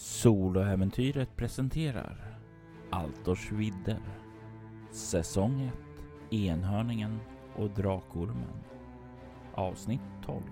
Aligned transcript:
Soloäventyret 0.00 1.36
presenterar 1.36 2.38
Altors 2.90 3.52
vidder. 3.52 4.00
Säsong 4.90 5.70
1 6.30 6.34
Enhörningen 6.34 7.20
och 7.56 7.70
Drakormen. 7.70 8.64
Avsnitt 9.54 10.00
12. 10.26 10.42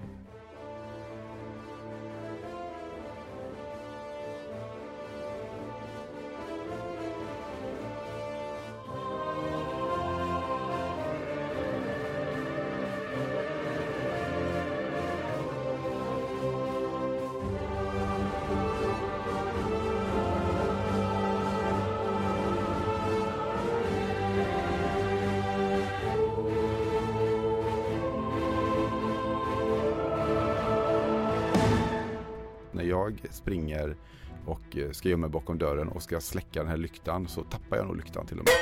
Springer 33.47 33.97
och 34.47 34.77
eh, 34.77 34.91
ska 34.91 35.09
gömma 35.09 35.21
mig 35.21 35.31
bakom 35.31 35.59
dörren 35.59 35.89
och 35.89 36.03
ska 36.03 36.21
släcka 36.21 36.61
den 36.61 36.69
här 36.69 36.77
lyktan 36.77 37.29
så 37.29 37.43
tappar 37.43 37.77
jag 37.77 37.87
nog 37.87 37.97
lyktan 37.97 38.27
till 38.27 38.39
och 38.39 38.45
med. 38.45 38.55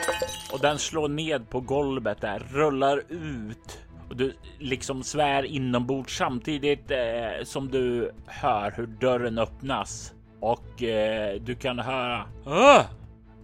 Och 0.52 0.60
den 0.60 0.78
slår 0.78 1.08
ned 1.08 1.50
på 1.50 1.60
golvet 1.60 2.20
där, 2.20 2.46
rullar 2.50 3.02
ut 3.08 3.78
och 4.08 4.16
du 4.16 4.34
liksom 4.58 5.02
svär 5.02 5.42
inombords 5.42 6.16
samtidigt 6.18 6.90
eh, 6.90 7.44
som 7.44 7.70
du 7.70 8.10
hör 8.26 8.70
hur 8.76 8.86
dörren 8.86 9.38
öppnas 9.38 10.14
och 10.40 10.82
eh, 10.82 11.40
du 11.40 11.54
kan 11.54 11.78
höra 11.78 12.26
"Åh!" 12.44 12.80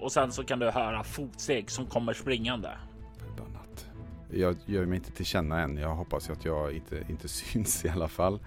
och 0.00 0.12
sen 0.12 0.32
så 0.32 0.44
kan 0.44 0.58
du 0.58 0.70
höra 0.70 1.04
fotsteg 1.04 1.70
som 1.70 1.86
kommer 1.86 2.12
springande. 2.12 2.70
Förbannat. 3.18 3.86
Jag 4.30 4.56
gör 4.66 4.86
mig 4.86 4.96
inte 4.96 5.12
till 5.12 5.26
känna 5.26 5.60
än. 5.60 5.76
Jag 5.76 5.94
hoppas 5.94 6.30
att 6.30 6.44
jag 6.44 6.72
inte, 6.72 7.04
inte 7.08 7.28
syns 7.28 7.84
i 7.84 7.88
alla 7.88 8.08
fall. 8.08 8.40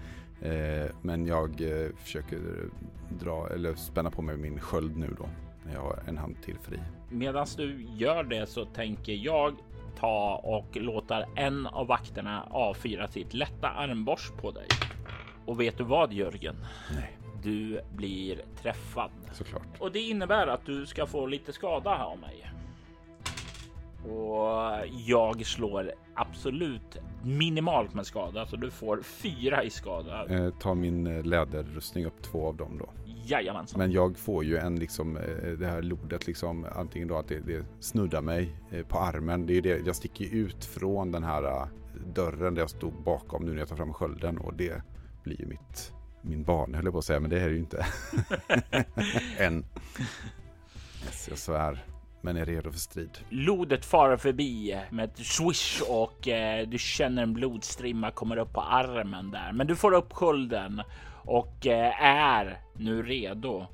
Eh, 0.44 0.91
men 1.02 1.25
jag 1.25 1.61
eh, 1.61 1.89
försöker 1.97 2.39
dra 3.09 3.49
eller 3.49 3.75
spänna 3.75 4.11
på 4.11 4.22
mig 4.22 4.38
min 4.38 4.59
sköld 4.59 4.97
nu 4.97 5.16
då. 5.17 5.25
När 5.66 5.73
jag 5.73 5.81
har 5.81 6.03
en 6.08 6.17
hand 6.17 6.35
till 6.41 6.58
fri. 6.59 6.80
Medan 7.09 7.47
du 7.58 7.83
gör 7.95 8.23
det 8.23 8.45
så 8.45 8.66
tänker 8.66 9.13
jag 9.13 9.55
ta 10.00 10.41
och 10.44 10.77
låta 10.77 11.23
en 11.35 11.67
av 11.67 11.88
vakterna 11.88 12.44
avfyra 12.52 13.08
sitt 13.08 13.33
lätta 13.33 13.69
armborst 13.69 14.38
på 14.38 14.52
dig. 14.52 14.67
Och 15.45 15.59
vet 15.61 15.77
du 15.77 15.83
vad 15.83 16.13
Jörgen? 16.13 16.55
Nej, 16.95 17.17
Du 17.44 17.81
blir 17.95 18.41
träffad. 18.61 19.11
såklart. 19.31 19.63
Och 19.80 19.91
det 19.91 20.00
innebär 20.00 20.47
att 20.47 20.66
du 20.66 20.85
ska 20.85 21.05
få 21.05 21.25
lite 21.25 21.53
skada 21.53 21.89
här 21.95 22.03
av 22.05 22.17
mig. 22.19 22.50
Och 24.04 24.88
jag 25.08 25.46
slår 25.46 25.92
absolut 26.16 26.98
minimalt 27.23 27.94
med 27.94 28.06
skada, 28.06 28.46
så 28.46 28.56
du 28.56 28.72
får 28.72 29.02
fyra 29.02 29.64
i 29.64 29.70
skada. 29.70 30.26
Eh, 30.30 30.50
ta 30.59 30.73
min 30.73 31.08
eh, 31.08 31.23
läderrustning 31.23 32.06
upp 32.06 32.22
två 32.22 32.48
av 32.48 32.58
dem 32.58 32.78
då. 32.78 32.90
Jajamensan. 33.26 33.80
Men 33.80 33.92
jag 33.92 34.18
får 34.18 34.44
ju 34.44 34.58
en 34.58 34.80
liksom 34.80 35.18
eh, 35.18 35.48
det 35.59 35.68
här 35.68 35.81
lodet 35.81 36.28
liksom 36.28 36.68
antingen 36.76 37.08
då 37.08 37.18
att 37.18 37.28
det, 37.28 37.40
det 37.40 37.66
snuddar 37.80 38.22
mig 38.22 38.56
eh, 38.72 38.86
på 38.86 39.00
armen. 39.00 39.46
Det 39.46 39.58
är 39.58 39.62
det 39.62 39.86
jag 39.86 39.96
sticker 39.96 40.36
ut 40.36 40.66
från 40.66 41.12
den 41.12 41.24
här 41.24 41.68
dörren 42.16 42.56
där 42.56 42.62
jag 42.62 42.70
stod 42.70 42.94
bakom 43.04 43.46
nu 43.46 43.52
när 43.52 43.59
jag 43.59 43.68
tar 43.68 43.76
fram 43.76 43.94
skölden 43.94 44.38
och 44.38 44.54
det 44.54 44.81
blir 45.24 45.40
ju 45.42 45.48
mitt 45.48 45.94
min 46.26 46.44
barn 46.44 46.74
höll 46.74 46.86
jag 46.86 46.94
på 46.94 47.00
att 47.00 47.06
säga 47.06 47.20
men 47.20 47.30
det 47.30 47.40
är 47.40 47.50
det 47.50 47.54
ju 47.54 47.59
inte. 47.59 47.86
Än. 49.38 49.66
Yes, 51.06 51.28
jag 51.30 51.38
svär. 51.38 51.92
Men 52.25 52.38
är 52.38 52.45
redo 52.45 52.71
för 52.71 52.79
strid. 52.79 53.17
Lodet 53.29 53.85
far 53.85 54.17
förbi 54.17 54.79
med 54.89 55.06
ett 55.06 55.17
swish 55.17 55.81
och 55.89 56.28
eh, 56.28 56.67
du 56.67 56.78
känner 56.78 57.23
en 57.23 57.34
blodstrimma 57.34 58.11
kommer 58.11 58.38
upp 58.38 58.53
på 58.53 58.61
armen 58.61 59.31
där. 59.31 59.51
Men 59.51 59.67
du 59.67 59.75
får 59.75 59.94
upp 59.94 60.13
skölden 60.13 60.81
och 61.25 61.67
eh, 61.67 62.03
är 62.03 62.62
nu 62.73 63.03
redo 63.03 63.66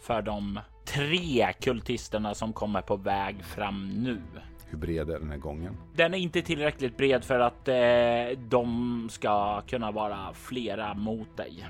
för 0.00 0.22
de 0.22 0.60
tre 0.84 1.52
kultisterna 1.52 2.34
som 2.34 2.52
kommer 2.52 2.82
på 2.82 2.96
väg 2.96 3.44
fram 3.44 3.88
nu. 3.88 4.20
Hur 4.66 4.78
bred 4.78 5.10
är 5.10 5.18
den 5.18 5.30
här 5.30 5.38
gången? 5.38 5.76
Den 5.94 6.14
är 6.14 6.18
inte 6.18 6.42
tillräckligt 6.42 6.96
bred 6.96 7.24
för 7.24 7.40
att 7.40 7.68
eh, 7.68 8.38
de 8.48 9.08
ska 9.10 9.60
kunna 9.60 9.90
vara 9.90 10.32
flera 10.34 10.94
mot 10.94 11.36
dig. 11.36 11.66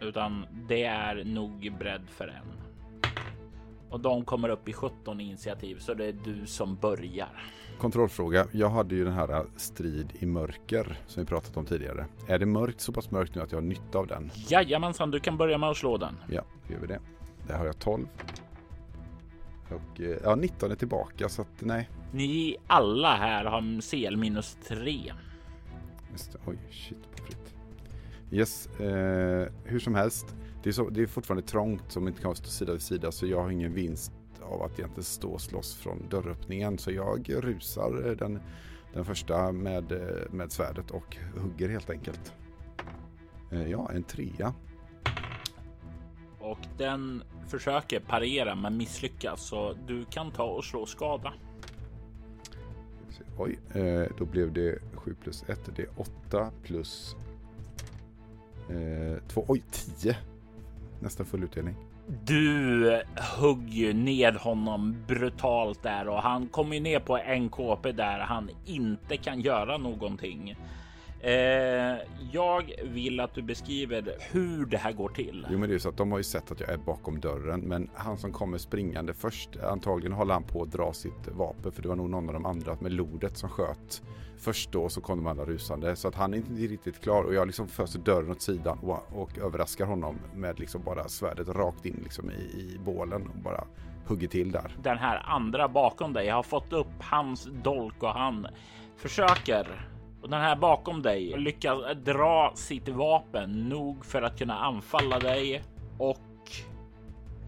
Utan 0.00 0.46
det 0.68 0.84
är 0.84 1.24
nog 1.24 1.72
bredd 1.78 2.08
för 2.08 2.28
en. 2.28 2.67
Och 3.90 4.00
de 4.00 4.24
kommer 4.24 4.48
upp 4.48 4.68
i 4.68 4.72
17 4.72 5.20
initiativ 5.20 5.78
så 5.78 5.94
det 5.94 6.04
är 6.04 6.16
du 6.24 6.46
som 6.46 6.76
börjar. 6.76 7.28
Kontrollfråga. 7.78 8.46
Jag 8.52 8.70
hade 8.70 8.94
ju 8.94 9.04
den 9.04 9.12
här 9.12 9.32
eh, 9.32 9.42
strid 9.56 10.12
i 10.18 10.26
mörker 10.26 10.98
som 11.06 11.22
vi 11.22 11.26
pratat 11.26 11.56
om 11.56 11.66
tidigare. 11.66 12.06
Är 12.26 12.38
det 12.38 12.46
mörkt 12.46 12.80
så 12.80 12.92
pass 12.92 13.10
mörkt 13.10 13.34
nu 13.34 13.42
att 13.42 13.52
jag 13.52 13.56
har 13.56 13.66
nytta 13.66 13.98
av 13.98 14.06
den? 14.06 14.30
Jajamensan, 14.48 15.10
du 15.10 15.20
kan 15.20 15.36
börja 15.36 15.58
med 15.58 15.68
att 15.68 15.76
slå 15.76 15.96
den. 15.96 16.14
Ja, 16.30 16.42
då 16.66 16.72
gör 16.72 16.80
vi 16.80 16.86
det. 16.86 17.00
Där 17.46 17.58
har 17.58 17.66
jag 17.66 17.78
12. 17.78 18.06
Och 19.68 20.00
eh, 20.00 20.16
ja, 20.24 20.34
19 20.34 20.70
är 20.70 20.74
tillbaka 20.74 21.28
så 21.28 21.42
att 21.42 21.60
nej. 21.60 21.88
Ni 22.12 22.56
alla 22.66 23.16
här 23.16 23.44
har 23.44 23.80
CL 23.80 24.16
minus 24.16 24.56
3. 24.68 25.12
Just 26.12 26.32
det. 26.32 26.38
Oj, 26.46 26.58
shit 26.70 27.16
på 27.16 27.22
fritt. 27.22 27.54
Yes, 28.30 28.66
eh, 28.80 29.48
hur 29.64 29.78
som 29.78 29.94
helst. 29.94 30.34
Det 30.68 30.70
är, 30.70 30.74
så, 30.74 30.90
det 30.90 31.02
är 31.02 31.06
fortfarande 31.06 31.46
trångt 31.46 31.92
som 31.92 32.08
inte 32.08 32.22
kan 32.22 32.36
stå 32.36 32.48
sida 32.48 32.72
vid 32.72 32.82
sida 32.82 33.12
så 33.12 33.26
jag 33.26 33.42
har 33.42 33.50
ingen 33.50 33.74
vinst 33.74 34.12
av 34.42 34.62
att 34.62 34.78
egentligen 34.78 35.04
stå 35.04 35.30
och 35.30 35.40
slåss 35.40 35.74
från 35.74 36.08
dörröppningen. 36.10 36.78
Så 36.78 36.90
jag 36.90 37.28
rusar 37.28 38.08
eh, 38.08 38.12
den, 38.12 38.40
den 38.92 39.04
första 39.04 39.52
med, 39.52 39.92
eh, 39.92 40.30
med 40.30 40.52
svärdet 40.52 40.90
och 40.90 41.16
hugger 41.36 41.68
helt 41.68 41.90
enkelt. 41.90 42.32
Eh, 43.52 43.70
ja, 43.70 43.90
en 43.92 44.02
trea. 44.02 44.54
Och 46.38 46.58
den 46.78 47.22
försöker 47.46 48.00
parera 48.00 48.54
men 48.54 48.76
misslyckas 48.76 49.42
så 49.42 49.74
du 49.86 50.04
kan 50.04 50.30
ta 50.30 50.44
och 50.44 50.64
slå 50.64 50.86
skada. 50.86 51.32
Oj, 53.38 53.58
då 54.18 54.24
blev 54.24 54.52
det 54.52 54.78
7 54.94 55.14
plus 55.22 55.44
1. 55.48 55.60
Det 55.76 55.82
är 55.82 55.88
8 55.96 56.50
plus 56.62 57.16
eh, 58.70 59.28
2. 59.28 59.44
Oj, 59.48 59.62
10. 60.00 60.16
Nästan 61.00 61.26
full 61.26 61.44
utdelning. 61.44 61.74
Du 62.24 63.02
hugger 63.40 63.94
ned 63.94 64.34
honom 64.34 64.96
brutalt 65.06 65.82
där 65.82 66.08
och 66.08 66.22
han 66.22 66.48
kommer 66.48 66.74
ju 66.74 66.80
ner 66.80 67.00
på 67.00 67.18
en 67.18 67.48
KP 67.48 67.92
där 67.92 68.18
han 68.18 68.50
inte 68.64 69.16
kan 69.16 69.40
göra 69.40 69.78
någonting. 69.78 70.56
Eh, 71.20 71.96
jag 72.32 72.72
vill 72.84 73.20
att 73.20 73.34
du 73.34 73.42
beskriver 73.42 74.16
hur 74.30 74.66
det 74.66 74.76
här 74.76 74.92
går 74.92 75.08
till. 75.08 75.46
Jo 75.50 75.58
men 75.58 75.68
det 75.68 75.72
är 75.72 75.74
ju 75.74 75.80
så 75.80 75.88
att 75.88 75.96
de 75.96 76.12
har 76.12 76.18
ju 76.18 76.24
sett 76.24 76.50
att 76.50 76.60
jag 76.60 76.70
är 76.70 76.76
bakom 76.76 77.20
dörren 77.20 77.60
men 77.60 77.90
han 77.94 78.18
som 78.18 78.32
kommer 78.32 78.58
springande 78.58 79.14
först 79.14 79.56
antagligen 79.56 80.12
håller 80.12 80.34
han 80.34 80.42
på 80.42 80.62
att 80.62 80.72
dra 80.72 80.92
sitt 80.92 81.28
vapen 81.28 81.72
för 81.72 81.82
det 81.82 81.88
var 81.88 81.96
nog 81.96 82.10
någon 82.10 82.28
av 82.28 82.34
de 82.34 82.46
andra 82.46 82.76
med 82.80 82.92
lodet 82.92 83.36
som 83.36 83.48
sköt 83.48 84.02
först 84.38 84.72
då 84.72 84.88
så 84.88 85.00
kom 85.00 85.18
de 85.18 85.26
andra 85.26 85.44
rusande 85.44 85.96
så 85.96 86.08
att 86.08 86.14
han 86.14 86.34
är 86.34 86.38
inte 86.38 86.52
riktigt 86.52 87.00
klar 87.02 87.24
och 87.24 87.34
jag 87.34 87.46
liksom 87.46 87.68
föser 87.68 87.98
dörren 87.98 88.30
åt 88.30 88.42
sidan 88.42 88.78
och, 88.78 89.22
och 89.22 89.38
överraskar 89.38 89.86
honom 89.86 90.18
med 90.34 90.60
liksom 90.60 90.82
bara 90.82 91.08
svärdet 91.08 91.48
rakt 91.48 91.86
in 91.86 92.00
liksom 92.02 92.30
i, 92.30 92.34
i 92.34 92.78
bålen 92.84 93.28
och 93.28 93.38
bara 93.38 93.64
hugger 94.06 94.28
till 94.28 94.52
där. 94.52 94.76
Den 94.82 94.98
här 94.98 95.22
andra 95.26 95.68
bakom 95.68 96.12
dig 96.12 96.28
har 96.28 96.42
fått 96.42 96.72
upp 96.72 97.02
hans 97.02 97.48
dolk 97.62 98.02
och 98.02 98.14
han 98.14 98.46
försöker. 98.96 99.88
Och 100.22 100.30
den 100.30 100.40
här 100.40 100.56
bakom 100.56 101.02
dig 101.02 101.34
lyckas 101.36 101.78
dra 102.04 102.52
sitt 102.54 102.88
vapen 102.88 103.68
nog 103.68 104.04
för 104.04 104.22
att 104.22 104.38
kunna 104.38 104.58
anfalla 104.58 105.18
dig 105.18 105.62
och 105.98 106.18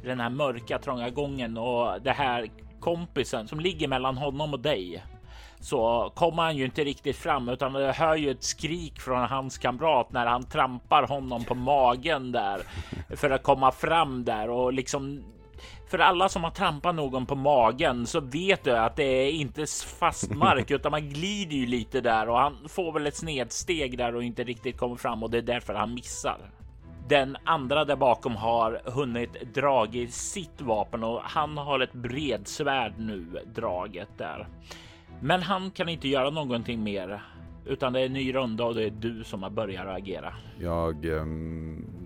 den 0.04 0.20
här 0.20 0.30
mörka 0.30 0.78
trånga 0.78 1.10
gången 1.10 1.58
och 1.58 2.02
det 2.02 2.10
här 2.10 2.50
kompisen 2.80 3.48
som 3.48 3.60
ligger 3.60 3.88
mellan 3.88 4.16
honom 4.16 4.52
och 4.52 4.60
dig 4.60 5.04
så 5.60 6.12
kommer 6.14 6.42
han 6.42 6.56
ju 6.56 6.64
inte 6.64 6.84
riktigt 6.84 7.16
fram 7.16 7.48
utan 7.48 7.72
det 7.72 7.92
hör 7.92 8.16
ju 8.16 8.30
ett 8.30 8.44
skrik 8.44 9.00
från 9.00 9.24
hans 9.24 9.58
kamrat 9.58 10.12
när 10.12 10.26
han 10.26 10.44
trampar 10.44 11.02
honom 11.02 11.44
på 11.44 11.54
magen 11.54 12.32
där 12.32 12.60
för 13.16 13.30
att 13.30 13.42
komma 13.42 13.72
fram 13.72 14.24
där 14.24 14.50
och 14.50 14.72
liksom 14.72 15.24
för 15.90 15.98
alla 15.98 16.28
som 16.28 16.44
har 16.44 16.50
trampat 16.50 16.94
någon 16.94 17.26
på 17.26 17.34
magen 17.34 18.06
så 18.06 18.20
vet 18.20 18.64
du 18.64 18.76
att 18.76 18.96
det 18.96 19.02
är 19.02 19.30
inte 19.30 19.66
fast 19.98 20.34
mark 20.34 20.70
utan 20.70 20.90
man 20.90 21.08
glider 21.08 21.56
ju 21.56 21.66
lite 21.66 22.00
där 22.00 22.28
och 22.28 22.38
han 22.38 22.68
får 22.68 22.92
väl 22.92 23.06
ett 23.06 23.16
snedsteg 23.16 23.98
där 23.98 24.14
och 24.14 24.22
inte 24.22 24.44
riktigt 24.44 24.78
kommer 24.78 24.96
fram 24.96 25.22
och 25.22 25.30
det 25.30 25.38
är 25.38 25.42
därför 25.42 25.74
han 25.74 25.94
missar. 25.94 26.38
Den 27.08 27.36
andra 27.44 27.84
där 27.84 27.96
bakom 27.96 28.36
har 28.36 28.82
hunnit 28.84 29.54
dragit 29.54 30.14
sitt 30.14 30.60
vapen 30.60 31.04
och 31.04 31.20
han 31.24 31.58
har 31.58 31.80
ett 31.80 31.92
bredsvärd 31.92 32.94
nu 32.98 33.44
draget 33.54 34.18
där. 34.18 34.46
Men 35.22 35.42
han 35.42 35.70
kan 35.70 35.88
inte 35.88 36.08
göra 36.08 36.30
någonting 36.30 36.82
mer 36.82 37.22
utan 37.66 37.92
det 37.92 38.00
är 38.00 38.06
en 38.06 38.12
ny 38.12 38.34
runda 38.34 38.64
och 38.64 38.74
det 38.74 38.84
är 38.84 38.90
du 38.90 39.24
som 39.24 39.42
har 39.42 39.50
börjat 39.50 39.86
agera. 39.86 40.34
Jag 40.58 41.04
eh, 41.04 41.24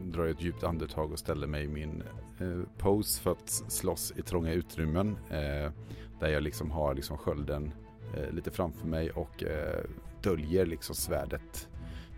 drar 0.05 0.27
ett 0.27 0.43
djupt 0.43 0.65
andetag 0.65 1.13
och 1.13 1.19
ställer 1.19 1.47
mig 1.47 1.65
i 1.65 1.69
min 1.69 2.03
eh, 2.41 2.79
pose 2.79 3.23
för 3.23 3.31
att 3.31 3.49
slåss 3.49 4.13
i 4.17 4.23
trånga 4.23 4.53
utrymmen. 4.53 5.17
eh, 5.31 5.73
där 6.21 6.29
jag 6.29 6.43
liksom 6.43 6.71
har 6.71 6.95
liksom 6.95 7.19
skölden 7.19 7.73
eh, 8.17 8.31
lite 8.35 8.51
framför 8.51 8.87
mig 8.87 9.11
och 9.11 9.43
eh, 9.45 9.85
döljer 10.23 10.67
liksom 10.67 10.95
svärdet 10.95 11.69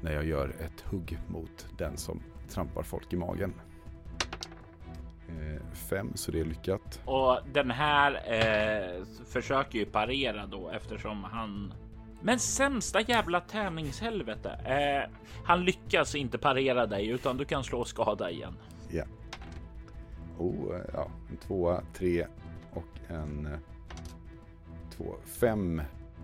när 0.01 0.13
jag 0.13 0.25
gör 0.25 0.49
ett 0.49 0.81
hugg 0.81 1.19
mot 1.29 1.67
den 1.79 1.97
som 1.97 2.21
trampar 2.49 2.83
folk 2.83 3.13
i 3.13 3.17
magen 3.17 3.55
fem, 5.73 6.13
så 6.15 6.33
det 6.33 6.41
är 6.41 6.45
lyckat. 6.45 7.01
Och 7.05 7.39
den 7.53 7.71
här 7.71 8.21
försöker 9.25 9.79
ju 9.79 9.85
parera 9.85 10.47
då 10.47 10.71
eftersom 10.71 11.25
han 11.25 11.73
men 12.27 12.39
sämsta 12.39 13.01
jävla 13.01 13.41
tävlingshelvete. 13.41 14.51
Eh, 14.51 15.11
han 15.45 15.65
lyckas 15.65 16.15
inte 16.15 16.39
parera 16.39 16.87
dig 16.87 17.09
utan 17.09 17.37
du 17.37 17.45
kan 17.45 17.65
slå 17.65 17.85
skada 17.85 18.31
igen. 18.31 18.55
Ja. 18.91 19.05
Oh, 20.39 20.77
ja, 20.93 21.09
en 21.31 21.37
tvåa, 21.37 21.83
tre 21.95 22.27
och 22.73 22.99
en 23.09 23.47
eh, 23.47 23.59
två, 24.97 25.15
fem. 25.25 25.83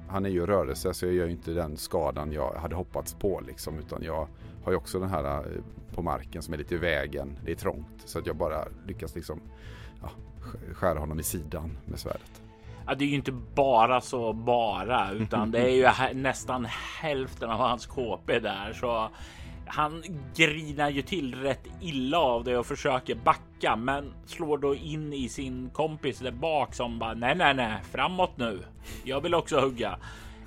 Han 0.08 0.26
är 0.26 0.30
ju 0.30 0.46
rörelse 0.46 0.94
så 0.94 1.06
jag 1.06 1.14
gör 1.14 1.28
inte 1.28 1.50
den 1.50 1.76
skadan 1.76 2.32
jag 2.32 2.54
hade 2.54 2.74
hoppats 2.74 3.14
på 3.14 3.40
liksom 3.46 3.78
utan 3.78 4.02
jag 4.02 4.28
har 4.64 4.72
ju 4.72 4.76
också 4.76 5.00
den 5.00 5.08
här 5.08 5.24
eh, 5.24 5.62
på 5.94 6.02
marken 6.02 6.42
som 6.42 6.54
är 6.54 6.58
lite 6.58 6.74
i 6.74 6.78
vägen. 6.78 7.38
Det 7.44 7.50
är 7.50 7.56
trångt 7.56 8.02
så 8.04 8.18
att 8.18 8.26
jag 8.26 8.36
bara 8.36 8.64
lyckas 8.86 9.14
liksom 9.14 9.40
ja, 10.02 10.10
skära 10.72 10.98
honom 10.98 11.20
i 11.20 11.22
sidan 11.22 11.78
med 11.84 12.00
svärdet. 12.00 12.42
Ja, 12.86 12.94
det 12.94 13.04
är 13.04 13.08
ju 13.08 13.14
inte 13.14 13.32
bara 13.54 14.00
så 14.00 14.32
bara, 14.32 15.12
utan 15.12 15.50
det 15.50 15.58
är 15.58 15.68
ju 15.68 16.14
nästan 16.20 16.66
hälften 17.00 17.50
av 17.50 17.58
hans 17.58 17.86
KP 17.86 18.38
där, 18.38 18.72
så 18.72 19.10
han 19.66 20.02
grinar 20.36 20.90
ju 20.90 21.02
till 21.02 21.34
rätt 21.34 21.66
illa 21.80 22.18
av 22.18 22.44
det 22.44 22.58
och 22.58 22.66
försöker 22.66 23.14
backa, 23.14 23.76
men 23.76 24.14
slår 24.26 24.58
då 24.58 24.74
in 24.74 25.12
i 25.12 25.28
sin 25.28 25.70
kompis 25.70 26.18
där 26.18 26.30
bak 26.32 26.74
som 26.74 26.98
bara 26.98 27.14
nej, 27.14 27.34
nej, 27.36 27.54
nej, 27.54 27.80
framåt 27.92 28.36
nu. 28.36 28.58
Jag 29.04 29.20
vill 29.20 29.34
också 29.34 29.60
hugga 29.60 29.98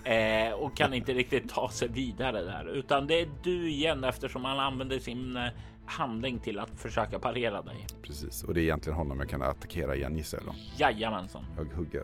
eh, 0.05 0.53
och 0.53 0.77
kan 0.77 0.93
inte 0.93 1.13
riktigt 1.13 1.49
ta 1.49 1.69
sig 1.69 1.87
vidare 1.87 2.41
där, 2.41 2.65
utan 2.65 3.07
det 3.07 3.21
är 3.21 3.29
du 3.43 3.69
igen 3.69 4.03
eftersom 4.03 4.45
han 4.45 4.59
använder 4.59 4.99
sin 4.99 5.37
eh, 5.37 5.43
handling 5.85 6.39
till 6.39 6.59
att 6.59 6.79
försöka 6.79 7.19
parera 7.19 7.61
dig. 7.61 7.87
Precis, 8.01 8.43
och 8.43 8.53
det 8.53 8.59
är 8.59 8.63
egentligen 8.63 8.97
honom 8.97 9.19
jag 9.19 9.29
kan 9.29 9.41
attackera 9.41 9.95
igen 9.95 10.17
gissar 10.17 10.37
jag 10.37 10.47
då. 10.47 10.55
Jajamensan. 10.77 11.45
Jag 11.57 11.65
hugger. 11.65 12.03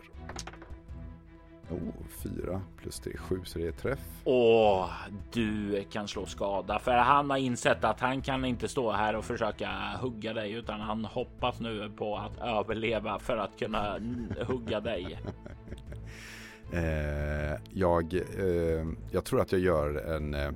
Oh, 1.70 2.06
fyra 2.22 2.60
plus 2.76 3.00
tre, 3.00 3.16
sju, 3.16 3.40
så 3.44 3.58
det 3.58 3.66
är 3.66 3.72
träff. 3.72 3.98
Och 4.24 4.88
du 5.32 5.84
kan 5.90 6.08
slå 6.08 6.26
skada 6.26 6.78
för 6.78 6.92
han 6.92 7.30
har 7.30 7.36
insett 7.36 7.84
att 7.84 8.00
han 8.00 8.22
kan 8.22 8.44
inte 8.44 8.68
stå 8.68 8.92
här 8.92 9.16
och 9.16 9.24
försöka 9.24 9.70
hugga 10.00 10.32
dig 10.32 10.52
utan 10.52 10.80
han 10.80 11.04
hoppas 11.04 11.60
nu 11.60 11.92
på 11.96 12.16
att 12.16 12.38
överleva 12.38 13.18
för 13.18 13.36
att 13.36 13.58
kunna 13.58 13.98
hugga 14.46 14.80
dig. 14.80 15.20
eh, 16.72 17.58
jag, 17.70 18.14
eh, 18.14 18.86
jag 19.10 19.24
tror 19.24 19.40
att 19.40 19.52
jag 19.52 19.60
gör 19.60 19.94
en 19.94 20.34
eh, 20.34 20.50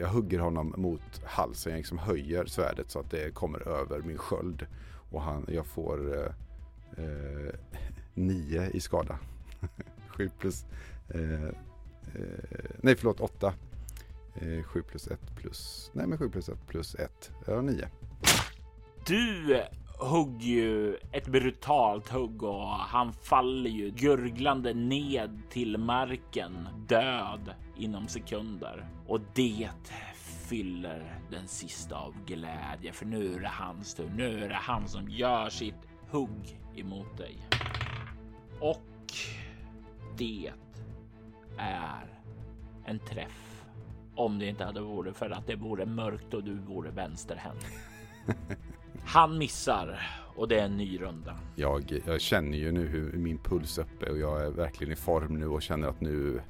jag 0.00 0.08
hugger 0.08 0.38
honom 0.38 0.74
mot 0.76 1.24
halsen. 1.24 1.72
Jag 1.72 1.78
liksom 1.78 1.98
höjer 1.98 2.46
svärdet 2.46 2.90
så 2.90 3.00
att 3.00 3.10
det 3.10 3.34
kommer 3.34 3.68
över 3.68 4.00
min 4.00 4.18
sköld. 4.18 4.66
Och 5.10 5.22
han, 5.22 5.46
jag 5.48 5.66
får 5.66 6.14
eh, 6.14 6.32
eh, 7.04 7.54
nio 8.14 8.70
i 8.70 8.80
skada. 8.80 9.18
Sju 10.08 10.30
plus... 10.38 10.64
Eh, 11.08 11.44
eh, 11.44 11.50
nej, 12.80 12.96
förlåt, 12.96 13.20
åtta. 13.20 13.54
Eh, 14.34 14.62
sju 14.62 14.82
plus 14.82 15.08
ett 15.08 15.36
plus... 15.36 15.90
Nej, 15.92 16.06
men 16.06 16.18
sju 16.18 16.28
plus 16.28 16.48
ett 16.48 16.66
plus 16.66 16.94
ett. 16.94 17.30
Ja, 17.46 17.60
nio. 17.60 17.88
Du 19.06 19.54
Hugg 19.98 20.42
ju 20.42 20.96
ett 21.12 21.26
brutalt 21.26 22.08
hugg 22.08 22.42
och 22.42 22.68
han 22.68 23.12
faller 23.12 23.70
ju 23.70 23.90
gurglande 23.90 24.74
ned 24.74 25.42
till 25.50 25.78
marken 25.78 26.68
död 26.88 27.54
inom 27.76 28.08
sekunder. 28.08 28.86
Och 29.06 29.20
det 29.34 29.68
fyller 30.48 31.20
den 31.30 31.48
sista 31.48 31.96
av 31.96 32.14
glädje 32.26 32.92
för 32.92 33.06
nu 33.06 33.34
är 33.34 33.40
det 33.40 33.48
hans 33.48 33.94
tur. 33.94 34.10
Nu 34.16 34.44
är 34.44 34.48
det 34.48 34.54
han 34.54 34.88
som 34.88 35.08
gör 35.08 35.48
sitt 35.48 35.88
hugg 36.10 36.60
emot 36.76 37.18
dig. 37.18 37.38
Och 38.60 39.12
det 40.18 40.52
är 41.58 42.20
en 42.84 42.98
träff. 42.98 43.64
Om 44.14 44.38
det 44.38 44.46
inte 44.46 44.64
hade 44.64 44.80
varit 44.80 45.16
för 45.16 45.30
att 45.30 45.46
det 45.46 45.56
vore 45.56 45.86
mörkt 45.86 46.34
och 46.34 46.44
du 46.44 46.54
vore 46.54 46.90
vänsterhänt. 46.90 47.66
Han 49.06 49.38
missar 49.38 50.00
och 50.36 50.48
det 50.48 50.60
är 50.60 50.64
en 50.64 50.76
ny 50.76 51.00
runda. 51.00 51.38
Jag, 51.56 52.00
jag 52.06 52.20
känner 52.20 52.58
ju 52.58 52.72
nu 52.72 52.86
hur 52.86 53.12
min 53.12 53.38
puls 53.38 53.78
är 53.78 53.82
uppe 53.82 54.10
och 54.10 54.18
jag 54.18 54.46
är 54.46 54.50
verkligen 54.50 54.92
i 54.92 54.96
form 54.96 55.38
nu 55.38 55.46
och 55.46 55.62
känner 55.62 55.88
att 55.88 56.00
nu 56.00 56.40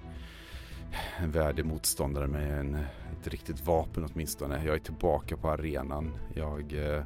en 1.18 1.30
värdig 1.30 1.64
motståndare 1.64 2.26
med 2.26 2.60
en, 2.60 2.74
ett 2.74 3.28
riktigt 3.28 3.66
vapen 3.66 4.08
åtminstone. 4.12 4.64
Jag 4.64 4.74
är 4.74 4.78
tillbaka 4.78 5.36
på 5.36 5.50
arenan. 5.50 6.18
Jag 6.34 6.72
eh, 6.72 7.04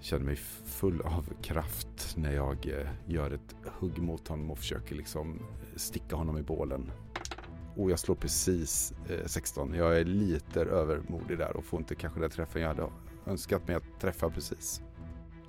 känner 0.00 0.24
mig 0.24 0.36
full 0.64 1.00
av 1.00 1.32
kraft 1.42 2.16
när 2.16 2.32
jag 2.32 2.66
eh, 2.66 2.88
gör 3.06 3.30
ett 3.30 3.54
hugg 3.64 3.98
mot 3.98 4.28
honom 4.28 4.50
och 4.50 4.58
försöker 4.58 4.94
liksom 4.94 5.38
sticka 5.76 6.16
honom 6.16 6.38
i 6.38 6.42
bålen. 6.42 6.90
Och 7.76 7.90
jag 7.90 7.98
slår 7.98 8.14
precis 8.14 8.94
eh, 9.08 9.26
16. 9.26 9.74
Jag 9.74 10.00
är 10.00 10.04
lite 10.04 10.60
övermodig 10.60 11.38
där 11.38 11.56
och 11.56 11.64
får 11.64 11.80
inte 11.80 11.94
kanske 11.94 12.20
den 12.20 12.30
träffen 12.30 12.62
jag 12.62 12.68
hade 12.68 12.82
önskat 13.26 13.68
mig 13.68 13.76
att 13.76 14.00
träffa 14.00 14.30
precis. 14.30 14.82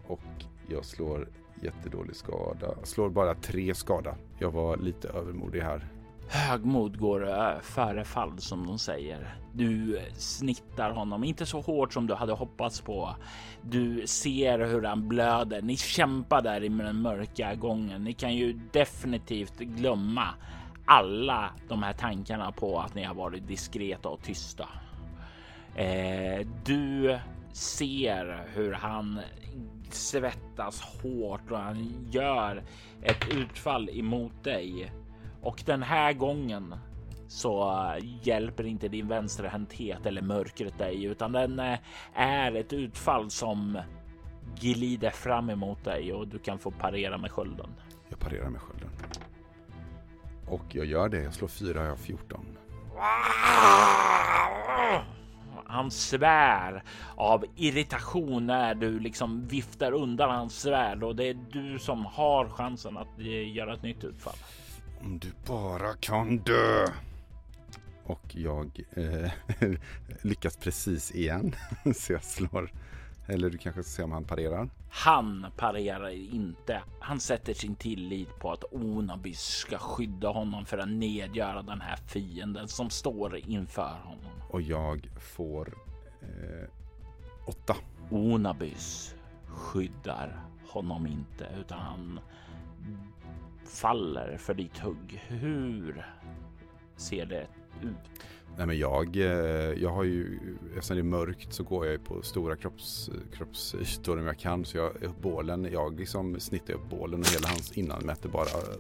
Och 0.08 0.22
jag 0.68 0.86
slår 0.86 1.30
jättedålig 1.62 2.16
skada. 2.16 2.76
Slår 2.84 3.10
bara 3.10 3.36
tre 3.36 3.76
skada. 3.76 4.16
Jag 4.40 4.52
var 4.52 4.78
lite 4.78 5.08
övermodig 5.10 5.62
här. 5.62 5.92
Högmod 6.28 7.00
går 7.00 7.30
eh, 7.30 7.60
före 7.62 8.04
fall 8.04 8.40
som 8.40 8.68
de 8.68 8.80
säger. 8.80 9.36
Du 9.54 9.98
eh, 9.98 10.04
snittar 10.14 10.92
honom, 10.92 11.24
inte 11.24 11.46
så 11.46 11.62
hårt 11.62 11.94
som 11.94 12.08
du 12.08 12.14
hade 12.14 12.34
hoppats 12.34 12.82
på. 12.82 13.16
Du 13.62 14.08
ser 14.08 14.60
hur 14.60 14.84
han 14.84 15.08
blöder. 15.08 15.62
Ni 15.62 15.78
kämpar 15.78 16.42
där 16.42 16.64
i 16.64 16.70
den 16.70 17.02
mörka 17.02 17.56
gången. 17.56 18.04
Ni 18.04 18.14
kan 18.14 18.36
ju 18.36 18.60
definitivt 18.72 19.60
glömma 19.60 20.28
alla 20.86 21.50
de 21.68 21.84
här 21.84 21.94
tankarna 21.94 22.52
på 22.52 22.80
att 22.80 22.96
ni 22.96 23.04
har 23.04 23.16
varit 23.16 23.48
diskreta 23.48 24.10
och 24.10 24.22
tysta. 24.24 24.68
Eh, 25.76 26.48
du 26.66 27.20
ser 27.56 28.48
hur 28.54 28.72
han 28.72 29.20
svettas 29.90 30.82
hårt 30.82 31.52
och 31.52 31.58
han 31.58 32.08
gör 32.12 32.64
ett 33.02 33.34
utfall 33.34 33.90
emot 33.90 34.44
dig. 34.44 34.92
Och 35.42 35.64
den 35.66 35.84
här 35.84 36.14
gången 36.14 36.76
så 37.28 37.84
hjälper 38.22 38.66
inte 38.66 38.88
din 38.88 39.08
vänsterhänthet 39.08 40.06
eller 40.06 40.22
mörkret 40.22 40.78
dig, 40.78 41.04
utan 41.04 41.32
den 41.32 41.60
eh, 41.60 41.80
är 42.14 42.56
ett 42.56 42.74
utfall 42.74 43.32
som 43.32 43.82
glider 44.60 45.10
fram 45.10 45.50
emot 45.50 45.84
dig 45.84 46.14
och 46.14 46.28
du 46.28 46.40
kan 46.40 46.60
få 46.60 46.72
parera 46.72 47.18
med 47.18 47.32
skölden. 47.32 47.70
Jag 48.10 48.20
parerar 48.20 48.50
med 48.50 48.62
skölden. 48.62 48.90
Och 50.48 50.76
jag 50.76 50.86
gör 50.86 51.10
det. 51.10 51.22
Jag 51.22 51.34
slår 51.34 51.48
fyra, 51.48 51.84
jag 51.84 51.90
har 51.90 51.96
14 51.96 52.46
han 55.68 55.92
svär 55.92 56.84
av 57.16 57.46
irritation 57.56 58.46
när 58.48 58.76
du 58.76 59.00
liksom 59.00 59.48
viftar 59.48 59.92
undan 59.92 60.30
hans 60.30 60.62
svärd 60.62 61.04
och 61.04 61.16
det 61.16 61.30
är 61.30 61.38
du 61.52 61.80
som 61.80 62.06
har 62.06 62.50
chansen 62.50 62.98
att 62.98 63.20
eh, 63.20 63.56
göra 63.56 63.74
ett 63.74 63.84
nytt 63.84 64.04
utfall. 64.04 64.36
Om 65.02 65.20
du 65.20 65.32
bara 65.48 65.94
kan 65.94 66.38
dö. 66.38 66.88
Och 68.04 68.36
jag 68.36 68.80
eh, 68.92 69.32
lyckas 70.22 70.58
precis 70.58 71.12
igen. 71.12 71.56
Så 71.96 72.14
jag 72.14 72.24
slår 72.24 72.72
eller 73.28 73.50
du 73.50 73.58
kanske 73.58 73.84
ska 73.84 73.92
se 73.92 74.04
om 74.04 74.12
han 74.12 74.24
parerar? 74.24 74.70
Han 74.90 75.46
parerar 75.58 76.10
inte. 76.10 76.82
Han 77.00 77.20
sätter 77.20 77.54
sin 77.54 77.76
tillit 77.76 78.40
på 78.40 78.52
att 78.52 78.64
Onabis 78.72 79.40
ska 79.42 79.78
skydda 79.78 80.30
honom 80.30 80.66
för 80.66 80.78
att 80.78 80.90
nedgöra 80.90 81.62
den 81.62 81.82
här 81.82 81.96
fienden 82.08 82.68
som 82.68 82.90
står 82.90 83.38
inför 83.38 84.00
honom. 84.04 84.32
Och 84.50 84.62
jag 84.62 85.10
får 85.20 85.74
eh, 86.22 86.70
åtta. 87.46 87.76
Onabis 88.10 89.16
skyddar 89.46 90.40
honom 90.68 91.08
inte 91.08 91.48
utan 91.60 91.80
han 91.80 92.20
faller 93.66 94.38
för 94.38 94.54
ditt 94.54 94.78
hugg. 94.78 95.24
Hur 95.28 96.06
ser 96.96 97.26
det 97.26 97.48
ut? 97.82 98.30
Nej 98.58 98.68
men 98.68 98.78
jag, 98.78 99.16
eh, 99.16 99.74
jag 99.84 99.90
har 99.90 100.04
ju, 100.04 100.40
eftersom 100.76 100.96
det 100.96 101.02
är 101.02 101.04
mörkt 101.04 101.54
så 101.54 101.64
går 101.64 101.86
jag 101.86 102.04
på 102.04 102.22
stora 102.22 102.56
kropps, 102.56 103.10
kroppsytor 103.34 104.20
om 104.20 104.26
jag 104.26 104.40
kan. 104.40 104.66
Så 104.66 104.78
jag, 104.78 104.92
bålen, 105.22 105.68
jag 105.72 106.00
liksom 106.00 106.40
snittar 106.40 106.74
upp 106.74 106.90
bålen 106.90 107.20
och 107.20 107.28
hela 107.28 107.48
hans 107.48 107.78
innanmäte 107.78 108.28
bara 108.28 108.80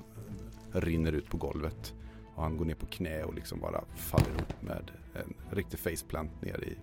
rinner 0.71 1.11
ut 1.11 1.29
på 1.29 1.37
golvet. 1.37 1.93
Och 2.35 2.43
han 2.43 2.57
går 2.57 2.65
ner 2.65 2.75
på 2.75 2.85
knä 2.85 3.23
och 3.23 3.33
liksom 3.33 3.59
bara 3.59 3.83
faller 3.95 4.29
ihop 4.29 4.61
med 4.61 4.91
en 5.13 5.33
riktig 5.51 5.79
faceplant 5.79 6.41
ner 6.41 6.63
i 6.63 6.77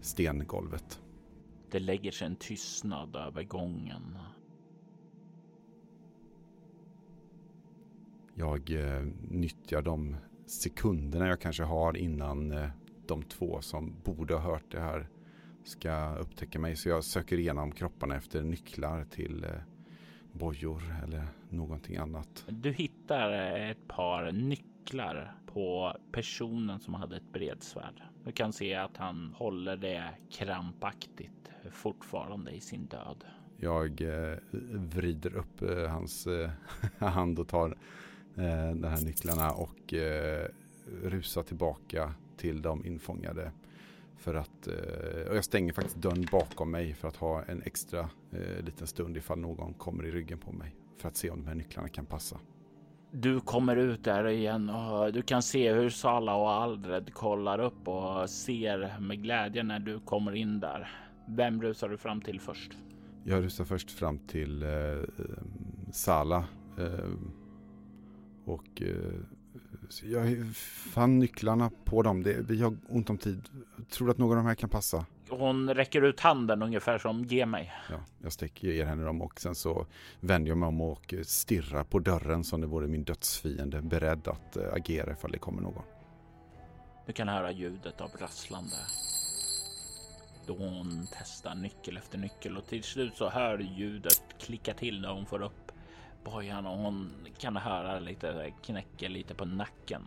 stengolvet. 0.00 1.00
Det 1.70 1.78
lägger 1.78 2.10
sig 2.10 2.26
en 2.26 2.36
tystnad 2.36 3.16
över 3.16 3.42
gången. 3.42 4.18
Jag 8.34 8.70
eh, 8.70 9.06
nyttjar 9.30 9.82
de 9.82 10.16
sekunderna 10.46 11.26
jag 11.26 11.40
kanske 11.40 11.62
har 11.62 11.96
innan 11.96 12.52
eh, 12.52 12.68
de 13.06 13.22
två 13.22 13.60
som 13.60 13.94
borde 14.04 14.34
ha 14.34 14.40
hört 14.40 14.70
det 14.70 14.80
här 14.80 15.08
ska 15.64 16.16
upptäcka 16.16 16.58
mig. 16.58 16.76
Så 16.76 16.88
jag 16.88 17.04
söker 17.04 17.38
igenom 17.38 17.72
kropparna 17.72 18.16
efter 18.16 18.42
nycklar 18.42 19.04
till 19.04 19.44
eh, 19.44 19.50
bojor 20.32 20.82
eller 21.04 21.26
någonting 21.48 21.96
annat. 21.96 22.44
Du 22.48 22.72
hittar 22.72 23.32
ett 23.70 23.88
par 23.88 24.32
nycklar 24.32 25.34
på 25.46 25.96
personen 26.12 26.80
som 26.80 26.94
hade 26.94 27.16
ett 27.16 27.32
bredsvärd. 27.32 28.02
Du 28.24 28.32
kan 28.32 28.52
se 28.52 28.74
att 28.74 28.96
han 28.96 29.34
håller 29.36 29.76
det 29.76 30.10
krampaktigt 30.30 31.50
fortfarande 31.70 32.50
i 32.50 32.60
sin 32.60 32.86
död. 32.86 33.24
Jag 33.56 34.00
eh, 34.00 34.38
vrider 34.72 35.36
upp 35.36 35.62
eh, 35.62 35.88
hans 35.88 36.26
eh, 36.26 36.50
hand 36.98 37.38
och 37.38 37.48
tar 37.48 37.76
eh, 38.36 38.74
de 38.74 38.84
här 38.84 39.04
nycklarna 39.04 39.50
och 39.50 39.94
eh, 39.94 40.48
rusar 41.02 41.42
tillbaka 41.42 42.14
till 42.36 42.62
de 42.62 42.86
infångade. 42.86 43.52
För 44.16 44.34
att, 44.34 44.66
eh, 44.66 45.28
och 45.30 45.36
jag 45.36 45.44
stänger 45.44 45.72
faktiskt 45.72 45.96
dörren 45.96 46.26
bakom 46.32 46.70
mig 46.70 46.94
för 46.94 47.08
att 47.08 47.16
ha 47.16 47.42
en 47.42 47.62
extra 47.62 48.00
eh, 48.32 48.64
liten 48.64 48.86
stund 48.86 49.16
ifall 49.16 49.38
någon 49.38 49.74
kommer 49.74 50.06
i 50.06 50.10
ryggen 50.10 50.38
på 50.38 50.52
mig. 50.52 50.74
För 50.98 51.08
att 51.08 51.16
se 51.16 51.30
om 51.30 51.40
de 51.42 51.48
här 51.48 51.54
nycklarna 51.54 51.88
kan 51.88 52.06
passa. 52.06 52.38
Du 53.10 53.40
kommer 53.40 53.76
ut 53.76 54.04
där 54.04 54.28
igen 54.28 54.70
och 54.70 55.12
du 55.12 55.22
kan 55.22 55.42
se 55.42 55.72
hur 55.72 55.90
Sala 55.90 56.34
och 56.34 56.50
Aldred 56.50 57.14
kollar 57.14 57.58
upp 57.58 57.88
och 57.88 58.30
ser 58.30 59.00
med 59.00 59.22
glädje 59.22 59.62
när 59.62 59.78
du 59.78 60.00
kommer 60.00 60.34
in 60.34 60.60
där. 60.60 60.90
Vem 61.28 61.62
rusar 61.62 61.88
du 61.88 61.96
fram 61.98 62.20
till 62.20 62.40
först? 62.40 62.72
Jag 63.24 63.44
rusar 63.44 63.64
först 63.64 63.90
fram 63.90 64.18
till 64.18 64.62
eh, 64.62 64.68
Sala. 65.92 66.44
Eh, 66.78 67.10
och 68.44 68.82
eh, 68.82 68.88
jag 70.02 70.46
fann 70.92 71.18
nycklarna 71.18 71.70
på 71.84 72.02
dem. 72.02 72.22
Det, 72.22 72.36
vi 72.48 72.62
har 72.62 72.76
ont 72.88 73.10
om 73.10 73.18
tid. 73.18 73.48
Tror 73.90 74.06
du 74.06 74.10
att 74.10 74.18
någon 74.18 74.30
av 74.30 74.44
de 74.44 74.46
här 74.46 74.54
kan 74.54 74.68
passa? 74.68 75.06
Hon 75.28 75.74
räcker 75.74 76.02
ut 76.02 76.20
handen 76.20 76.62
ungefär 76.62 76.98
som 76.98 77.24
ge 77.24 77.46
mig. 77.46 77.72
Ja, 77.90 77.96
jag 78.22 78.32
sträcker 78.32 78.68
ger 78.68 78.86
henne 78.86 79.04
dem 79.04 79.22
och 79.22 79.40
sen 79.40 79.54
så 79.54 79.86
vänder 80.20 80.48
jag 80.48 80.58
mig 80.58 80.66
om 80.66 80.80
och 80.80 81.14
stirrar 81.22 81.84
på 81.84 81.98
dörren 81.98 82.44
som 82.44 82.60
det 82.60 82.66
vore 82.66 82.86
min 82.86 83.04
dödsfiende 83.04 83.82
beredd 83.82 84.28
att 84.28 84.56
äh, 84.56 84.72
agera 84.72 85.12
ifall 85.12 85.32
det 85.32 85.38
kommer 85.38 85.62
någon. 85.62 85.82
Du 87.06 87.12
kan 87.12 87.28
höra 87.28 87.52
ljudet 87.52 88.00
av 88.00 88.10
rasslande. 88.18 88.76
Då 90.46 90.56
hon 90.56 91.06
testar 91.18 91.54
nyckel 91.54 91.96
efter 91.96 92.18
nyckel 92.18 92.56
och 92.56 92.66
till 92.66 92.82
slut 92.82 93.16
så 93.16 93.28
hör 93.28 93.58
ljudet 93.58 94.24
klicka 94.38 94.74
till 94.74 95.00
när 95.00 95.12
hon 95.12 95.26
får 95.26 95.42
upp 95.42 95.61
bojan 96.24 96.66
och 96.66 96.78
hon 96.78 97.10
kan 97.38 97.56
höra 97.56 97.98
lite 97.98 98.52
knäcker 98.62 99.08
lite 99.08 99.34
på 99.34 99.44
nacken. 99.44 100.06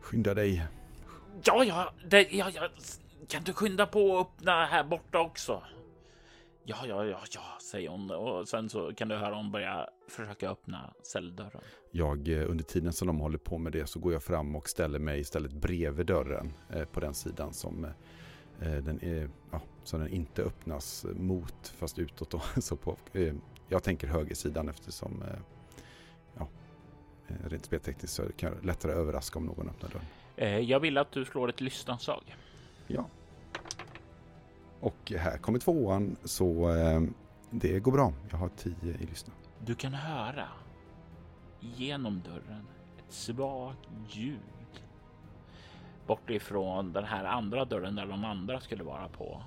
Skynda 0.00 0.34
dig. 0.34 0.66
Ja, 1.44 1.64
ja, 1.64 1.92
det, 2.06 2.32
ja, 2.32 2.50
ja, 2.54 2.68
kan 3.28 3.42
du 3.42 3.52
skynda 3.52 3.86
på 3.86 4.18
att 4.18 4.26
öppna 4.26 4.66
här 4.66 4.84
borta 4.84 5.20
också? 5.20 5.62
Ja, 6.64 6.76
ja, 6.86 7.04
ja, 7.04 7.20
ja, 7.34 7.58
säger 7.62 7.88
hon 7.88 8.10
och 8.10 8.48
sen 8.48 8.68
så 8.68 8.94
kan 8.94 9.08
du 9.08 9.16
höra 9.16 9.34
hon 9.34 9.50
börja 9.50 9.88
försöka 10.08 10.50
öppna 10.50 10.94
celldörren. 11.02 11.62
Jag, 11.90 12.28
eh, 12.28 12.50
under 12.50 12.64
tiden 12.64 12.92
som 12.92 13.06
de 13.06 13.18
håller 13.20 13.38
på 13.38 13.58
med 13.58 13.72
det 13.72 13.86
så 13.86 13.98
går 13.98 14.12
jag 14.12 14.22
fram 14.22 14.56
och 14.56 14.68
ställer 14.68 14.98
mig 14.98 15.20
istället 15.20 15.52
bredvid 15.52 16.06
dörren 16.06 16.52
eh, 16.70 16.84
på 16.84 17.00
den 17.00 17.14
sidan 17.14 17.52
som 17.52 17.84
eh, 17.84 17.90
den 18.58 19.04
är, 19.04 19.30
ja, 19.50 19.60
som 19.84 20.00
den 20.00 20.08
inte 20.08 20.42
öppnas 20.42 21.06
mot 21.14 21.68
fast 21.68 21.98
utåt 21.98 22.30
då. 22.30 22.42
Så 22.60 22.76
på, 22.76 22.96
jag 23.68 23.82
tänker 23.82 24.06
högersidan 24.08 24.68
eftersom 24.68 25.24
ja, 26.34 26.48
rent 27.26 27.64
speltekniskt 27.64 28.16
så 28.16 28.22
kan 28.36 28.52
jag 28.52 28.64
lättare 28.64 28.92
överraska 28.92 29.38
om 29.38 29.44
någon 29.46 29.68
öppnar 29.68 29.90
dörren. 29.90 30.66
Jag 30.66 30.80
vill 30.80 30.98
att 30.98 31.12
du 31.12 31.24
slår 31.24 31.48
ett 31.48 31.60
lyssnanslag. 31.60 32.36
Ja. 32.86 33.06
Och 34.80 35.12
här 35.16 35.38
kommer 35.38 35.58
tvåan 35.58 36.16
så 36.24 36.76
eh, 36.76 37.02
det 37.50 37.80
går 37.80 37.92
bra. 37.92 38.12
Jag 38.30 38.38
har 38.38 38.48
tio 38.48 38.94
i 39.00 39.06
lyssna. 39.06 39.32
Du 39.64 39.74
kan 39.74 39.94
höra 39.94 40.48
genom 41.60 42.20
dörren 42.20 42.66
ett 42.98 43.12
svagt 43.12 43.88
ljud 44.08 44.38
bort 46.06 46.30
ifrån 46.30 46.92
den 46.92 47.04
här 47.04 47.24
andra 47.24 47.64
dörren 47.64 47.94
där 47.94 48.06
de 48.06 48.24
andra 48.24 48.60
skulle 48.60 48.84
vara 48.84 49.08
på. 49.08 49.42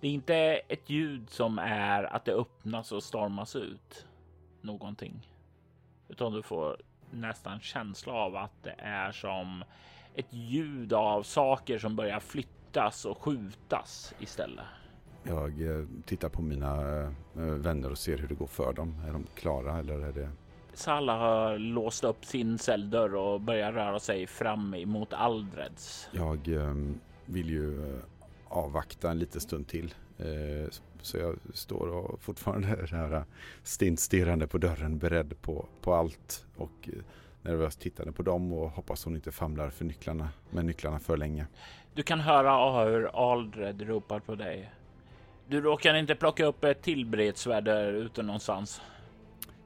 Det 0.00 0.08
är 0.08 0.12
inte 0.12 0.36
ett 0.68 0.90
ljud 0.90 1.30
som 1.30 1.58
är 1.58 2.14
att 2.14 2.24
det 2.24 2.32
öppnas 2.32 2.92
och 2.92 3.02
stormas 3.02 3.56
ut 3.56 4.06
någonting, 4.60 5.28
utan 6.08 6.32
du 6.32 6.42
får 6.42 6.76
nästan 7.10 7.60
känsla 7.60 8.12
av 8.12 8.36
att 8.36 8.62
det 8.62 8.74
är 8.78 9.12
som 9.12 9.64
ett 10.14 10.32
ljud 10.32 10.92
av 10.92 11.22
saker 11.22 11.78
som 11.78 11.96
börjar 11.96 12.20
flyttas 12.20 13.04
och 13.04 13.22
skjutas 13.22 14.14
istället. 14.18 14.64
Jag 15.22 15.62
eh, 15.62 15.84
tittar 16.04 16.28
på 16.28 16.42
mina 16.42 17.00
eh, 17.36 17.42
vänner 17.42 17.90
och 17.90 17.98
ser 17.98 18.18
hur 18.18 18.28
det 18.28 18.34
går 18.34 18.46
för 18.46 18.72
dem. 18.72 19.02
Är 19.08 19.12
de 19.12 19.26
klara 19.34 19.78
eller 19.78 20.00
är 20.00 20.12
det? 20.12 20.30
Salla 20.74 21.18
har 21.18 21.58
låst 21.58 22.04
upp 22.04 22.24
sin 22.24 22.58
celldörr 22.58 23.14
och 23.14 23.40
börjar 23.40 23.72
röra 23.72 24.00
sig 24.00 24.26
fram 24.26 24.74
emot 24.74 25.12
Aldreds. 25.12 26.08
Jag 26.12 26.48
eh, 26.48 26.74
vill 27.26 27.50
ju 27.50 28.00
avvakta 28.48 29.10
en 29.10 29.18
liten 29.18 29.40
stund 29.40 29.68
till. 29.68 29.94
Så 31.02 31.18
jag 31.18 31.36
står 31.54 31.88
och 31.88 32.22
fortfarande 32.22 32.66
här 32.66 33.24
stintstirrande 33.62 34.46
på 34.46 34.58
dörren 34.58 34.98
beredd 34.98 35.42
på, 35.42 35.66
på 35.80 35.94
allt. 35.94 36.46
Och 36.56 36.88
nervöst 37.42 37.80
tittande 37.80 38.12
på 38.12 38.22
dem 38.22 38.52
och 38.52 38.70
hoppas 38.70 39.04
hon 39.04 39.14
inte 39.14 39.32
famlar 39.32 39.70
för 39.70 39.84
nycklarna 39.84 40.28
med 40.50 40.64
nycklarna 40.64 40.98
för 40.98 41.16
länge. 41.16 41.46
Du 41.94 42.02
kan 42.02 42.20
höra 42.20 42.84
hur 42.84 43.32
Aldred 43.32 43.82
ropar 43.82 44.20
på 44.20 44.34
dig. 44.34 44.70
Du 45.48 45.60
råkar 45.60 45.94
inte 45.94 46.14
plocka 46.14 46.46
upp 46.46 46.64
ett 46.64 46.82
tillbredssvärd 46.82 47.64
där 47.64 47.92
ute 47.92 48.22
någonstans? 48.22 48.80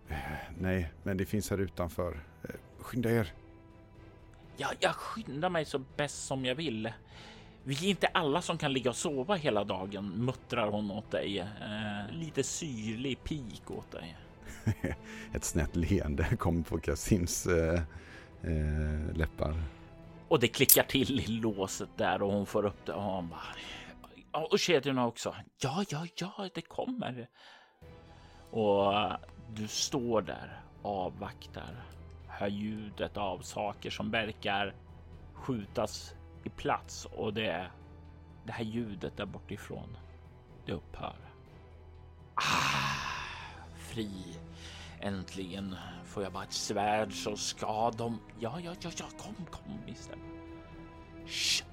Eh, 0.08 0.16
nej, 0.58 0.92
men 1.02 1.16
det 1.16 1.26
finns 1.26 1.50
här 1.50 1.58
utanför. 1.58 2.20
Eh, 2.42 2.54
skynda 2.78 3.10
er. 3.10 3.32
Ja, 4.56 4.68
jag 4.80 4.94
skyndar 4.94 5.48
mig 5.48 5.64
så 5.64 5.78
bäst 5.96 6.26
som 6.26 6.44
jag 6.44 6.54
vill. 6.54 6.92
Vi 7.64 7.86
är 7.86 7.90
inte 7.90 8.06
alla 8.06 8.42
som 8.42 8.58
kan 8.58 8.72
ligga 8.72 8.90
och 8.90 8.96
sova 8.96 9.34
hela 9.34 9.64
dagen, 9.64 10.08
muttrar 10.08 10.68
hon 10.68 10.90
åt 10.90 11.10
dig. 11.10 11.38
Eh, 11.38 12.14
lite 12.16 12.42
syrlig 12.42 13.24
pik 13.24 13.70
åt 13.70 13.90
dig. 13.90 14.16
Ett 15.34 15.44
snett 15.44 15.76
leende 15.76 16.36
kommer 16.36 16.62
på 16.62 16.78
Kasims 16.78 17.46
eh, 17.46 17.80
eh, 18.42 19.16
läppar. 19.16 19.62
Och 20.28 20.40
det 20.40 20.48
klickar 20.48 20.82
till 20.82 21.20
i 21.20 21.26
låset 21.26 21.88
där 21.96 22.22
och 22.22 22.32
hon 22.32 22.46
får 22.46 22.66
upp 22.66 22.86
det 22.86 22.92
och 22.92 23.02
hon 23.02 23.28
bara 23.28 23.54
och 24.42 24.58
kedjorna 24.58 25.06
också. 25.06 25.34
Ja, 25.58 25.84
ja, 25.88 26.06
ja, 26.14 26.48
det 26.54 26.60
kommer. 26.60 27.28
Och 28.50 28.92
du 29.54 29.68
står 29.68 30.22
där, 30.22 30.60
avvaktar, 30.82 31.84
hör 32.28 32.48
ljudet 32.48 33.16
av 33.16 33.38
saker 33.38 33.90
som 33.90 34.10
verkar 34.10 34.74
skjutas 35.32 36.14
i 36.44 36.48
plats 36.48 37.04
och 37.04 37.34
det, 37.34 37.70
det 38.44 38.52
här 38.52 38.64
ljudet 38.64 39.16
där 39.16 39.26
bortifrån, 39.26 39.96
det 40.66 40.72
upphör. 40.72 41.16
Ah, 42.34 42.96
fri. 43.76 44.38
Äntligen 45.00 45.76
får 46.04 46.22
jag 46.22 46.32
bara 46.32 46.44
ett 46.44 46.52
svärd 46.52 47.12
så 47.12 47.36
ska 47.36 47.90
de... 47.90 48.20
Ja, 48.38 48.60
ja, 48.60 48.74
ja, 48.80 48.90
ja, 48.98 49.06
kom, 49.18 49.46
kom 49.50 49.80
istället. 49.86 50.24
Shh. 51.26 51.64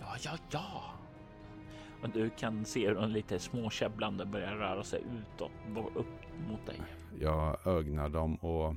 Ja, 0.00 0.16
ja, 0.22 0.38
ja. 0.50 0.82
Och 2.02 2.08
du 2.08 2.30
kan 2.30 2.64
se 2.64 2.88
hur 2.88 2.94
de 2.94 3.10
lite 3.10 3.38
småkäbblande 3.38 4.26
börjar 4.26 4.54
röra 4.54 4.84
sig 4.84 5.00
utåt, 5.00 5.50
upp 5.94 6.46
mot 6.48 6.66
dig. 6.66 6.80
Jag 7.20 7.66
ögnar 7.66 8.08
dem 8.08 8.34
och 8.34 8.74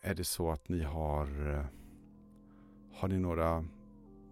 är 0.00 0.14
det 0.14 0.24
så 0.24 0.50
att 0.50 0.68
ni 0.68 0.82
har 0.82 1.26
har 2.94 3.08
ni 3.08 3.18
några 3.18 3.64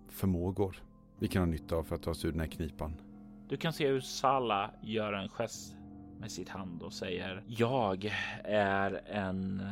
förmågor 0.08 0.82
vi 1.18 1.28
kan 1.28 1.42
ha 1.42 1.46
nytta 1.46 1.76
av 1.76 1.84
för 1.84 1.96
att 1.96 2.02
ta 2.02 2.10
oss 2.10 2.24
ur 2.24 2.30
den 2.30 2.40
här 2.40 2.46
knipan? 2.46 2.94
Du 3.48 3.56
kan 3.56 3.72
se 3.72 3.88
hur 3.88 4.00
Sala 4.00 4.70
gör 4.82 5.12
en 5.12 5.28
gest 5.28 5.76
med 6.20 6.30
sitt 6.30 6.48
hand 6.48 6.82
och 6.82 6.92
säger 6.92 7.42
jag 7.46 8.12
är 8.44 9.02
en 9.06 9.62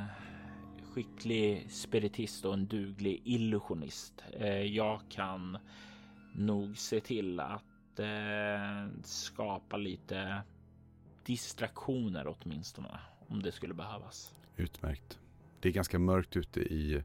skicklig 0.94 1.70
spiritist 1.70 2.44
och 2.44 2.54
en 2.54 2.66
duglig 2.66 3.22
illusionist. 3.24 4.24
Eh, 4.32 4.62
jag 4.62 5.00
kan 5.08 5.58
nog 6.32 6.78
se 6.78 7.00
till 7.00 7.40
att 7.40 7.98
eh, 7.98 8.88
skapa 9.04 9.76
lite 9.76 10.42
distraktioner 11.26 12.36
åtminstone 12.38 13.00
om 13.28 13.42
det 13.42 13.52
skulle 13.52 13.74
behövas. 13.74 14.34
Utmärkt. 14.56 15.18
Det 15.60 15.68
är 15.68 15.72
ganska 15.72 15.98
mörkt 15.98 16.36
ute 16.36 16.60
i 16.60 17.02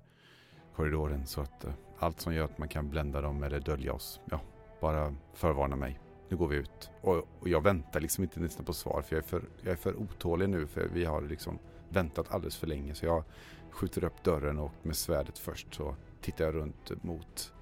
korridoren 0.75 1.27
så 1.27 1.41
att 1.41 1.63
eh, 1.63 1.73
allt 1.99 2.21
som 2.21 2.33
gör 2.33 2.45
att 2.45 2.57
man 2.57 2.67
kan 2.67 2.89
blända 2.89 3.21
dem 3.21 3.43
eller 3.43 3.59
dölja 3.59 3.93
oss, 3.93 4.19
ja, 4.31 4.41
bara 4.81 5.15
förvarna 5.33 5.75
mig. 5.75 5.99
Nu 6.29 6.37
går 6.37 6.47
vi 6.47 6.55
ut. 6.55 6.89
Och, 7.01 7.27
och 7.39 7.49
jag 7.49 7.61
väntar 7.61 7.99
liksom 7.99 8.23
inte 8.23 8.39
nästan 8.39 8.65
på 8.65 8.73
svar 8.73 9.01
för 9.01 9.15
jag 9.15 9.23
är, 9.23 9.27
för 9.27 9.43
jag 9.61 9.71
är 9.71 9.75
för 9.75 9.95
otålig 9.95 10.49
nu 10.49 10.67
för 10.67 10.87
vi 10.87 11.05
har 11.05 11.21
liksom 11.21 11.59
väntat 11.89 12.31
alldeles 12.31 12.57
för 12.57 12.67
länge. 12.67 12.95
Så 12.95 13.05
jag 13.05 13.23
skjuter 13.69 14.03
upp 14.03 14.23
dörren 14.23 14.59
och 14.59 14.71
med 14.83 14.95
svärdet 14.95 15.37
först 15.37 15.73
så 15.73 15.95
tittar 16.21 16.45
jag 16.45 16.55
runt 16.55 17.03
mot 17.03 17.53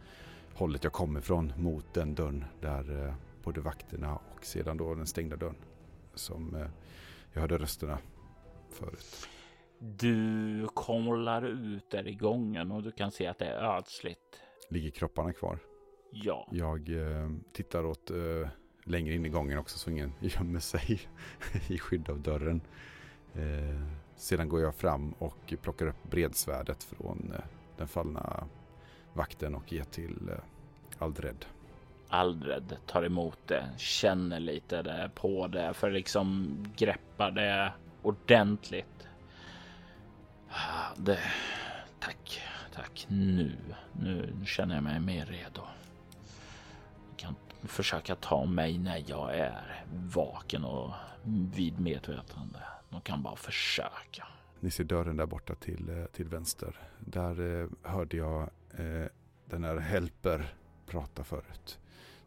hållet 0.55 0.83
jag 0.83 0.93
kommer 0.93 1.19
ifrån 1.19 1.53
mot 1.57 1.93
den 1.93 2.15
dörren 2.15 2.45
där 2.61 3.07
eh, 3.07 3.13
både 3.43 3.61
vakterna 3.61 4.15
och 4.15 4.45
sedan 4.45 4.77
då 4.77 4.95
den 4.95 5.07
stängda 5.07 5.35
dörren 5.35 5.55
som 6.13 6.55
eh, 6.55 6.67
jag 7.33 7.41
hörde 7.41 7.57
rösterna 7.57 7.97
förut. 8.69 9.27
Du 9.79 10.67
kollar 10.73 11.41
ut 11.41 11.89
där 11.89 12.07
i 12.07 12.15
gången 12.15 12.71
och 12.71 12.83
du 12.83 12.91
kan 12.91 13.11
se 13.11 13.27
att 13.27 13.39
det 13.39 13.45
är 13.45 13.77
ödsligt. 13.77 14.41
Ligger 14.69 14.89
kropparna 14.89 15.33
kvar? 15.33 15.59
Ja. 16.11 16.47
Jag 16.51 16.89
eh, 16.89 17.29
tittar 17.51 17.85
åt 17.85 18.11
eh, 18.11 18.47
längre 18.83 19.13
in 19.13 19.25
i 19.25 19.29
gången 19.29 19.57
också 19.57 19.77
så 19.77 19.89
ingen 19.89 20.13
gömmer 20.19 20.59
sig 20.59 21.01
i 21.67 21.77
skydd 21.77 22.09
av 22.09 22.21
dörren. 22.21 22.61
Eh, 23.33 23.87
sedan 24.15 24.49
går 24.49 24.61
jag 24.61 24.75
fram 24.75 25.11
och 25.11 25.53
plockar 25.61 25.87
upp 25.87 26.03
bredsvärdet 26.09 26.83
från 26.83 27.33
den 27.77 27.87
fallna 27.87 28.47
vakten 29.13 29.55
och 29.55 29.73
ger 29.73 29.83
till 29.83 30.29
eh, 30.29 30.35
Aldred. 30.99 31.45
Aldred 32.07 32.77
tar 32.85 33.03
emot 33.03 33.39
det, 33.45 33.69
känner 33.77 34.39
lite 34.39 34.81
det 34.81 35.11
på 35.15 35.47
det 35.47 35.73
för 35.73 35.91
liksom 35.91 36.57
greppar 36.75 37.31
det 37.31 37.73
ordentligt. 38.01 39.07
Ah, 40.49 40.93
det, 40.97 41.19
tack, 41.99 42.41
tack. 42.73 43.05
Nu, 43.09 43.57
nu 43.93 44.33
känner 44.45 44.75
jag 44.75 44.83
mig 44.83 44.99
mer 44.99 45.25
redo. 45.25 45.61
Jag 47.09 47.17
kan 47.17 47.35
försöka 47.63 48.15
ta 48.15 48.45
mig 48.45 48.77
när 48.77 49.03
jag 49.07 49.37
är 49.37 49.83
vaken 49.93 50.63
och 50.63 50.91
vid 51.55 51.79
medvetande. 51.79 52.59
De 52.89 53.01
kan 53.01 53.23
bara 53.23 53.35
försöka. 53.35 54.27
Ni 54.59 54.71
ser 54.71 54.83
dörren 54.83 55.17
där 55.17 55.25
borta 55.25 55.55
till, 55.55 55.89
eh, 55.89 56.05
till 56.05 56.27
vänster. 56.27 56.79
Där 56.99 57.61
eh, 57.61 57.67
hörde 57.83 58.17
jag 58.17 58.49
eh, 58.77 59.05
den 59.45 59.63
här 59.63 59.77
Helper 59.77 60.55
prata 60.85 61.23
förut. 61.23 61.79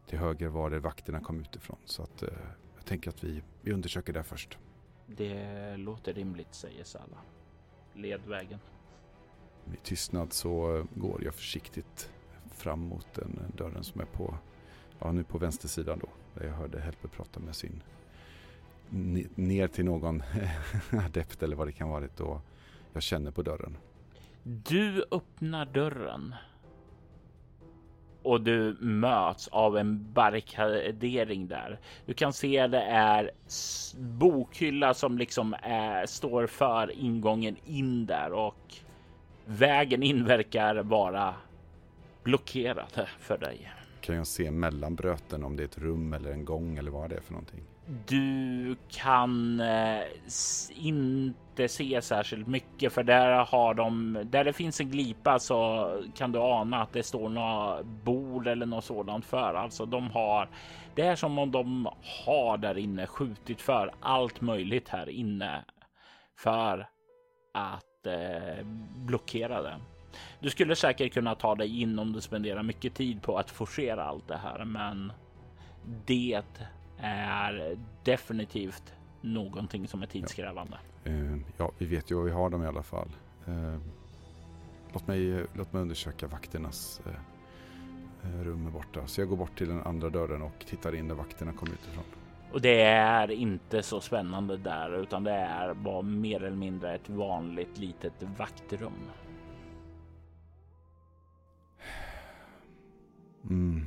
Till 0.07 0.19
höger 0.19 0.47
var 0.47 0.69
det 0.69 0.79
vakterna 0.79 1.19
kom 1.19 1.39
utifrån. 1.39 1.77
Så 1.85 2.03
att, 2.03 2.23
eh, 2.23 2.29
jag 2.75 2.85
tänker 2.85 3.09
att 3.09 3.23
vi, 3.23 3.43
vi 3.61 3.73
undersöker 3.73 4.13
där 4.13 4.23
först. 4.23 4.57
Det 5.05 5.77
låter 5.77 6.13
rimligt, 6.13 6.53
säger 6.53 6.83
Salla. 6.83 7.17
Led 7.93 8.21
vägen. 8.25 8.59
I 9.73 9.77
tystnad 9.83 10.33
så 10.33 10.85
går 10.95 11.23
jag 11.23 11.33
försiktigt 11.33 12.09
fram 12.51 12.79
mot 12.79 13.13
den 13.13 13.39
dörren 13.57 13.83
som 13.83 14.01
är 14.01 14.05
på, 14.05 14.37
ja 14.99 15.11
nu 15.11 15.23
på 15.23 15.37
vänstersidan 15.37 15.99
då. 15.99 16.09
Där 16.33 16.47
jag 16.47 16.53
hörde 16.53 16.79
Helper 16.79 17.07
prata 17.07 17.39
med 17.39 17.55
sin 17.55 17.83
ner 19.35 19.67
till 19.67 19.85
någon 19.85 20.23
adept 20.91 21.43
eller 21.43 21.55
vad 21.55 21.67
det 21.67 21.71
kan 21.71 21.89
vara 21.89 22.07
då 22.17 22.41
jag 22.93 23.03
känner 23.03 23.31
på 23.31 23.41
dörren. 23.41 23.77
Du 24.49 25.05
öppnar 25.11 25.65
dörren 25.65 26.35
och 28.23 28.41
du 28.41 28.77
möts 28.79 29.47
av 29.47 29.77
en 29.77 30.13
barrikadering 30.13 31.47
där. 31.47 31.79
Du 32.05 32.13
kan 32.13 32.33
se 32.33 32.67
det 32.67 32.81
är 32.81 33.31
bokhylla 33.97 34.93
som 34.93 35.17
liksom 35.17 35.55
är, 35.61 36.05
står 36.05 36.47
för 36.47 36.91
ingången 36.91 37.55
in 37.65 38.05
där 38.05 38.31
och 38.31 38.73
vägen 39.45 40.03
in 40.03 40.25
verkar 40.25 40.75
vara 40.75 41.33
blockerad 42.23 43.07
för 43.19 43.37
dig. 43.37 43.73
Kan 44.01 44.15
jag 44.15 44.27
se 44.27 44.51
mellan 44.51 44.95
bröten 44.95 45.43
om 45.43 45.55
det 45.55 45.63
är 45.63 45.67
ett 45.67 45.77
rum 45.77 46.13
eller 46.13 46.31
en 46.31 46.45
gång 46.45 46.77
eller 46.77 46.91
vad 46.91 47.09
det 47.09 47.15
är 47.15 47.21
för 47.21 47.33
någonting? 47.33 47.63
Du 48.07 48.75
kan 48.89 49.59
eh, 49.59 50.03
inte 50.75 51.67
se 51.67 52.01
särskilt 52.01 52.47
mycket 52.47 52.93
för 52.93 53.03
där 53.03 53.45
har 53.45 53.73
de 53.73 54.19
där 54.25 54.43
det 54.43 54.53
finns 54.53 54.79
en 54.79 54.89
glipa 54.89 55.39
så 55.39 55.91
kan 56.15 56.31
du 56.31 56.39
ana 56.39 56.81
att 56.81 56.93
det 56.93 57.03
står 57.03 57.29
några 57.29 57.83
bord 57.83 58.47
eller 58.47 58.65
något 58.65 58.83
sådant 58.83 59.25
för. 59.25 59.53
Alltså 59.53 59.85
de 59.85 60.11
har. 60.11 60.49
Det 60.95 61.01
är 61.01 61.15
som 61.15 61.39
om 61.39 61.51
de 61.51 61.89
har 62.25 62.57
där 62.57 62.77
inne 62.77 63.07
skjutit 63.07 63.61
för 63.61 63.93
allt 63.99 64.41
möjligt 64.41 64.89
här 64.89 65.09
inne 65.09 65.65
för 66.37 66.89
att 67.53 68.05
eh, 68.07 68.65
blockera 68.95 69.61
det. 69.61 69.75
Du 70.39 70.49
skulle 70.49 70.75
säkert 70.75 71.13
kunna 71.13 71.35
ta 71.35 71.55
dig 71.55 71.81
in 71.81 71.99
om 71.99 72.13
du 72.13 72.21
spenderar 72.21 72.63
mycket 72.63 72.95
tid 72.95 73.21
på 73.21 73.37
att 73.37 73.51
forcera 73.51 74.03
allt 74.03 74.27
det 74.27 74.37
här, 74.37 74.65
men 74.65 75.11
det 76.05 76.43
är 76.97 77.77
definitivt 78.03 78.93
någonting 79.21 79.87
som 79.87 80.01
är 80.01 80.07
tidskrävande. 80.07 80.77
Ja, 81.03 81.11
uh, 81.11 81.37
ja 81.57 81.71
vi 81.77 81.85
vet 81.85 82.11
ju 82.11 82.15
vad 82.15 82.25
vi 82.25 82.31
har 82.31 82.49
dem 82.49 82.63
i 82.63 82.67
alla 82.67 82.83
fall. 82.83 83.09
Uh, 83.47 83.77
låt, 84.93 85.07
mig, 85.07 85.45
låt 85.53 85.73
mig 85.73 85.81
undersöka 85.81 86.27
vakternas 86.27 87.01
uh, 87.07 88.43
rum 88.43 88.71
borta. 88.71 89.07
Så 89.07 89.21
jag 89.21 89.29
går 89.29 89.37
bort 89.37 89.57
till 89.57 89.67
den 89.67 89.81
andra 89.81 90.09
dörren 90.09 90.41
och 90.41 90.65
tittar 90.65 90.95
in 90.95 91.07
där 91.07 91.15
vakterna 91.15 91.53
kommer 91.53 91.73
utifrån. 91.73 92.03
Och 92.51 92.61
det 92.61 92.81
är 92.81 93.31
inte 93.31 93.83
så 93.83 94.01
spännande 94.01 94.57
där, 94.57 95.01
utan 95.01 95.23
det 95.23 95.31
är 95.31 95.73
bara 95.73 96.01
mer 96.01 96.43
eller 96.43 96.57
mindre 96.57 96.95
ett 96.95 97.09
vanligt 97.09 97.77
litet 97.77 98.13
vaktrum. 98.37 98.93
Mm. 103.49 103.85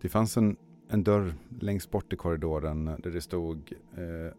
Det 0.00 0.08
fanns 0.08 0.36
en 0.36 0.56
en 0.94 1.04
dörr 1.04 1.34
längst 1.60 1.90
bort 1.90 2.12
i 2.12 2.16
korridoren 2.16 2.84
där 2.84 3.10
det 3.10 3.20
stod 3.20 3.72
eh, 3.96 4.36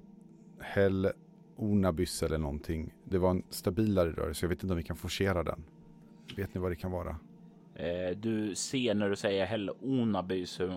Hell 0.60 1.12
Onabys 1.56 2.24
eller 2.24 2.38
någonting. 2.38 2.94
Det 3.04 3.18
var 3.18 3.30
en 3.30 3.44
stabilare 3.50 4.12
dörr 4.12 4.34
så 4.34 4.46
jag 4.46 4.50
vet 4.50 4.64
inte 4.64 4.74
om 4.74 4.78
vi 4.78 4.84
kan 4.84 4.96
forcera 4.96 5.44
den. 5.44 5.64
Vet 6.36 6.54
ni 6.54 6.62
vad 6.62 6.72
det 6.72 6.76
kan 6.76 6.92
vara? 6.92 7.20
Eh, 7.76 8.18
du 8.18 8.56
ser 8.56 8.96
när 8.96 9.10
du 9.10 9.16
säger 9.16 9.46
Hell 9.46 9.72
Onabys 9.82 10.60
hur 10.60 10.70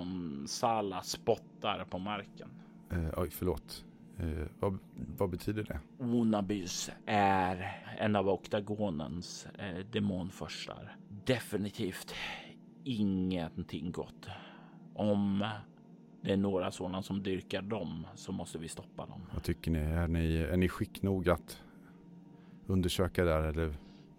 Sala 0.47 1.03
spottar 1.03 1.85
på 1.91 1.99
marken. 1.99 2.49
Eh, 2.91 3.09
oj, 3.17 3.31
förlåt. 3.31 3.85
Eh, 4.19 4.47
vad, 4.61 4.79
vad, 5.19 5.31
betyder 5.31 5.63
det? 5.63 5.81
Onabys 5.99 6.91
är 7.07 7.83
en 7.99 8.17
av 8.17 8.29
oktagonens 8.29 9.47
eh, 9.59 9.87
demonförstar. 9.93 10.97
Definitivt 11.25 12.15
ingenting 12.85 13.93
gott. 13.93 14.29
Om 14.99 15.45
det 16.21 16.33
är 16.33 16.37
några 16.37 16.71
sådana 16.71 17.03
som 17.03 17.23
dyrkar 17.23 17.63
dem 17.63 18.07
så 18.15 18.33
måste 18.33 18.59
vi 18.59 18.69
stoppa 18.69 19.07
dem. 19.07 19.21
Vad 19.33 19.43
tycker 19.43 19.71
ni? 19.71 19.79
Är 19.79 20.09
ni, 20.09 20.37
är 20.37 20.57
ni 20.57 20.69
skick 20.69 21.03
nog 21.03 21.29
att 21.29 21.63
undersöka 22.67 23.25
där 23.25 23.43
eller 23.43 23.75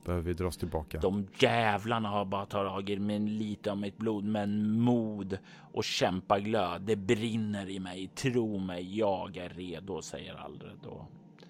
behöver 0.05 0.25
vi 0.25 0.33
dras 0.33 0.57
tillbaka? 0.57 0.99
De 0.99 1.27
jävlarna 1.39 2.09
har 2.09 2.25
bara 2.25 2.45
tagit 2.45 3.01
med 3.01 3.21
lite 3.21 3.71
av 3.71 3.77
mitt 3.77 3.97
blod, 3.97 4.23
men 4.23 4.79
mod 4.79 5.37
och 5.73 5.83
kämpaglöd. 5.83 6.81
Det 6.81 6.95
brinner 6.95 7.69
i 7.69 7.79
mig. 7.79 8.07
Tro 8.07 8.57
mig, 8.57 8.97
jag 8.97 9.37
är 9.37 9.49
redo, 9.49 10.01
säger 10.01 10.35
Aldred. 10.35 10.85
Och 10.85 11.05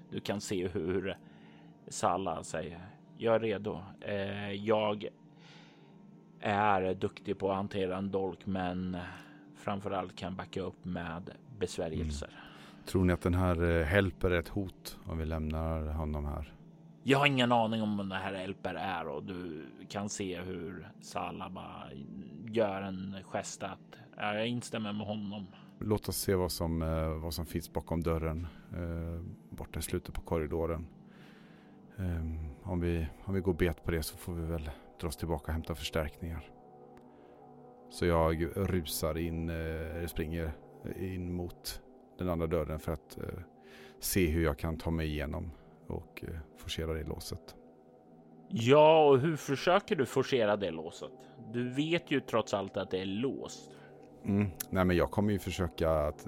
du 0.10 0.20
kan 0.20 0.42
se 0.42 0.68
hur 0.68 1.18
Salla 1.88 2.44
säger. 2.44 2.80
Jag 3.18 3.36
är 3.36 3.40
redo. 3.40 3.82
Eh, 4.02 4.52
jag 4.52 5.08
är 6.40 6.94
duktig 6.94 7.38
på 7.38 7.52
att 7.52 7.56
hantera 7.56 7.98
en 7.98 8.12
dolk, 8.12 8.46
men 8.46 8.98
framförallt 9.56 10.16
kan 10.16 10.36
backa 10.36 10.62
upp 10.62 10.86
med 10.86 11.32
besvärjelser. 11.60 12.28
Mm. 12.28 12.86
Tror 12.86 13.06
ni 13.06 13.14
att 13.14 13.22
den 13.22 13.34
här 13.34 13.64
eh, 13.64 13.86
Helper 13.86 14.32
är 14.32 14.40
ett 14.40 14.48
hot 14.48 14.98
om 15.06 15.18
vi 15.18 15.26
lämnar 15.26 15.88
honom 15.88 16.26
här? 16.26 16.54
Jag 17.04 17.20
har 17.20 17.26
ingen 17.26 17.52
aning 17.52 17.82
om 17.82 17.98
vad 17.98 18.06
den 18.06 18.22
här 18.22 18.34
Helper 18.34 18.74
är 18.74 19.08
och 19.08 19.24
du 19.24 19.66
kan 19.90 20.10
se 20.10 20.42
hur 20.42 20.88
bara 21.50 21.84
gör 22.46 22.82
en 22.82 23.16
gest 23.24 23.64
att 23.64 24.00
jag 24.18 24.48
instämmer 24.48 24.94
med 24.94 25.08
honom. 25.08 25.48
Låt 25.80 26.10
oss 26.10 26.18
se 26.18 26.36
vad 26.36 26.52
som, 26.52 26.82
eh, 26.82 27.10
vad 27.10 27.34
som 27.34 27.46
finns 27.46 27.74
bakom 27.74 28.04
dörren 28.04 28.48
eh, 28.72 29.22
borta 29.50 29.80
i 29.80 29.82
slutet 29.82 30.14
på 30.14 30.22
korridoren. 30.22 30.88
Om 32.64 32.80
vi, 32.80 33.08
om 33.26 33.34
vi 33.34 33.40
går 33.40 33.54
bet 33.54 33.84
på 33.84 33.92
det 33.92 34.04
så 34.04 34.18
får 34.18 34.34
vi 34.34 34.46
väl 34.46 34.70
oss 35.08 35.18
tillbaka 35.18 35.44
och 35.46 35.54
hämta 35.54 35.76
förstärkningar. 35.76 36.52
Så 37.90 38.06
jag 38.06 38.48
rusar 38.56 39.18
in, 39.18 39.50
eh, 39.50 40.06
springer 40.08 40.52
in 41.00 41.34
mot 41.34 41.82
den 42.18 42.30
andra 42.30 42.48
dörren 42.48 42.80
för 42.80 42.92
att 42.92 43.18
eh, 43.18 43.40
se 44.00 44.28
hur 44.28 44.44
jag 44.44 44.58
kan 44.58 44.78
ta 44.78 44.92
mig 44.92 45.08
igenom 45.08 45.52
och 45.88 46.24
eh, 46.28 46.40
forcera 46.58 46.94
det 46.94 47.04
låset. 47.04 47.56
Ja, 48.50 49.10
och 49.10 49.20
hur 49.20 49.36
försöker 49.36 49.96
du 49.96 50.06
forcera 50.06 50.58
det 50.58 50.72
låset? 50.72 51.12
Du 51.54 51.70
vet 51.70 52.12
ju 52.12 52.20
trots 52.20 52.54
allt 52.54 52.78
att 52.78 52.92
det 52.92 53.02
är 53.02 53.06
låst. 53.06 53.72
Mm. 54.26 54.48
Nej, 54.70 54.86
men 54.86 54.98
jag 54.98 55.12
kommer 55.12 55.34
ju 55.34 55.40
försöka 55.40 55.92
att 55.92 56.28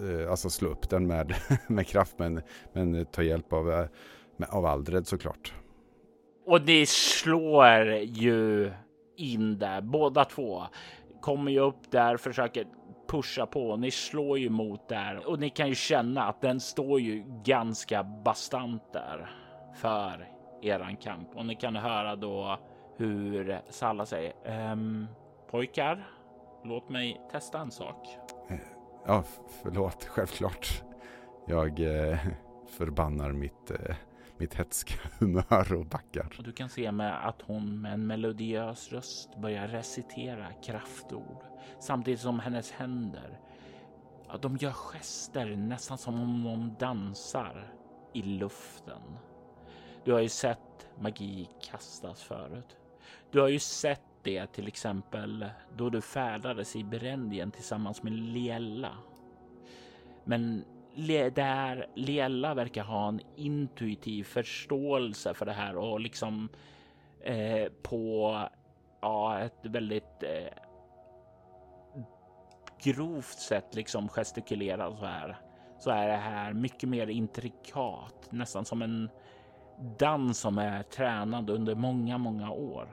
eh, 0.00 0.30
alltså 0.30 0.50
slå 0.50 0.68
upp 0.68 0.90
den 0.90 1.06
med, 1.06 1.34
med 1.68 1.86
kraft 1.86 2.18
men, 2.18 2.42
men 2.72 3.06
ta 3.06 3.22
hjälp 3.22 3.52
av, 3.52 3.88
av 4.48 4.66
Aldred 4.66 5.06
såklart. 5.06 5.54
Och 6.50 6.66
ni 6.66 6.86
slår 6.86 7.88
ju 7.94 8.72
in 9.16 9.58
där 9.58 9.80
båda 9.80 10.24
två. 10.24 10.62
Kommer 11.20 11.52
ju 11.52 11.60
upp 11.60 11.90
där, 11.90 12.16
försöker 12.16 12.66
pusha 13.08 13.46
på. 13.46 13.76
Ni 13.76 13.90
slår 13.90 14.38
ju 14.38 14.50
mot 14.50 14.88
där 14.88 15.28
och 15.28 15.38
ni 15.38 15.50
kan 15.50 15.68
ju 15.68 15.74
känna 15.74 16.22
att 16.22 16.40
den 16.40 16.60
står 16.60 17.00
ju 17.00 17.24
ganska 17.44 18.02
bastant 18.02 18.92
där 18.92 19.30
för 19.74 20.28
eran 20.62 20.96
kamp 20.96 21.28
och 21.36 21.46
ni 21.46 21.54
kan 21.54 21.76
höra 21.76 22.16
då 22.16 22.58
hur 22.96 23.60
Salla 23.68 24.06
säger 24.06 24.32
ehm, 24.44 25.06
pojkar, 25.50 26.08
låt 26.64 26.88
mig 26.88 27.20
testa 27.32 27.58
en 27.58 27.70
sak. 27.70 28.08
Eh, 28.48 28.56
ja, 29.06 29.24
förlåt, 29.62 30.04
självklart. 30.04 30.82
Jag 31.46 31.80
eh, 31.80 32.18
förbannar 32.78 33.32
mitt, 33.32 33.70
eh, 33.70 33.96
mitt 34.40 34.54
hetska 34.54 34.94
humör 35.18 35.72
och 35.72 35.86
backar. 35.86 36.34
Och 36.38 36.44
du 36.44 36.52
kan 36.52 36.68
se 36.68 36.92
med 36.92 37.28
att 37.28 37.42
hon 37.42 37.80
med 37.80 37.92
en 37.92 38.06
melodiös 38.06 38.92
röst 38.92 39.36
börjar 39.36 39.68
recitera 39.68 40.52
kraftord 40.52 41.44
samtidigt 41.80 42.20
som 42.20 42.40
hennes 42.40 42.70
händer 42.70 43.40
de 44.38 44.56
gör 44.56 44.72
gester 44.72 45.56
nästan 45.56 45.98
som 45.98 46.20
om 46.20 46.44
de 46.44 46.74
dansar 46.78 47.72
i 48.12 48.22
luften. 48.22 49.02
Du 50.04 50.12
har 50.12 50.20
ju 50.20 50.28
sett 50.28 50.88
magi 51.00 51.48
kastas 51.62 52.22
förut. 52.22 52.76
Du 53.30 53.40
har 53.40 53.48
ju 53.48 53.58
sett 53.58 54.02
det 54.22 54.46
till 54.46 54.68
exempel 54.68 55.50
då 55.76 55.90
du 55.90 56.00
färdades 56.00 56.76
i 56.76 56.84
Berendien 56.84 57.50
tillsammans 57.50 58.02
med 58.02 58.12
Liella. 58.12 58.96
Men 60.24 60.64
där 61.34 61.86
Liella 61.94 62.54
verkar 62.54 62.84
ha 62.84 63.08
en 63.08 63.20
intuitiv 63.36 64.24
förståelse 64.24 65.34
för 65.34 65.46
det 65.46 65.52
här 65.52 65.76
och 65.76 66.00
liksom 66.00 66.48
eh, 67.20 67.72
på 67.82 68.38
ja, 69.00 69.38
ett 69.38 69.58
väldigt 69.62 70.22
eh, 70.22 70.52
grovt 72.82 73.38
sätt 73.38 73.74
liksom 73.74 74.08
gestikulera 74.08 74.96
så 74.96 75.04
här 75.04 75.36
så 75.78 75.90
är 75.90 76.08
det 76.08 76.16
här 76.16 76.52
mycket 76.52 76.88
mer 76.88 77.06
intrikat, 77.06 78.28
nästan 78.30 78.64
som 78.64 78.82
en 78.82 79.10
dans 79.98 80.38
som 80.38 80.58
är 80.58 80.82
tränad 80.82 81.50
under 81.50 81.74
många, 81.74 82.18
många 82.18 82.50
år. 82.50 82.88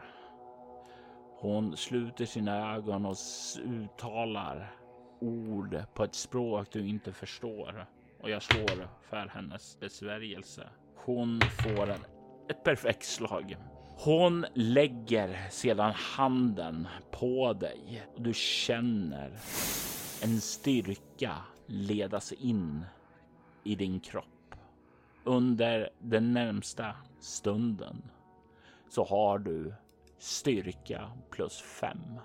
Hon 1.39 1.77
sluter 1.77 2.25
sina 2.25 2.75
ögon 2.75 3.05
och 3.05 3.15
uttalar 3.63 4.76
ord 5.19 5.83
på 5.93 6.03
ett 6.03 6.15
språk 6.15 6.67
du 6.71 6.87
inte 6.87 7.13
förstår 7.13 7.85
och 8.19 8.29
jag 8.29 8.43
slår 8.43 8.87
för 9.09 9.27
hennes 9.27 9.79
besvärjelse. 9.79 10.69
Hon 10.95 11.41
får 11.41 11.89
en, 11.89 12.05
ett 12.49 12.63
perfekt 12.63 13.05
slag. 13.05 13.57
Hon 13.99 14.45
lägger 14.53 15.49
sedan 15.49 15.91
handen 15.95 16.87
på 17.11 17.53
dig 17.53 18.03
och 18.15 18.21
du 18.21 18.33
känner 18.33 19.31
en 20.23 20.41
styrka 20.41 21.35
ledas 21.65 22.31
in 22.31 22.85
i 23.63 23.75
din 23.75 23.99
kropp. 23.99 24.55
Under 25.23 25.89
den 25.99 26.33
närmsta 26.33 26.95
stunden 27.19 28.11
så 28.89 29.03
har 29.03 29.39
du 29.39 29.73
styrka 30.17 31.11
plus 31.31 31.61
fem. 31.61 32.19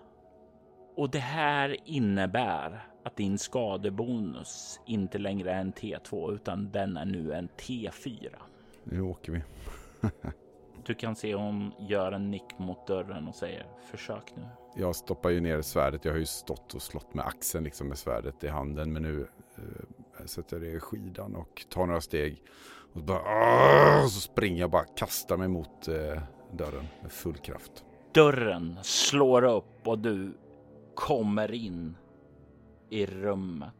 Och 0.94 1.10
det 1.10 1.18
här 1.18 1.76
innebär 1.84 2.86
att 3.04 3.16
din 3.16 3.38
skadebonus 3.38 4.80
inte 4.86 5.18
längre 5.18 5.52
är 5.52 5.60
en 5.60 5.72
T2 5.72 6.34
utan 6.34 6.70
den 6.70 6.96
är 6.96 7.04
nu 7.04 7.32
en 7.32 7.48
T4. 7.48 8.34
Nu 8.84 9.00
åker 9.00 9.32
vi. 9.32 9.42
du 10.86 10.94
kan 10.94 11.16
se 11.16 11.34
hon 11.34 11.72
gör 11.78 12.12
en 12.12 12.30
nick 12.30 12.58
mot 12.58 12.86
dörren 12.86 13.28
och 13.28 13.34
säger 13.34 13.66
försök 13.90 14.32
nu. 14.36 14.42
Jag 14.76 14.96
stoppar 14.96 15.30
ju 15.30 15.40
ner 15.40 15.62
svärdet. 15.62 16.04
Jag 16.04 16.12
har 16.12 16.18
ju 16.18 16.26
stått 16.26 16.74
och 16.74 16.82
slått 16.82 17.14
med 17.14 17.26
axeln 17.26 17.64
liksom 17.64 17.88
med 17.88 17.98
svärdet 17.98 18.44
i 18.44 18.48
handen. 18.48 18.92
Men 18.92 19.02
nu 19.02 19.28
eh, 19.56 20.26
sätter 20.26 20.56
jag 20.56 20.62
det 20.62 20.70
i 20.70 20.80
skidan 20.80 21.36
och 21.36 21.66
tar 21.68 21.86
några 21.86 22.00
steg. 22.00 22.42
Och 22.92 23.00
så, 23.00 23.06
bara, 23.06 24.08
så 24.08 24.20
springer 24.20 24.60
jag 24.60 24.70
bara 24.70 24.84
kastar 24.84 25.36
mig 25.36 25.48
mot 25.48 25.88
eh, 25.88 26.22
dörren 26.52 26.86
med 27.02 27.12
full 27.12 27.36
kraft. 27.36 27.84
Dörren 28.12 28.78
slår 28.82 29.44
upp 29.44 29.88
och 29.88 29.98
du 29.98 30.32
kommer 30.94 31.52
in 31.52 31.96
i 32.90 33.06
rummet. 33.06 33.74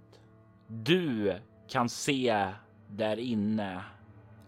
Du 0.66 1.34
kan 1.68 1.88
se 1.88 2.48
där 2.88 3.18
inne 3.18 3.84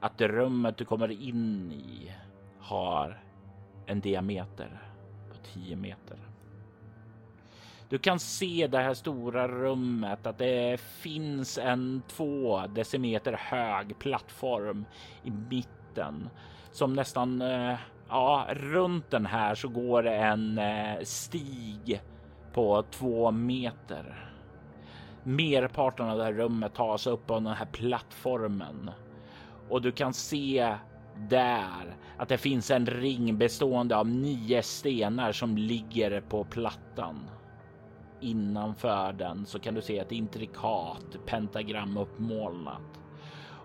att 0.00 0.18
det 0.18 0.28
rummet 0.28 0.76
du 0.76 0.84
kommer 0.84 1.10
in 1.10 1.72
i 1.72 2.12
har 2.58 3.22
en 3.86 4.00
diameter 4.00 4.82
på 5.30 5.36
10 5.36 5.76
meter. 5.76 6.18
Du 7.88 7.98
kan 7.98 8.18
se 8.18 8.66
det 8.66 8.78
här 8.78 8.94
stora 8.94 9.48
rummet 9.48 10.26
att 10.26 10.38
det 10.38 10.80
finns 10.80 11.58
en 11.58 12.02
två 12.08 12.66
decimeter 12.66 13.32
hög 13.32 13.98
plattform 13.98 14.84
i 15.22 15.30
mitten 15.30 16.28
som 16.72 16.92
nästan 16.92 17.42
eh, 17.42 17.76
ja, 18.08 18.46
runt 18.50 19.10
den 19.10 19.26
här 19.26 19.54
så 19.54 19.68
går 19.68 20.02
det 20.02 20.16
en 20.16 20.58
eh, 20.58 21.02
stig 21.02 22.02
på 22.54 22.84
två 22.90 23.30
meter. 23.30 24.30
Merparten 25.22 26.08
av 26.08 26.18
det 26.18 26.24
här 26.24 26.32
rummet 26.32 26.74
tas 26.74 27.06
upp 27.06 27.30
av 27.30 27.42
den 27.42 27.52
här 27.52 27.66
plattformen 27.66 28.90
och 29.68 29.82
du 29.82 29.92
kan 29.92 30.14
se 30.14 30.74
där 31.16 31.96
att 32.16 32.28
det 32.28 32.38
finns 32.38 32.70
en 32.70 32.86
ring 32.86 33.38
bestående 33.38 33.96
av 33.96 34.08
nio 34.08 34.62
stenar 34.62 35.32
som 35.32 35.56
ligger 35.56 36.20
på 36.20 36.44
plattan. 36.44 37.30
Innanför 38.20 39.12
den 39.12 39.46
så 39.46 39.58
kan 39.58 39.74
du 39.74 39.82
se 39.82 39.98
ett 39.98 40.12
intrikat 40.12 41.16
pentagram 41.26 41.96
uppmålat 41.96 43.00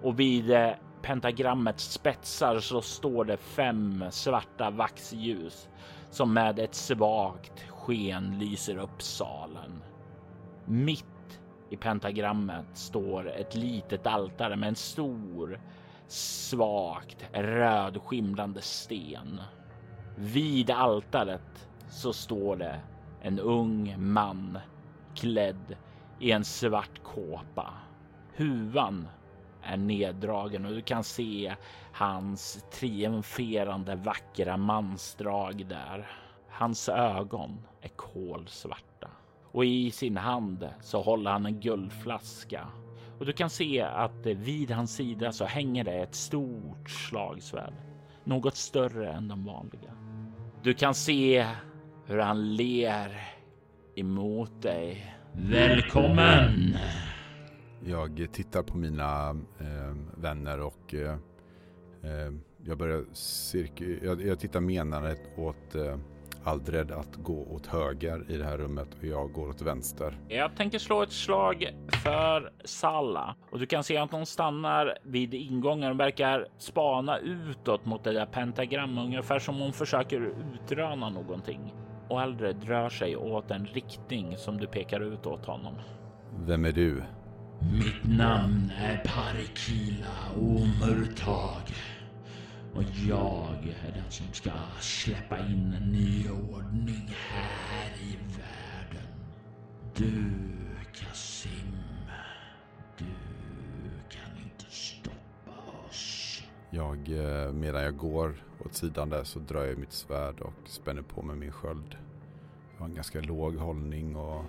och 0.02 0.20
vid 0.20 0.52
eh, 0.52 0.72
pentagrammets 1.02 1.92
spetsar 1.92 2.60
så 2.60 2.82
står 2.82 3.26
det 3.26 3.38
fem 3.38 4.06
svarta 4.10 4.70
vaxljus 4.70 5.70
som 6.10 6.34
med 6.34 6.60
ett 6.60 6.76
svagt 6.76 7.64
sken 7.90 8.40
lyser 8.40 8.78
upp 8.78 9.02
salen. 9.02 9.82
Mitt 10.66 11.40
i 11.70 11.78
pentagrammet 11.78 12.66
står 12.74 13.30
ett 13.30 13.56
litet 13.56 14.08
altare 14.08 14.56
med 14.56 14.70
en 14.70 14.76
stor 14.76 15.60
svagt 16.08 17.26
rödskimrande 17.34 18.62
sten. 18.62 19.42
Vid 20.18 20.72
altaret 20.72 21.70
så 21.90 22.14
står 22.14 22.56
det 22.56 22.80
en 23.22 23.40
ung 23.40 23.96
man 23.98 24.58
klädd 25.16 25.76
i 26.20 26.32
en 26.32 26.46
svart 26.46 27.04
kåpa. 27.04 27.74
Huvan 28.36 29.08
är 29.64 29.78
neddragen 29.78 30.66
och 30.66 30.72
du 30.72 30.82
kan 30.82 31.04
se 31.04 31.56
hans 31.94 32.66
triumferande 32.72 33.96
vackra 33.96 34.58
mansdrag 34.58 35.66
där. 35.70 36.29
Hans 36.60 36.90
ögon 36.90 37.60
är 37.82 37.90
kolsvarta 37.90 39.10
och 39.52 39.66
i 39.66 39.92
sin 39.92 40.18
hand 40.18 40.70
så 40.82 41.02
håller 41.02 41.32
han 41.32 41.46
en 41.46 41.60
guldflaska 41.60 42.68
och 43.20 43.26
du 43.26 43.34
kan 43.34 43.50
se 43.50 43.82
att 43.82 44.26
vid 44.26 44.72
hans 44.72 44.96
sida 44.96 45.32
så 45.32 45.46
hänger 45.46 45.84
det 45.84 45.94
ett 45.94 46.16
stort 46.16 46.90
slagsvärd, 46.90 47.74
något 48.24 48.56
större 48.56 49.12
än 49.12 49.28
de 49.28 49.46
vanliga. 49.46 49.92
Du 50.64 50.74
kan 50.74 50.94
se 50.94 51.48
hur 52.06 52.20
han 52.20 52.56
ler 52.56 53.22
emot 53.96 54.62
dig. 54.62 55.16
Välkommen! 55.34 56.78
Jag 57.86 58.28
tittar 58.34 58.64
på 58.64 58.78
mina 58.78 59.30
eh, 59.60 59.96
vänner 60.18 60.60
och 60.60 60.94
eh, 60.94 61.14
eh 62.04 62.32
jag 62.66 62.78
börjar 62.78 63.06
cirka, 63.14 63.86
jag, 63.86 64.22
jag 64.22 64.40
tittar 64.40 64.60
menande 64.60 65.18
åt 65.38 65.76
eh, 65.76 65.98
Aldred 66.44 66.92
att 66.92 67.16
gå 67.16 67.44
åt 67.44 67.68
höger 67.68 68.32
i 68.32 68.38
det 68.38 68.44
här 68.46 68.58
rummet 68.58 68.88
och 69.00 69.06
jag 69.06 69.32
går 69.32 69.50
åt 69.50 69.62
vänster. 69.62 70.18
Jag 70.28 70.56
tänker 70.56 70.80
slå 70.80 71.02
ett 71.04 71.12
slag 71.12 71.68
för 72.04 72.52
Salla 72.66 73.36
och 73.52 73.60
du 73.60 73.66
kan 73.66 73.84
se 73.84 73.98
att 73.98 74.12
hon 74.12 74.26
stannar 74.26 74.98
vid 75.04 75.34
ingången 75.34 75.92
och 75.92 76.00
verkar 76.00 76.48
spana 76.58 77.18
utåt 77.18 77.86
mot 77.86 78.04
det 78.04 78.14
där 78.14 78.26
pentagrammet 78.26 79.06
ungefär 79.06 79.40
som 79.40 79.56
hon 79.56 79.74
försöker 79.74 80.34
utröna 80.54 81.10
någonting. 81.10 81.74
Och 82.10 82.22
Aldred 82.22 82.64
rör 82.64 82.90
sig 82.90 83.16
åt 83.18 83.52
en 83.52 83.66
riktning 83.66 84.38
som 84.38 84.58
du 84.58 84.68
pekar 84.68 85.00
ut 85.00 85.26
åt 85.26 85.46
honom. 85.46 85.74
Vem 86.38 86.66
är 86.66 86.72
du? 86.72 87.04
Mitt 87.62 88.18
namn 88.18 88.72
är 88.78 88.98
Parikila 88.98 90.08
Omurtag. 90.36 91.62
Och 92.74 92.84
jag 92.84 93.74
är 93.86 93.92
den 93.92 94.12
som 94.12 94.26
ska 94.34 94.52
släppa 94.80 95.40
in 95.40 95.74
en 95.74 95.92
ny 95.92 96.30
ordning 96.30 97.16
här 97.30 97.92
i 98.02 98.16
världen. 98.16 99.08
Du, 99.96 100.32
Kasim, 100.94 101.78
du 102.98 103.06
kan 104.10 104.44
inte 104.44 104.66
stoppa 104.70 105.88
oss. 105.88 106.44
Jag, 106.70 106.98
eh, 107.10 107.52
medan 107.52 107.84
jag 107.84 107.98
går 107.98 108.44
åt 108.66 108.74
sidan 108.74 109.10
där 109.10 109.24
så 109.24 109.40
drar 109.40 109.64
jag 109.64 109.78
mitt 109.78 109.94
svärd 109.94 110.40
och 110.40 110.54
spänner 110.66 111.02
på 111.02 111.22
med 111.22 111.38
min 111.38 111.52
sköld. 111.52 111.96
Jag 112.74 112.80
har 112.80 112.86
en 112.86 112.96
ganska 112.96 113.22
låg 113.22 113.56
hållning 113.56 114.16
och 114.16 114.46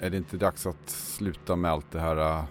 är 0.00 0.10
det 0.10 0.16
inte 0.16 0.36
dags 0.36 0.66
att 0.66 0.88
sluta 0.90 1.56
med 1.56 1.70
allt 1.70 1.90
det 1.90 2.00
här 2.00 2.16
eh, 2.16 2.44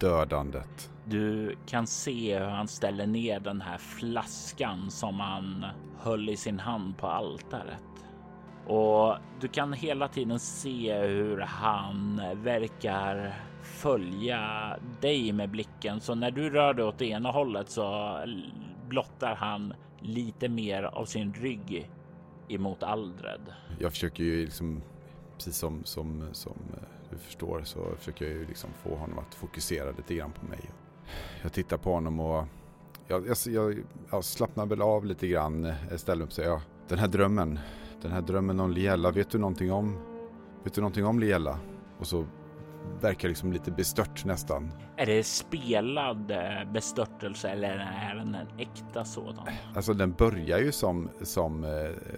dödandet? 0.00 0.90
Du 1.04 1.56
kan 1.66 1.86
se 1.86 2.38
hur 2.38 2.46
han 2.46 2.68
ställer 2.68 3.06
ner 3.06 3.40
den 3.40 3.60
här 3.60 3.78
flaskan 3.78 4.90
som 4.90 5.20
han 5.20 5.66
höll 5.98 6.28
i 6.28 6.36
sin 6.36 6.58
hand 6.60 6.98
på 6.98 7.06
altaret. 7.06 7.82
Och 8.66 9.16
du 9.40 9.48
kan 9.48 9.72
hela 9.72 10.08
tiden 10.08 10.38
se 10.38 10.98
hur 11.00 11.38
han 11.38 12.22
verkar 12.34 13.34
följa 13.62 14.76
dig 15.00 15.32
med 15.32 15.50
blicken. 15.50 16.00
Så 16.00 16.14
när 16.14 16.30
du 16.30 16.50
rör 16.50 16.74
dig 16.74 16.84
åt 16.84 16.98
det 16.98 17.06
ena 17.06 17.30
hållet 17.30 17.70
så 17.70 18.18
blottar 18.88 19.34
han 19.34 19.74
lite 20.00 20.48
mer 20.48 20.82
av 20.82 21.04
sin 21.04 21.34
rygg 21.34 21.90
emot 22.48 22.82
Aldred. 22.82 23.40
Jag 23.78 23.92
försöker 23.92 24.24
ju 24.24 24.44
liksom, 24.44 24.82
precis 25.34 25.56
som, 25.56 25.84
som, 25.84 26.28
som 26.32 26.56
eh, 26.72 26.97
förstår, 27.18 27.62
så 27.64 27.96
försöker 27.98 28.24
jag 28.24 28.34
ju 28.34 28.46
liksom 28.46 28.70
få 28.82 28.96
honom 28.96 29.18
att 29.18 29.34
fokusera 29.34 29.90
lite 29.90 30.14
grann 30.14 30.32
på 30.32 30.46
mig. 30.46 30.70
Jag 31.42 31.52
tittar 31.52 31.76
på 31.76 31.92
honom 31.92 32.20
och 32.20 32.44
jag, 33.06 33.26
jag, 33.26 33.36
jag, 33.46 33.82
jag 34.10 34.24
slappnar 34.24 34.66
väl 34.66 34.82
av 34.82 35.04
lite 35.04 35.28
grann, 35.28 35.64
eh, 35.64 35.96
ställer 35.96 36.24
upp 36.24 36.32
sig. 36.32 36.44
Ja, 36.44 36.62
den 36.88 36.98
här 36.98 37.08
drömmen, 37.08 37.58
den 38.02 38.12
här 38.12 38.22
drömmen 38.22 38.60
om 38.60 38.70
Liella, 38.70 39.10
vet 39.10 39.30
du 39.30 39.38
någonting 39.38 39.72
om? 39.72 39.96
Vet 40.64 40.74
du 40.74 40.80
någonting 40.80 41.06
om 41.06 41.18
Liella? 41.18 41.58
Och 41.98 42.06
så 42.06 42.26
verkar 43.00 43.28
liksom 43.28 43.52
lite 43.52 43.70
bestört 43.70 44.24
nästan. 44.24 44.72
Är 44.96 45.06
det 45.06 45.26
spelad 45.26 46.30
eh, 46.30 46.72
bestörtelse 46.72 47.48
eller 47.48 47.68
är 48.10 48.14
den 48.14 48.34
en 48.34 48.46
äkta 48.58 49.04
sådan? 49.04 49.48
Alltså 49.74 49.94
den 49.94 50.12
börjar 50.12 50.58
ju 50.58 50.72
som, 50.72 51.10
som 51.22 51.64
eh, 51.64 51.70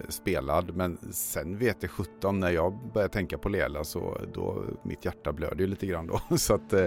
spelad 0.09 0.75
men 0.75 0.97
sen 1.11 1.57
vet 1.57 1.81
det 1.81 1.87
17 1.87 2.39
när 2.39 2.49
jag 2.49 2.79
börjar 2.93 3.07
tänka 3.07 3.37
på 3.37 3.49
Lela 3.49 3.83
så 3.83 4.17
då 4.33 4.63
mitt 4.83 5.05
hjärta 5.05 5.33
blöder 5.33 5.59
ju 5.59 5.67
lite 5.67 5.85
grann 5.85 6.07
då. 6.07 6.21
så 6.37 6.55
att, 6.55 6.73
eh, 6.73 6.83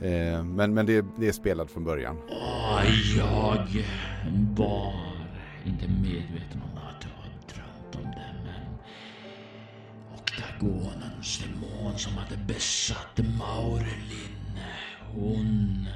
eh, 0.00 0.44
men 0.44 0.74
men 0.74 0.86
det, 0.86 1.06
det 1.18 1.28
är 1.28 1.32
spelad 1.32 1.70
från 1.70 1.84
början. 1.84 2.16
Jag 3.16 3.66
var 4.56 4.94
inte 5.64 5.88
medveten 5.88 6.62
om 6.62 6.78
att 6.78 7.13
demonens 10.64 11.38
demon 11.38 11.98
som 11.98 12.12
hade 12.12 12.36
besatt 12.36 13.18
Maurelin. 13.38 14.60
Hon... 15.14 15.88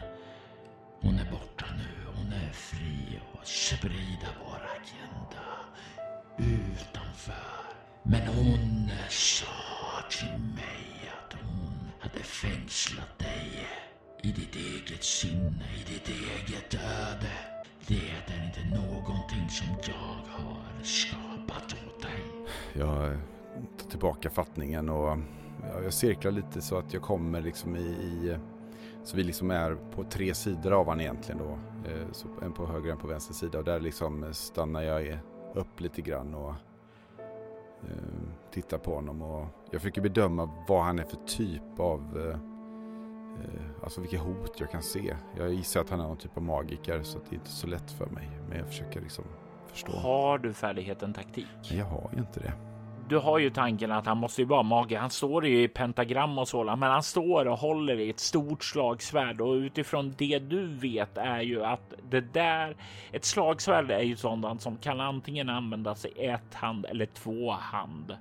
Hon 1.01 1.19
är 1.19 1.31
borta 1.31 1.67
nu. 1.77 2.13
Hon 2.17 2.33
är 2.33 2.53
fri 2.53 3.21
och 3.33 3.47
sprida 3.47 4.29
vår 4.45 4.61
agenda 4.77 5.47
utanför. 6.39 7.35
Men 8.03 8.27
hon 8.27 8.91
sa 9.09 9.47
till 10.11 10.39
mig 10.39 11.13
att 11.19 11.33
hon 11.33 11.91
hade 12.01 12.23
fängslat 12.25 13.19
dig 13.19 13.67
i 14.23 14.33
ditt 14.33 14.57
eget 14.57 15.05
sinne, 15.05 15.65
i 15.77 15.93
ditt 15.93 16.09
eget 16.09 16.75
öde. 16.75 17.33
Det 17.87 17.95
är 17.95 18.45
inte 18.45 18.77
någonting 18.77 19.51
som 19.51 19.69
jag 19.87 20.33
har 20.33 20.85
skapat 20.85 21.73
åt 21.87 22.03
dig. 22.03 22.25
Jag 22.73 23.21
tar 23.79 23.91
tillbaka 23.91 24.31
fattningen 24.31 24.89
och 24.89 25.19
ja, 25.63 25.83
jag 25.83 25.93
cirklar 25.93 26.33
lite 26.33 26.61
så 26.61 26.79
att 26.79 26.93
jag 26.93 27.03
kommer 27.03 27.41
liksom 27.41 27.77
i, 27.77 27.81
i 27.81 28.37
så 29.05 29.17
vi 29.17 29.23
liksom 29.23 29.51
är 29.51 29.77
på 29.95 30.05
tre 30.05 30.35
sidor 30.35 30.73
av 30.73 30.85
honom 30.87 31.01
egentligen 31.01 31.39
då. 31.39 31.59
Eh, 31.91 32.13
så 32.13 32.29
en 32.43 32.53
på 32.53 32.67
höger 32.67 32.87
och 32.87 32.93
en 32.93 32.99
på 32.99 33.07
vänster 33.07 33.35
sida 33.35 33.59
och 33.59 33.65
där 33.65 33.81
liksom 33.81 34.35
stannar 34.35 34.83
jag 34.83 35.19
upp 35.55 35.81
lite 35.81 36.03
grann 36.03 36.35
och 36.35 36.55
eh, 37.83 37.95
tittar 38.51 38.79
på 38.79 38.95
honom 38.95 39.23
och 39.23 39.47
jag 39.71 39.81
försöker 39.81 40.01
bedöma 40.01 40.51
vad 40.69 40.85
han 40.85 40.99
är 40.99 41.05
för 41.05 41.17
typ 41.27 41.81
av 41.81 42.31
eh, 42.31 42.39
Alltså 43.83 44.01
vilka 44.01 44.19
hot 44.19 44.61
jag 44.61 44.71
kan 44.71 44.83
se. 44.83 45.17
Jag 45.37 45.55
gissar 45.55 45.81
att 45.81 45.91
han 45.91 46.01
är 46.01 46.05
någon 46.05 46.17
typ 46.17 46.37
av 46.37 46.43
magiker 46.43 47.03
så 47.03 47.19
det 47.19 47.35
är 47.35 47.35
inte 47.35 47.51
så 47.51 47.67
lätt 47.67 47.91
för 47.91 48.07
mig. 48.07 48.31
Men 48.49 48.59
jag 48.59 48.67
försöker 48.67 49.01
liksom 49.01 49.25
förstå. 49.67 49.93
Har 49.93 50.39
du 50.39 50.53
färdigheten 50.53 51.15
taktik? 51.15 51.47
Nej, 51.71 51.79
jag 51.79 51.87
har 51.87 52.11
ju 52.13 52.19
inte 52.19 52.41
det 52.41 52.53
du 53.09 53.19
har 53.19 53.39
ju 53.39 53.51
tanken 53.51 53.93
att 53.93 54.07
han 54.07 54.19
måste 54.19 54.43
ju 54.43 54.47
vara 54.47 54.63
mage. 54.63 54.99
Han 54.99 55.11
står 55.11 55.47
ju 55.47 55.63
i 55.63 55.69
pentagram 55.69 56.39
och 56.39 56.49
sådant, 56.49 56.81
men 56.81 56.91
han 56.91 57.03
står 57.03 57.49
och 57.49 57.59
håller 57.59 58.01
i 58.01 58.11
ett 58.11 58.21
stort 58.21 58.65
slagsvärd 58.65 59.41
och 59.41 59.53
utifrån 59.53 60.15
det 60.19 60.39
du 60.39 60.67
vet 60.67 61.19
är 61.19 61.41
ju 61.41 61.65
att 61.65 61.95
det 62.11 62.21
där 62.21 62.77
ett 63.13 63.25
slagsvärd 63.25 63.91
är 63.91 64.03
ju 64.03 64.17
sådant 64.17 64.63
som 64.63 64.77
kan 64.77 65.01
antingen 65.01 65.49
användas 65.49 66.05
i 66.05 66.27
ett 66.27 66.55
hand 66.55 66.87
eller 66.87 67.07
två 67.07 67.51
hand. 67.51 68.17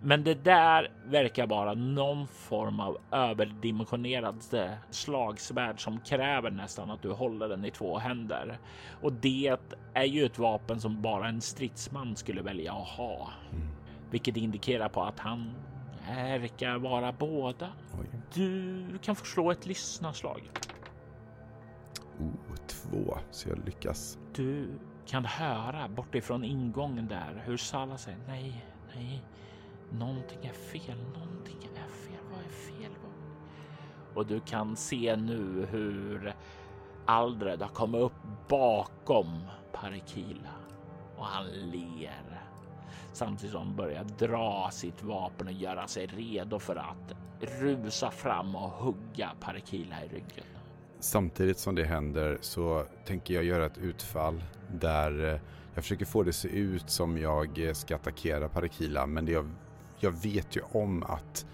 Men 0.00 0.24
det 0.24 0.44
där 0.44 0.90
verkar 1.04 1.46
vara 1.46 1.74
någon 1.74 2.26
form 2.26 2.80
av 2.80 2.98
överdimensionerad 3.12 4.42
eh, 4.52 4.70
slagsvärd 4.90 5.80
som 5.80 6.00
kräver 6.00 6.50
nästan 6.50 6.90
att 6.90 7.02
du 7.02 7.10
håller 7.10 7.48
den 7.48 7.64
i 7.64 7.70
två 7.70 7.98
händer. 7.98 8.58
Och 9.02 9.12
det 9.12 9.56
är 9.94 10.04
ju 10.04 10.24
ett 10.24 10.38
vapen 10.38 10.80
som 10.80 11.02
bara 11.02 11.28
en 11.28 11.40
stridsman 11.40 12.16
skulle 12.16 12.42
välja 12.42 12.72
att 12.72 12.88
ha. 12.88 13.28
Mm 13.52 13.77
vilket 14.10 14.36
indikerar 14.36 14.88
på 14.88 15.02
att 15.02 15.18
han 15.18 15.54
verkar 16.06 16.78
vara 16.78 17.12
båda. 17.12 17.68
Oj. 18.00 18.06
Du 18.34 18.98
kan 19.02 19.16
få 19.16 19.24
slå 19.24 19.50
ett 19.50 19.66
lyssnarslag. 19.66 20.50
Oh, 22.20 22.56
två, 22.66 23.18
så 23.30 23.48
jag 23.48 23.64
lyckas. 23.66 24.18
Du 24.34 24.78
kan 25.06 25.24
höra 25.24 25.88
bortifrån 25.88 26.44
ingången 26.44 27.08
där 27.08 27.42
hur 27.46 27.56
Sala 27.56 27.98
säger 27.98 28.18
nej, 28.26 28.64
nej, 28.94 29.24
någonting 29.90 30.38
är 30.42 30.52
fel, 30.52 30.98
någonting 31.14 31.58
är 31.74 31.90
fel, 31.90 32.24
vad 32.30 32.40
är 32.40 32.48
fel? 32.48 32.92
Och 34.14 34.26
du 34.26 34.40
kan 34.40 34.76
se 34.76 35.16
nu 35.16 35.66
hur 35.70 36.34
Aldred 37.06 37.62
har 37.62 37.68
kommit 37.68 38.00
upp 38.00 38.48
bakom 38.48 39.40
Parikila 39.72 40.54
och 41.16 41.24
han 41.24 41.46
ler 41.46 42.37
samtidigt 43.18 43.52
som 43.52 43.66
han 43.66 43.76
börjar 43.76 44.04
dra 44.04 44.70
sitt 44.72 45.02
vapen 45.02 45.46
och 45.46 45.52
göra 45.52 45.86
sig 45.86 46.06
redo 46.06 46.58
för 46.58 46.76
att 46.76 47.14
rusa 47.60 48.10
fram 48.10 48.56
och 48.56 48.70
hugga 48.70 49.30
Parikila 49.40 50.04
i 50.04 50.08
ryggen. 50.08 50.44
Samtidigt 51.00 51.58
som 51.58 51.74
det 51.74 51.84
händer 51.84 52.38
så 52.40 52.84
tänker 53.06 53.34
jag 53.34 53.44
göra 53.44 53.66
ett 53.66 53.78
utfall 53.78 54.42
där 54.72 55.34
eh, 55.34 55.40
jag 55.74 55.84
försöker 55.84 56.04
få 56.04 56.22
det 56.22 56.28
att 56.28 56.34
se 56.34 56.48
ut 56.48 56.90
som 56.90 57.18
jag 57.18 57.66
eh, 57.66 57.72
ska 57.72 57.94
attackera 57.94 58.48
Parikila 58.48 59.06
men 59.06 59.24
det 59.24 59.32
jag, 59.32 59.50
jag 59.98 60.10
vet 60.10 60.56
ju 60.56 60.60
om 60.72 61.02
att 61.02 61.46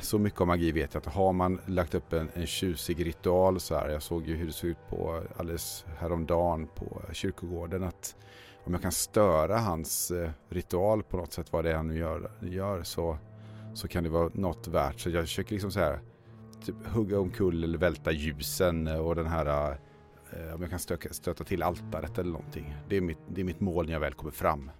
så 0.00 0.18
mycket 0.18 0.40
om 0.40 0.48
magi 0.48 0.72
vet 0.72 0.94
jag 0.94 1.00
att 1.00 1.14
har 1.14 1.32
man 1.32 1.60
lagt 1.66 1.94
upp 1.94 2.12
en, 2.12 2.28
en 2.34 2.46
tjusig 2.46 3.06
ritual 3.06 3.60
så 3.60 3.74
här. 3.74 3.88
Jag 3.88 4.02
såg 4.02 4.26
ju 4.26 4.36
hur 4.36 4.46
det 4.46 4.52
såg 4.52 4.70
ut 4.70 4.88
på 4.90 5.22
alldeles 5.36 5.84
häromdagen 5.98 6.66
på 6.74 7.02
kyrkogården 7.12 7.82
att 7.82 8.16
om 8.66 8.72
jag 8.72 8.82
kan 8.82 8.92
störa 8.92 9.58
hans 9.58 10.10
eh, 10.10 10.30
ritual 10.48 11.02
på 11.02 11.16
något 11.16 11.32
sätt, 11.32 11.52
vad 11.52 11.64
det 11.64 11.70
är 11.70 11.76
han 11.76 11.88
nu 11.88 11.98
gör, 11.98 12.30
gör 12.40 12.82
så, 12.82 13.18
så 13.74 13.88
kan 13.88 14.04
det 14.04 14.10
vara 14.10 14.30
något 14.34 14.68
värt. 14.68 15.00
Så 15.00 15.10
jag 15.10 15.24
försöker 15.24 15.52
liksom 15.52 15.70
så 15.70 15.80
här, 15.80 16.00
typ 16.64 16.86
hugga 16.86 17.20
omkull 17.20 17.64
eller 17.64 17.78
välta 17.78 18.12
ljusen 18.12 18.88
och 18.88 19.16
den 19.16 19.26
här, 19.26 19.70
eh, 20.32 20.54
om 20.54 20.60
jag 20.60 20.70
kan 20.70 20.78
stöka, 20.78 21.12
stöta 21.12 21.44
till 21.44 21.62
altaret 21.62 22.18
eller 22.18 22.30
någonting. 22.30 22.76
Det 22.88 22.96
är, 22.96 23.00
mitt, 23.00 23.18
det 23.28 23.40
är 23.40 23.44
mitt 23.44 23.60
mål 23.60 23.86
när 23.86 23.92
jag 23.92 24.00
väl 24.00 24.14
kommer 24.14 24.32
fram. 24.32 24.70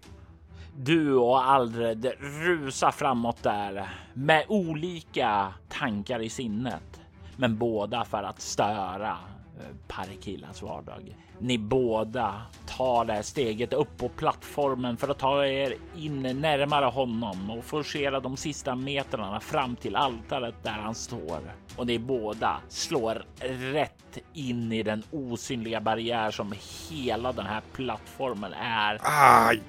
Du 0.76 1.14
och 1.14 1.44
Aldred 1.44 2.12
rusar 2.20 2.90
framåt 2.90 3.42
där 3.42 3.90
med 4.14 4.44
olika 4.48 5.54
tankar 5.68 6.22
i 6.22 6.28
sinnet, 6.28 7.00
men 7.36 7.58
båda 7.58 8.04
för 8.04 8.22
att 8.22 8.40
störa 8.40 9.16
Eh, 9.60 9.66
Parkilas 9.88 10.62
vardag. 10.62 11.16
Ni 11.38 11.58
båda 11.58 12.42
tar 12.66 13.04
det 13.04 13.12
här 13.12 13.22
steget 13.22 13.72
upp 13.72 13.96
på 13.96 14.08
plattformen 14.08 14.96
för 14.96 15.08
att 15.08 15.18
ta 15.18 15.46
er 15.46 15.74
in 15.96 16.22
närmare 16.22 16.84
honom 16.84 17.50
och 17.50 17.64
forcera 17.64 18.20
de 18.20 18.36
sista 18.36 18.74
metrarna 18.74 19.40
fram 19.40 19.76
till 19.76 19.96
altaret 19.96 20.54
där 20.62 20.70
han 20.70 20.94
står. 20.94 21.40
Och 21.76 21.86
ni 21.86 21.98
båda 21.98 22.60
slår 22.68 23.24
rätt 23.72 24.18
in 24.32 24.72
i 24.72 24.82
den 24.82 25.02
osynliga 25.10 25.80
barriär 25.80 26.30
som 26.30 26.54
hela 26.90 27.32
den 27.32 27.46
här 27.46 27.62
plattformen 27.72 28.52
är. 28.52 29.00
Aj! 29.02 29.62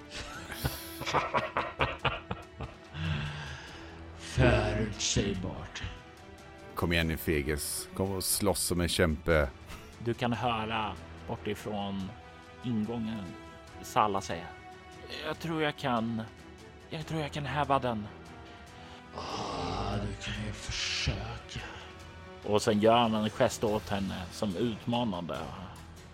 Förutsägbart. 4.17 5.83
Kom 6.75 6.93
igen 6.93 7.07
nu 7.07 7.17
fegis. 7.17 7.89
Kom 7.93 8.11
och 8.11 8.23
slåss 8.23 8.63
som 8.63 8.81
en 8.81 8.87
kämpe. 8.87 9.49
Du 9.99 10.13
kan 10.13 10.33
höra 10.33 10.93
bortifrån 11.27 12.09
ingången 12.63 13.23
Salla 13.81 14.21
säga. 14.21 14.45
Jag 15.25 15.39
tror 15.39 15.63
jag 15.63 15.75
kan. 15.77 16.21
Jag 16.89 17.07
tror 17.07 17.21
jag 17.21 17.31
kan 17.31 17.45
häva 17.45 17.79
den. 17.79 18.07
Ah, 19.15 19.95
du 19.95 20.23
kan 20.23 20.45
ju 20.45 20.51
försöka. 20.51 21.59
Och 22.43 22.61
sen 22.61 22.79
gör 22.79 22.97
han 22.97 23.15
en 23.15 23.29
gest 23.29 23.63
åt 23.63 23.89
henne 23.89 24.21
som 24.31 24.55
utmanande. 24.55 25.37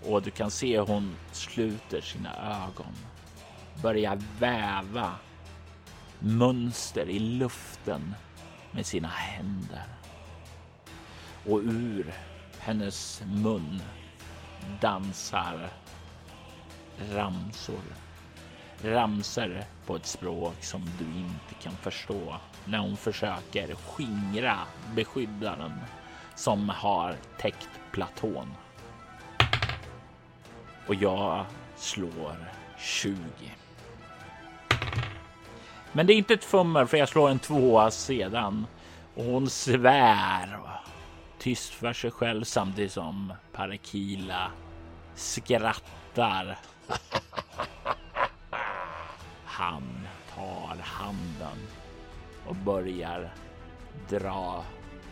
och 0.05 0.21
du 0.21 0.31
kan 0.31 0.51
se 0.51 0.79
hon 0.79 1.15
sluter 1.31 2.01
sina 2.01 2.63
ögon, 2.65 2.93
börjar 3.81 4.21
väva 4.39 5.11
mönster 6.19 7.09
i 7.09 7.19
luften 7.19 8.15
med 8.71 8.85
sina 8.85 9.07
händer. 9.07 9.85
Och 11.45 11.59
ur 11.59 12.13
hennes 12.65 13.23
mun 13.25 13.81
dansar 14.81 15.69
ramsor. 17.11 17.81
Ramsor 18.83 19.63
på 19.85 19.95
ett 19.95 20.05
språk 20.05 20.63
som 20.63 20.85
du 20.99 21.05
inte 21.05 21.53
kan 21.63 21.73
förstå 21.73 22.35
när 22.65 22.77
hon 22.77 22.97
försöker 22.97 23.75
skingra 23.75 24.57
beskyddaren 24.95 25.73
som 26.35 26.69
har 26.69 27.15
täckt 27.37 27.69
platån. 27.91 28.53
Och 30.87 30.95
jag 30.95 31.45
slår 31.75 32.51
20. 32.77 33.17
Men 35.91 36.07
det 36.07 36.13
är 36.13 36.17
inte 36.17 36.33
ett 36.33 36.43
fummel 36.43 36.87
för 36.87 36.97
jag 36.97 37.09
slår 37.09 37.29
en 37.29 37.39
tvåa 37.39 37.91
sedan 37.91 38.67
och 39.15 39.23
hon 39.23 39.49
svär 39.49 40.59
tyst 41.43 41.73
för 41.73 41.93
sig 41.93 42.11
själv 42.11 42.43
samtidigt 42.43 42.91
som 42.91 43.33
Parakila 43.53 44.51
skrattar. 45.15 46.59
Han 49.45 49.83
tar 50.35 50.77
handen 50.81 51.57
och 52.47 52.55
börjar 52.55 53.33
dra 54.09 54.63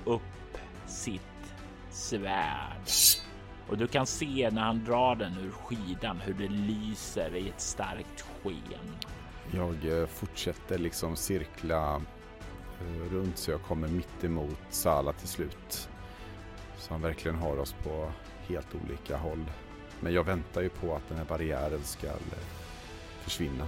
upp 0.05 0.57
sitt 0.87 1.53
svärd. 1.89 2.89
Och 3.69 3.77
du 3.77 3.87
kan 3.87 4.05
se 4.05 4.49
när 4.51 4.61
han 4.61 4.85
drar 4.85 5.15
den 5.15 5.37
ur 5.37 5.51
skidan 5.51 6.19
hur 6.19 6.33
det 6.33 6.47
lyser 6.47 7.35
i 7.35 7.49
ett 7.49 7.61
starkt 7.61 8.21
sken. 8.21 8.95
Jag 9.51 9.99
eh, 9.99 10.07
fortsätter 10.07 10.77
liksom 10.77 11.15
cirkla 11.15 12.01
eh, 12.81 13.11
runt 13.11 13.37
så 13.37 13.51
jag 13.51 13.63
kommer 13.63 13.87
mitt 13.87 14.23
emot 14.23 14.59
Sala 14.69 15.13
till 15.13 15.27
slut 15.27 15.89
som 16.81 17.01
verkligen 17.01 17.37
har 17.37 17.59
oss 17.59 17.75
på 17.83 18.11
helt 18.47 18.75
olika 18.85 19.17
håll. 19.17 19.45
Men 19.99 20.13
jag 20.13 20.23
väntar 20.23 20.61
ju 20.61 20.69
på 20.69 20.95
att 20.95 21.09
den 21.09 21.17
här 21.17 21.25
barriären 21.25 21.83
ska 21.83 22.07
eh, 22.07 22.13
försvinna. 23.21 23.67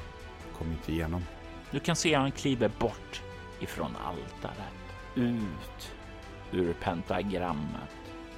Kommer 0.57 0.71
inte 0.71 0.91
igenom. 0.91 1.23
Du 1.71 1.79
kan 1.79 1.95
se 1.95 2.09
hur 2.09 2.17
han 2.17 2.31
kliver 2.31 2.71
bort 2.79 3.21
ifrån 3.59 3.95
altaret. 4.05 4.73
Ut 5.15 5.91
ur 6.51 6.73
pentagrammet. 6.73 7.89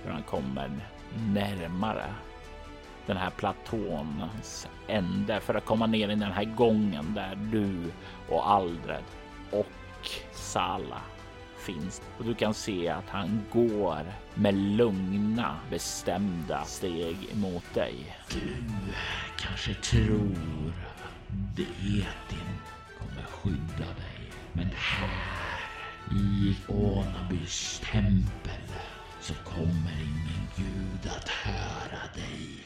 Hur 0.03 0.11
han 0.11 0.23
kommer 0.23 0.87
närmare 1.17 2.05
den 3.05 3.17
här 3.17 3.29
platåns 3.29 4.67
ände 4.87 5.39
för 5.39 5.53
att 5.53 5.65
komma 5.65 5.85
ner 5.85 6.09
i 6.09 6.15
den 6.15 6.31
här 6.31 6.55
gången 6.55 7.13
där 7.13 7.35
du 7.35 7.91
och 8.29 8.49
Aldred 8.49 9.03
och 9.51 10.09
Sala 10.31 11.01
finns. 11.65 12.01
Och 12.17 12.25
du 12.25 12.35
kan 12.35 12.53
se 12.53 12.89
att 12.89 13.09
han 13.09 13.41
går 13.51 14.13
med 14.35 14.55
lugna, 14.55 15.59
bestämda 15.69 16.65
steg 16.65 17.17
emot 17.33 17.73
dig. 17.73 18.17
Du 18.33 18.63
kanske 19.37 19.73
tror 19.73 20.73
Detin 21.55 22.55
kommer 22.99 23.23
skydda 23.23 23.85
dig. 23.85 24.31
Men 24.53 24.69
här 24.75 25.59
i 26.11 26.55
Onabys 26.67 27.81
tempel 27.91 28.69
så 29.21 29.33
kommer 29.33 29.91
ingen 30.01 30.47
gud 30.55 31.11
att 31.17 31.29
höra 31.29 32.01
dig. 32.15 32.65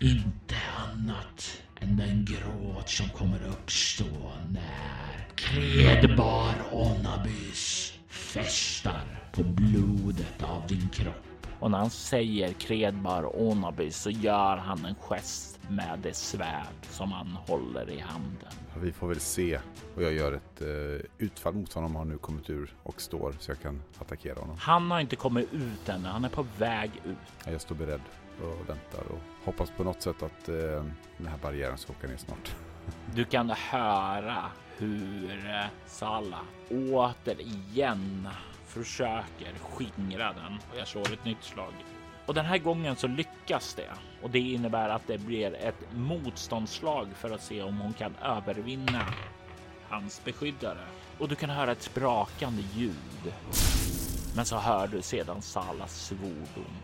Inte 0.00 0.56
annat 0.76 1.62
än 1.80 1.96
den 1.96 2.24
gråt 2.24 2.88
som 2.88 3.08
kommer 3.08 3.46
uppstå 3.46 4.32
när 4.50 5.21
Kredbar 5.36 6.54
Onabys 6.72 7.92
festar 8.08 9.04
på 9.32 9.42
blodet 9.42 10.42
av 10.42 10.66
din 10.66 10.88
kropp. 10.88 11.46
Och 11.60 11.70
när 11.70 11.78
han 11.78 11.90
säger 11.90 12.52
Kredbar 12.52 13.42
Onaby 13.42 13.90
så 13.90 14.10
gör 14.10 14.56
han 14.56 14.84
en 14.84 14.94
gest 14.94 15.58
med 15.68 15.98
det 16.02 16.16
svärd 16.16 16.74
som 16.90 17.12
han 17.12 17.26
håller 17.46 17.90
i 17.90 18.00
handen. 18.00 18.52
Vi 18.80 18.92
får 18.92 19.08
väl 19.08 19.20
se. 19.20 19.58
Och 19.96 20.02
jag 20.02 20.12
gör 20.12 20.32
ett 20.32 20.60
eh, 20.60 21.06
utfall 21.18 21.54
mot 21.54 21.72
honom. 21.72 21.96
Han 21.96 22.08
nu 22.08 22.18
kommit 22.18 22.50
ur 22.50 22.74
och 22.82 23.00
står 23.00 23.36
så 23.38 23.50
jag 23.50 23.60
kan 23.60 23.82
attackera 23.98 24.40
honom. 24.40 24.56
Han 24.60 24.90
har 24.90 25.00
inte 25.00 25.16
kommit 25.16 25.52
ut 25.52 25.88
ännu. 25.88 26.08
Han 26.08 26.24
är 26.24 26.28
på 26.28 26.46
väg 26.58 26.90
ut. 27.04 27.50
Jag 27.52 27.60
står 27.60 27.74
beredd 27.74 28.00
och 28.42 28.68
väntar 28.68 29.12
och 29.12 29.18
hoppas 29.44 29.70
på 29.70 29.84
något 29.84 30.02
sätt 30.02 30.22
att 30.22 30.48
eh, 30.48 30.54
den 31.18 31.26
här 31.26 31.38
barriären 31.42 31.78
ska 31.78 31.92
åka 31.92 32.06
ner 32.06 32.16
snart. 32.16 32.56
Du 33.14 33.24
kan 33.24 33.50
höra 33.50 34.42
hur 34.78 35.46
eh, 35.46 35.66
Salla 35.86 36.40
återigen 36.70 38.28
försöker 38.66 39.52
skingra 39.60 40.32
den 40.32 40.58
och 40.72 40.78
jag 40.78 40.88
slår 40.88 41.12
ett 41.12 41.24
nytt 41.24 41.44
slag. 41.44 41.72
Och 42.26 42.34
den 42.34 42.44
här 42.44 42.58
gången 42.58 42.96
så 42.96 43.06
lyckas 43.06 43.74
det 43.74 43.90
och 44.22 44.30
det 44.30 44.38
innebär 44.38 44.88
att 44.88 45.06
det 45.06 45.18
blir 45.18 45.54
ett 45.54 45.92
motståndsslag 45.94 47.08
för 47.14 47.30
att 47.30 47.42
se 47.42 47.62
om 47.62 47.78
hon 47.78 47.92
kan 47.92 48.14
övervinna 48.22 49.06
hans 49.88 50.24
beskyddare. 50.24 50.84
Och 51.18 51.28
du 51.28 51.34
kan 51.34 51.50
höra 51.50 51.72
ett 51.72 51.82
sprakande 51.82 52.62
ljud. 52.74 53.34
Men 54.36 54.44
så 54.44 54.56
hör 54.56 54.86
du 54.86 55.02
sedan 55.02 55.42
Salas 55.42 56.06
svordom. 56.06 56.76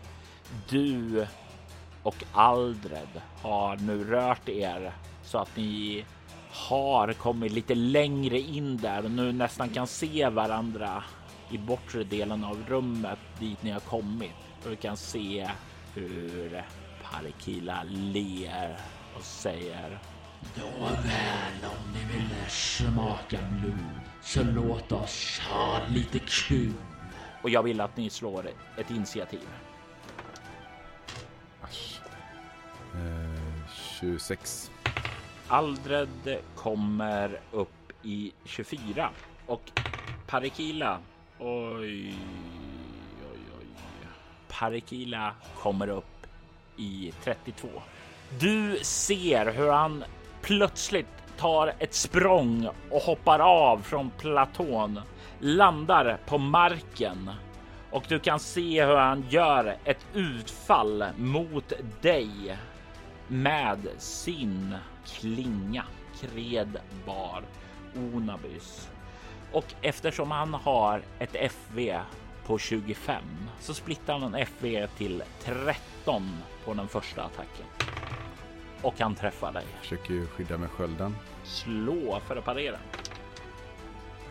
Du 0.69 1.27
och 2.03 2.23
Aldred 2.31 3.21
har 3.41 3.77
nu 3.77 4.03
rört 4.03 4.49
er 4.49 4.93
så 5.23 5.37
att 5.37 5.55
ni 5.55 6.05
har 6.67 7.13
kommit 7.13 7.51
lite 7.51 7.75
längre 7.75 8.39
in 8.39 8.77
där 8.77 9.05
och 9.05 9.11
nu 9.11 9.31
nästan 9.31 9.69
kan 9.69 9.87
se 9.87 10.29
varandra 10.29 11.03
i 11.51 11.57
bortre 11.57 12.03
delen 12.03 12.43
av 12.43 12.57
rummet 12.67 13.19
dit 13.39 13.63
ni 13.63 13.71
har 13.71 13.79
kommit. 13.79 14.31
Och 14.63 14.69
du 14.69 14.75
kan 14.75 14.97
se 14.97 15.49
hur 15.95 16.63
Parikila 17.03 17.83
ler 17.87 18.77
och 19.17 19.23
säger 19.23 19.99
Då 20.55 20.85
väl 20.85 21.71
om 21.71 21.93
ni 21.93 22.13
vill 22.13 22.29
smaka 22.49 23.37
blod 23.51 23.99
så 24.21 24.43
låt 24.43 24.91
oss 24.91 25.39
ha 25.51 25.81
lite 25.89 26.19
kul. 26.19 26.73
och 27.43 27.49
jag 27.49 27.63
vill 27.63 27.81
att 27.81 27.97
ni 27.97 28.09
slår 28.09 28.49
ett 28.77 28.91
initiativ. 28.91 29.47
Eh, 32.93 33.69
26. 33.99 34.68
Aldred 35.51 36.39
kommer 36.55 37.39
upp 37.51 37.91
i 38.03 38.31
24 38.45 39.09
och 39.45 39.71
Parikila. 40.27 40.99
Oj, 41.39 42.15
oj, 43.31 43.39
oj. 43.59 43.67
Parikila 44.47 45.33
kommer 45.61 45.87
upp 45.87 46.27
i 46.77 47.13
32. 47.23 47.67
Du 48.39 48.79
ser 48.81 49.53
hur 49.53 49.71
han 49.71 50.03
plötsligt 50.41 51.37
tar 51.37 51.73
ett 51.79 51.93
språng 51.93 52.69
och 52.91 53.01
hoppar 53.01 53.39
av 53.39 53.77
från 53.77 54.09
platån, 54.09 55.01
landar 55.39 56.17
på 56.25 56.37
marken 56.37 57.31
och 57.91 58.03
du 58.07 58.19
kan 58.19 58.39
se 58.39 58.85
hur 58.85 58.95
han 58.95 59.25
gör 59.29 59.77
ett 59.83 60.05
utfall 60.13 61.05
mot 61.17 61.73
dig 62.01 62.57
med 63.27 63.87
sin 63.97 64.75
klinga 65.05 65.83
Kredbar 66.19 67.43
Onabys. 67.95 68.89
Och 69.51 69.65
eftersom 69.81 70.31
han 70.31 70.53
har 70.53 71.01
ett 71.19 71.35
FV 71.35 71.99
på 72.45 72.57
25 72.57 73.23
så 73.59 73.73
splittar 73.73 74.19
han 74.19 74.35
FV 74.35 74.87
till 74.97 75.23
13 75.43 76.37
på 76.65 76.73
den 76.73 76.87
första 76.87 77.23
attacken. 77.23 77.65
Och 78.81 78.99
han 78.99 79.15
träffar 79.15 79.51
dig. 79.51 79.65
Försöker 79.81 80.13
ju 80.13 80.27
skydda 80.27 80.57
med 80.57 80.69
skölden. 80.69 81.15
Slå 81.43 82.19
för 82.27 82.35
att 82.37 82.45
parera. 82.45 82.77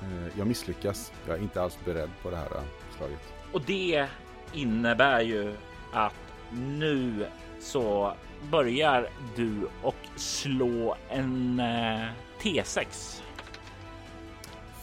Eh, 0.03 0.39
jag 0.39 0.47
misslyckas. 0.47 1.13
Jag 1.27 1.39
är 1.39 1.43
inte 1.43 1.63
alls 1.63 1.79
beredd 1.85 2.11
på 2.23 2.31
det 2.31 2.37
här 2.37 2.57
eh, 2.57 2.63
slaget. 2.97 3.33
Och 3.53 3.61
det 3.61 4.09
innebär 4.53 5.21
ju 5.21 5.55
att 5.93 6.15
nu 6.53 7.27
så 7.61 8.13
börjar 8.51 9.09
du 9.37 9.69
och 9.83 9.98
slå 10.19 10.97
en 11.11 11.61
eh, 11.61 12.09
T6. 12.41 13.21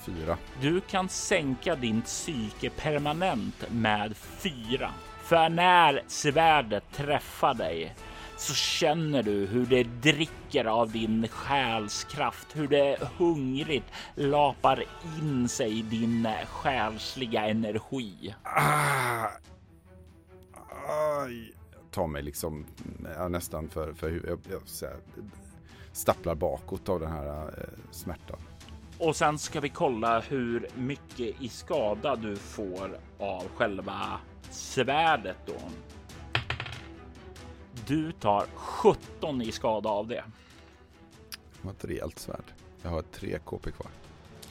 Fyra. 0.05 0.37
Du 0.61 0.81
kan 0.81 1.09
sänka 1.09 1.75
din 1.75 2.01
psyke 2.01 2.69
permanent 2.69 3.65
med 3.71 4.17
fyra. 4.17 4.91
För 5.23 5.49
när 5.49 6.01
svärdet 6.07 6.83
träffar 6.91 7.53
dig 7.53 7.95
så 8.37 8.53
känner 8.53 9.23
du 9.23 9.45
hur 9.45 9.65
det 9.65 9.83
dricker 9.83 10.65
av 10.65 10.91
din 10.91 11.27
själskraft, 11.27 12.55
hur 12.55 12.67
det 12.67 12.97
hungrigt 13.17 13.91
lapar 14.15 14.83
in 15.19 15.49
sig 15.49 15.79
i 15.79 15.81
din 15.81 16.27
själsliga 16.47 17.45
energi. 17.45 18.35
Ah! 18.43 19.27
Aj! 20.87 21.53
Tar 21.95 22.07
mig 22.07 22.21
liksom 22.21 22.65
ja, 23.17 23.27
nästan 23.27 23.69
för, 23.69 23.93
för. 23.93 24.09
Jag, 24.09 24.39
jag, 24.49 24.87
här, 24.87 24.97
stapplar 25.91 26.35
bakåt 26.35 26.89
av 26.89 26.99
den 26.99 27.11
här 27.11 27.47
eh, 27.47 27.91
smärtan. 27.91 28.39
Och 28.97 29.15
sen 29.15 29.39
ska 29.39 29.59
vi 29.59 29.69
kolla 29.69 30.19
hur 30.19 30.67
mycket 30.75 31.41
i 31.41 31.49
skada 31.49 32.15
du 32.15 32.35
får 32.35 32.97
av 33.19 33.43
själva 33.55 34.19
svärdet 34.49 35.37
då. 35.45 35.53
Du 37.87 38.11
tar 38.11 38.45
17 38.55 39.41
i 39.41 39.51
skada 39.51 39.89
av 39.89 40.07
det. 40.07 40.23
Jag 41.61 41.67
har 41.67 41.71
ett 41.71 41.85
rejält 41.85 42.19
svärd. 42.19 42.53
Jag 42.81 42.89
har 42.89 43.01
tre 43.01 43.39
KP 43.45 43.71
kvar. 43.71 43.87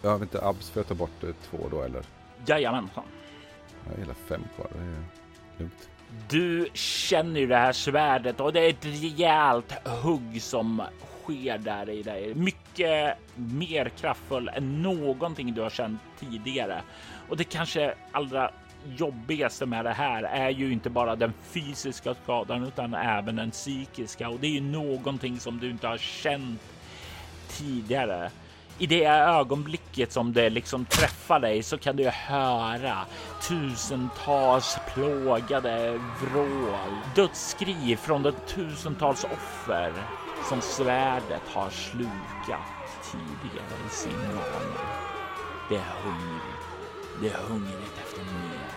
Jag 0.02 0.10
har 0.10 0.22
inte 0.22 0.46
abs 0.46 0.70
för 0.70 0.80
att 0.80 0.88
ta 0.88 0.94
bort 0.94 1.24
eh, 1.24 1.30
två 1.50 1.58
då 1.70 1.82
eller? 1.82 2.04
Jajamensan. 2.46 3.04
Jag 3.84 3.90
har 3.90 3.98
hela 3.98 4.14
fem 4.14 4.42
kvar. 4.56 4.68
Det 4.72 4.78
är 4.78 5.04
lugnt. 5.58 5.88
Du 6.28 6.68
känner 6.74 7.40
ju 7.40 7.46
det 7.46 7.56
här 7.56 7.72
svärdet 7.72 8.40
och 8.40 8.52
det 8.52 8.60
är 8.60 8.70
ett 8.70 8.86
rejält 8.86 9.72
hugg 10.02 10.42
som 10.42 10.82
sker 11.22 11.58
där 11.58 11.90
i 11.90 12.02
dig. 12.02 12.34
Mycket 12.34 13.18
mer 13.34 13.88
kraftfull 13.88 14.50
än 14.54 14.82
någonting 14.82 15.54
du 15.54 15.60
har 15.60 15.70
känt 15.70 16.00
tidigare. 16.20 16.82
Och 17.28 17.36
det 17.36 17.44
kanske 17.44 17.94
allra 18.12 18.50
jobbigaste 18.96 19.66
med 19.66 19.84
det 19.84 19.92
här 19.92 20.22
är 20.22 20.50
ju 20.50 20.72
inte 20.72 20.90
bara 20.90 21.16
den 21.16 21.32
fysiska 21.42 22.14
skadan 22.14 22.64
utan 22.64 22.94
även 22.94 23.36
den 23.36 23.50
psykiska 23.50 24.28
och 24.28 24.40
det 24.40 24.46
är 24.46 24.50
ju 24.50 24.60
någonting 24.60 25.40
som 25.40 25.60
du 25.60 25.70
inte 25.70 25.86
har 25.86 25.98
känt 25.98 26.60
tidigare. 27.48 28.30
I 28.78 28.86
det 28.86 29.04
ögonblicket 29.04 30.12
som 30.12 30.32
det 30.32 30.50
liksom 30.50 30.84
träffar 30.84 31.40
dig 31.40 31.62
så 31.62 31.78
kan 31.78 31.96
du 31.96 32.08
höra 32.08 33.06
tusentals 33.48 34.78
plågade 34.94 35.98
vrål, 36.20 36.90
dödsskri 37.14 37.96
från 37.96 38.22
de 38.22 38.32
tusentals 38.32 39.24
offer 39.24 40.06
som 40.48 40.60
svärdet 40.60 41.42
har 41.48 41.70
slukat 41.70 43.02
tidigare 43.02 43.74
i 43.86 43.90
sin 43.90 44.34
vana. 44.34 44.80
Det 45.68 45.76
är 45.76 45.94
hungrigt. 46.02 46.68
Det 47.20 47.28
är 47.28 47.38
hungrigt 47.48 47.98
efter 47.98 48.22
mer. 48.22 48.70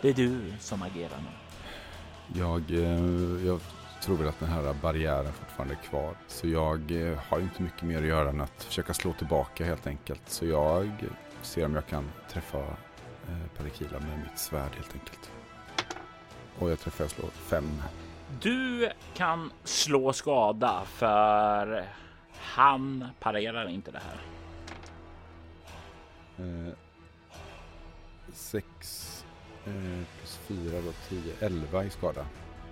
Det 0.00 0.08
är 0.08 0.14
du 0.14 0.54
som 0.60 0.82
agerar 0.82 1.18
nu. 1.18 2.40
Jag, 2.40 2.70
eh, 2.70 3.46
jag 3.46 3.60
tror 4.02 4.16
väl 4.16 4.28
att 4.28 4.40
den 4.40 4.48
här 4.48 4.74
barriären 4.82 5.32
fortfarande 5.32 5.74
är 5.74 5.88
kvar. 5.88 6.14
Så 6.26 6.48
jag 6.48 6.90
eh, 6.90 7.18
har 7.28 7.40
inte 7.40 7.62
mycket 7.62 7.82
mer 7.82 7.98
att 7.98 8.08
göra 8.08 8.28
än 8.28 8.40
att 8.40 8.62
försöka 8.62 8.94
slå 8.94 9.12
tillbaka 9.12 9.64
helt 9.64 9.86
enkelt. 9.86 10.22
Så 10.26 10.46
jag 10.46 10.90
ser 11.42 11.64
om 11.64 11.74
jag 11.74 11.86
kan 11.86 12.10
träffa 12.28 12.58
eh, 12.58 13.46
Parikila 13.58 13.98
med 13.98 14.18
mitt 14.18 14.38
svärd 14.38 14.74
helt 14.74 14.92
enkelt. 14.94 15.30
Och 16.58 16.70
jag 16.70 16.80
träffar, 16.80 17.04
jag 17.04 17.10
slår 17.10 17.30
fem. 17.30 17.82
Du 18.40 18.90
kan 19.14 19.50
slå 19.64 20.12
skada 20.12 20.82
för 20.86 21.84
han 22.38 23.08
parerar 23.20 23.68
inte 23.68 23.90
det 23.90 24.00
här. 24.06 24.20
Eh, 26.38 26.72
sex 28.32 29.24
eh, 29.64 30.02
plus 30.18 30.36
fyra 30.46 30.80
då 30.80 30.92
tio, 31.08 31.34
elva 31.40 31.84
i 31.84 31.90
skada. 31.90 32.26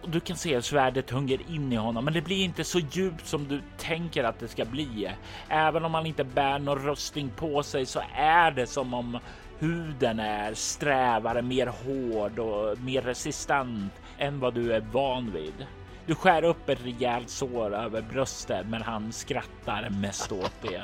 Och 0.05 0.11
du 0.11 0.21
kan 0.21 0.37
se 0.37 0.57
att 0.57 0.65
svärdet 0.65 1.11
hunger 1.11 1.41
in 1.51 1.73
i 1.73 1.77
honom, 1.77 2.05
men 2.05 2.15
det 2.15 2.21
blir 2.21 2.45
inte 2.45 2.65
så 2.65 2.79
djupt 2.79 3.27
som 3.27 3.49
du 3.49 3.61
tänker 3.79 4.25
att 4.25 4.39
det 4.39 4.49
ska 4.49 4.65
bli. 4.65 5.11
Även 5.49 5.85
om 5.85 5.95
han 5.95 6.07
inte 6.07 6.25
bär 6.25 6.59
någon 6.59 6.79
röstning 6.79 7.31
på 7.37 7.63
sig 7.63 7.87
så 7.87 8.01
är 8.15 8.51
det 8.51 8.67
som 8.67 8.95
om 8.95 9.19
huden 9.59 10.19
är 10.19 10.55
strävare, 10.55 11.43
mer 11.43 11.67
hård 11.67 12.39
och 12.39 12.79
mer 12.79 13.03
resistent 13.03 13.93
än 14.19 14.41
vad 14.41 14.55
du 14.55 14.73
är 14.73 14.81
van 14.81 15.33
vid. 15.33 15.67
Du 16.07 16.15
skär 16.15 16.45
upp 16.45 16.69
ett 16.69 16.85
rejält 16.85 17.31
sår 17.31 17.75
över 17.75 18.03
bröstet, 18.03 18.67
men 18.67 18.83
han 18.83 19.13
skrattar 19.13 19.91
mest 19.91 20.33
åt 20.33 20.63
det. 20.63 20.83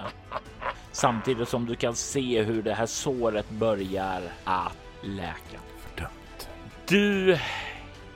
Samtidigt 0.92 1.48
som 1.48 1.66
du 1.66 1.74
kan 1.74 1.94
se 1.94 2.42
hur 2.42 2.62
det 2.62 2.74
här 2.74 2.86
såret 2.86 3.50
börjar 3.50 4.22
att 4.44 4.76
läka. 5.02 5.58
Fördömt. 5.78 6.48
Du 6.88 7.38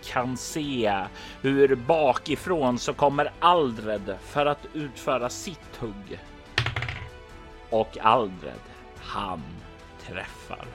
kan 0.05 0.37
se 0.37 1.05
hur 1.43 1.75
bakifrån 1.75 2.79
så 2.79 2.93
kommer 2.93 3.33
Aldred 3.41 4.17
för 4.21 4.47
att 4.47 4.67
utföra 4.73 5.29
sitt 5.29 5.77
hugg. 5.79 6.19
Och 7.71 7.99
Aldred, 8.01 8.61
han 8.99 9.43
träffar. 10.07 10.67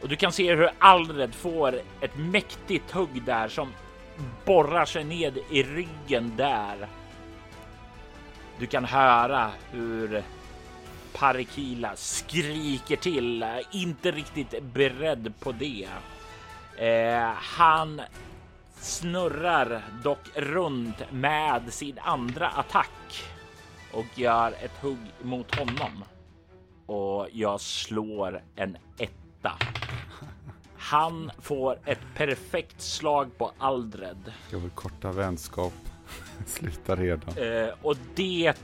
Och 0.00 0.08
du 0.08 0.16
kan 0.16 0.32
se 0.32 0.54
hur 0.54 0.70
Aldred 0.78 1.34
får 1.34 1.80
ett 2.00 2.16
mäktigt 2.16 2.90
hugg 2.90 3.22
där 3.22 3.48
som 3.48 3.72
borrar 4.44 4.84
sig 4.84 5.04
ned 5.04 5.38
i 5.50 5.62
ryggen 5.62 6.32
där. 6.36 6.88
Du 8.58 8.66
kan 8.66 8.84
höra 8.84 9.50
hur 9.70 10.22
Parikila 11.12 11.96
skriker 11.96 12.96
till, 12.96 13.44
inte 13.72 14.10
riktigt 14.10 14.62
beredd 14.62 15.32
på 15.40 15.52
det. 15.52 15.88
Eh, 16.76 17.30
han 17.34 18.00
snurrar 18.80 19.82
dock 20.02 20.28
runt 20.34 21.12
med 21.12 21.72
sin 21.72 21.98
andra 21.98 22.48
attack 22.48 23.24
och 23.92 24.06
gör 24.14 24.52
ett 24.52 24.82
hugg 24.82 25.12
mot 25.22 25.54
honom. 25.54 26.04
Och 26.86 27.28
jag 27.32 27.60
slår 27.60 28.42
en 28.56 28.76
etta. 28.98 29.52
Han 30.76 31.30
får 31.38 31.78
ett 31.84 32.00
perfekt 32.14 32.80
slag 32.80 33.38
på 33.38 33.52
Aldred. 33.58 34.32
Jag 34.50 34.58
vill 34.58 34.70
korta 34.70 35.12
vänskap. 35.12 35.72
Sluta 36.46 36.96
redan. 36.96 37.36
Eh, 37.36 37.74
och 37.82 37.96
det 38.14 38.54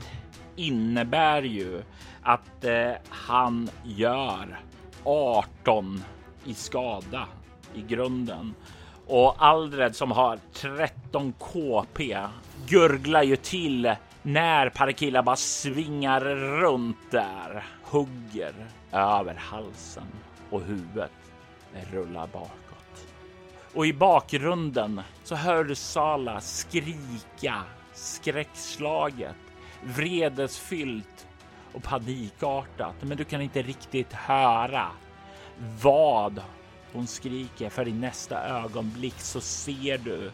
innebär 0.55 1.41
ju 1.41 1.81
att 2.21 2.63
eh, 2.63 2.91
han 3.09 3.69
gör 3.83 4.59
18 5.03 6.03
i 6.45 6.53
skada 6.53 7.27
i 7.73 7.81
grunden. 7.81 8.53
Och 9.07 9.35
Aldred 9.37 9.95
som 9.95 10.11
har 10.11 10.39
13 10.53 11.33
KP 11.39 12.17
gurglar 12.67 13.23
ju 13.23 13.35
till 13.35 13.95
när 14.21 14.69
Parkilla 14.69 15.23
bara 15.23 15.35
svingar 15.35 16.21
runt 16.35 17.11
där, 17.11 17.63
hugger 17.83 18.53
över 18.91 19.35
halsen 19.35 20.07
och 20.49 20.61
huvudet 20.61 21.11
rullar 21.91 22.27
bakåt. 22.27 23.07
Och 23.73 23.87
i 23.87 23.93
bakgrunden 23.93 25.01
så 25.23 25.35
hör 25.35 25.63
du 25.63 25.75
Sala 25.75 26.41
skrika 26.41 27.63
skräckslaget, 27.93 29.35
vredesfyllt 29.83 31.27
och 31.73 31.83
panikartat. 31.83 32.95
Men 33.01 33.17
du 33.17 33.23
kan 33.23 33.41
inte 33.41 33.61
riktigt 33.61 34.13
höra 34.13 34.87
vad 35.81 36.41
hon 36.93 37.07
skriker 37.07 37.69
för 37.69 37.87
i 37.87 37.93
nästa 37.93 38.43
ögonblick 38.43 39.19
så 39.19 39.41
ser 39.41 39.97
du 39.97 40.31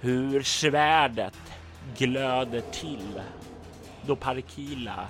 hur 0.00 0.42
svärdet 0.42 1.52
glöder 1.96 2.60
till 2.60 3.20
då 4.06 4.16
Parkila 4.16 5.08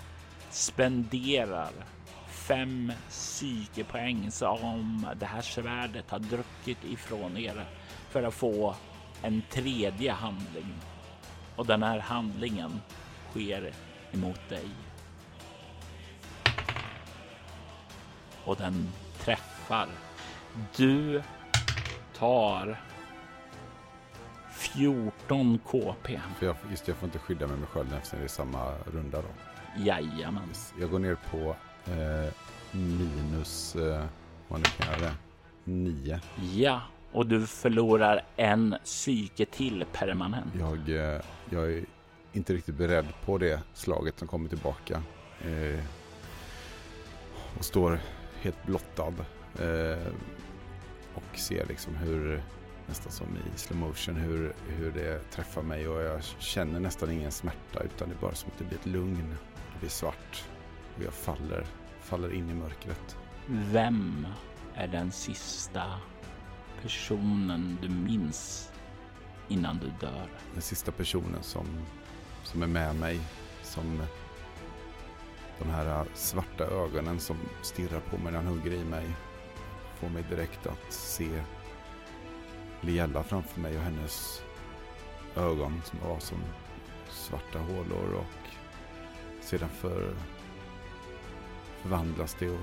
spenderar 0.50 1.70
fem 2.26 2.92
psykepoäng 3.08 4.30
som 4.30 5.06
det 5.16 5.26
här 5.26 5.42
svärdet 5.42 6.10
har 6.10 6.18
druckit 6.18 6.84
ifrån 6.84 7.36
er 7.36 7.64
för 8.10 8.22
att 8.22 8.34
få 8.34 8.74
en 9.22 9.42
tredje 9.50 10.12
handling. 10.12 10.74
Och 11.56 11.66
den 11.66 11.82
här 11.82 11.98
handlingen 11.98 12.80
sker 13.30 13.72
emot 14.12 14.48
dig. 14.48 14.68
Och 18.44 18.56
den 18.56 18.88
träffar. 19.18 19.88
Du 20.76 21.22
tar 22.18 22.80
14 24.50 25.58
KP. 25.58 26.20
För 26.38 26.46
jag, 26.46 26.56
just 26.70 26.88
jag 26.88 26.96
får 26.96 27.06
inte 27.06 27.18
skydda 27.18 27.46
mig 27.46 27.56
med 27.56 27.68
skölden 27.68 27.94
eftersom 27.98 28.18
det 28.18 28.24
är 28.24 28.28
samma 28.28 28.72
runda 28.92 29.22
då. 29.22 29.28
Jajamän. 29.84 30.48
Jag 30.80 30.90
går 30.90 30.98
ner 30.98 31.16
på 31.30 31.56
eh, 31.92 32.32
minus, 32.72 33.76
eh, 33.76 34.04
vad 34.48 34.60
nu 34.60 34.64
kan 34.64 34.92
jag 34.92 35.00
det, 35.00 35.14
9. 35.64 36.20
Ja, 36.54 36.80
och 37.12 37.26
du 37.26 37.46
förlorar 37.46 38.24
en 38.36 38.76
psyke 38.84 39.46
till 39.46 39.84
permanent. 39.92 40.54
Jag, 40.58 40.88
eh, 40.88 41.20
jag 41.50 41.72
är 41.72 41.84
inte 42.32 42.54
riktigt 42.54 42.74
beredd 42.74 43.06
på 43.24 43.38
det 43.38 43.60
slaget 43.74 44.18
som 44.18 44.28
kommer 44.28 44.48
tillbaka. 44.48 45.02
Eh, 45.40 45.84
och 47.58 47.64
står 47.64 47.98
helt 48.40 48.66
blottad. 48.66 49.14
Eh, 49.60 50.12
och 51.16 51.38
ser 51.38 51.66
liksom 51.66 51.96
hur, 51.96 52.42
nästan 52.86 53.12
som 53.12 53.26
i 53.36 53.58
slow 53.58 53.78
motion, 53.78 54.16
hur, 54.16 54.54
hur 54.68 54.92
det 54.92 55.30
träffar 55.30 55.62
mig 55.62 55.88
och 55.88 56.02
jag 56.02 56.22
känner 56.24 56.80
nästan 56.80 57.10
ingen 57.10 57.32
smärta 57.32 57.80
utan 57.80 58.08
det 58.08 58.14
är 58.14 58.20
bara 58.20 58.34
som 58.34 58.50
att 58.52 58.58
det 58.58 58.64
blir 58.64 58.78
ett 58.78 58.86
lugn. 58.86 59.34
Det 59.72 59.78
blir 59.80 59.90
svart 59.90 60.44
och 60.96 61.02
jag 61.02 61.12
faller, 61.12 61.66
faller 62.00 62.34
in 62.34 62.50
i 62.50 62.54
mörkret. 62.54 63.16
Vem 63.46 64.26
är 64.74 64.88
den 64.88 65.12
sista 65.12 65.82
personen 66.82 67.78
du 67.82 67.88
minns 67.88 68.72
innan 69.48 69.78
du 69.78 70.06
dör. 70.06 70.28
Den 70.52 70.62
sista 70.62 70.92
personen 70.92 71.42
som, 71.42 71.66
som 72.44 72.62
är 72.62 72.66
med 72.66 72.96
mig. 72.96 73.20
Som 73.62 74.02
de 75.58 75.70
här 75.70 76.04
svarta 76.14 76.64
ögonen 76.64 77.20
som 77.20 77.36
stirrar 77.62 78.00
på 78.00 78.18
mig 78.18 78.32
när 78.32 78.38
han 78.38 78.46
hugger 78.46 78.72
i 78.72 78.84
mig. 78.84 79.06
Får 80.00 80.08
mig 80.08 80.24
direkt 80.30 80.66
att 80.66 80.92
se 80.92 81.42
Liella 82.80 83.22
framför 83.22 83.60
mig 83.60 83.76
och 83.76 83.82
hennes 83.82 84.42
ögon 85.36 85.82
som 85.84 85.98
var 86.08 86.18
som 86.18 86.38
svarta 87.08 87.58
hålor 87.58 88.14
och 88.14 88.48
sedan 89.40 89.68
för, 89.68 90.14
förvandlas 91.82 92.36
det 92.38 92.50
och 92.50 92.60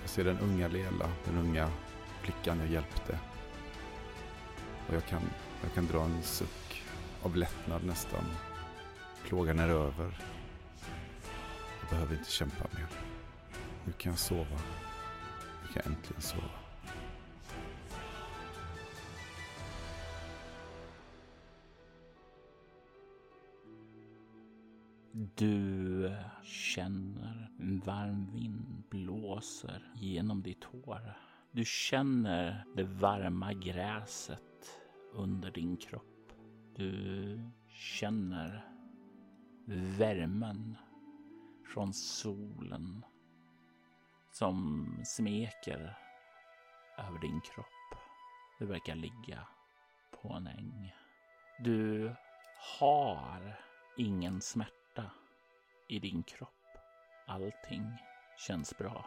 jag 0.00 0.10
ser 0.10 0.24
den 0.24 0.38
unga 0.38 0.68
Liella, 0.68 1.10
den 1.24 1.38
unga 1.38 1.70
flickan 2.22 2.58
jag 2.58 2.68
hjälpte. 2.68 3.18
Och 4.88 4.94
jag 4.94 5.06
kan, 5.06 5.22
jag 5.62 5.74
kan 5.74 5.86
dra 5.86 6.04
en 6.04 6.22
suck 6.22 6.82
av 7.22 7.36
lättnad 7.36 7.84
nästan. 7.84 8.24
Plågan 9.24 9.58
är 9.58 9.68
över. 9.68 10.18
Jag 11.80 11.90
behöver 11.90 12.14
inte 12.14 12.30
kämpa 12.30 12.64
mer. 12.72 12.86
Nu 13.84 13.92
kan 13.92 14.12
jag 14.12 14.18
sova. 14.18 14.58
Jag 15.74 15.86
äntligen 15.86 16.22
sova. 16.22 16.50
Du 25.36 26.16
känner 26.42 27.50
en 27.60 27.80
varm 27.80 28.32
vind 28.32 28.82
blåser 28.90 29.92
genom 29.94 30.42
ditt 30.42 30.64
hår. 30.64 31.18
Du 31.52 31.64
känner 31.64 32.64
det 32.76 32.84
varma 32.84 33.52
gräset 33.52 34.80
under 35.12 35.50
din 35.50 35.76
kropp. 35.76 36.32
Du 36.76 37.40
känner 37.68 38.64
värmen 39.98 40.76
från 41.74 41.92
solen 41.94 43.04
som 44.34 44.86
smeker 45.04 45.98
över 46.98 47.18
din 47.18 47.40
kropp. 47.40 47.66
Du 48.58 48.66
verkar 48.66 48.94
ligga 48.94 49.46
på 50.10 50.28
en 50.32 50.46
äng. 50.46 50.94
Du 51.58 52.14
har 52.78 53.60
ingen 53.96 54.40
smärta 54.40 55.10
i 55.88 55.98
din 55.98 56.22
kropp. 56.22 56.50
Allting 57.26 57.84
känns 58.46 58.78
bra. 58.78 59.06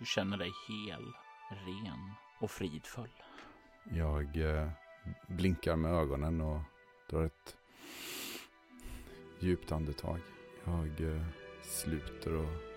Du 0.00 0.06
känner 0.06 0.36
dig 0.36 0.50
hel, 0.68 1.12
ren 1.50 2.12
och 2.40 2.50
fridfull. 2.50 3.22
Jag 3.90 4.36
eh, 4.36 4.70
blinkar 5.26 5.76
med 5.76 5.92
ögonen 5.92 6.40
och 6.40 6.60
drar 7.10 7.24
ett 7.24 7.56
djupt 9.40 9.72
andetag. 9.72 10.20
Jag 10.64 11.00
eh, 11.00 11.26
sluter 11.62 12.32
och 12.32 12.75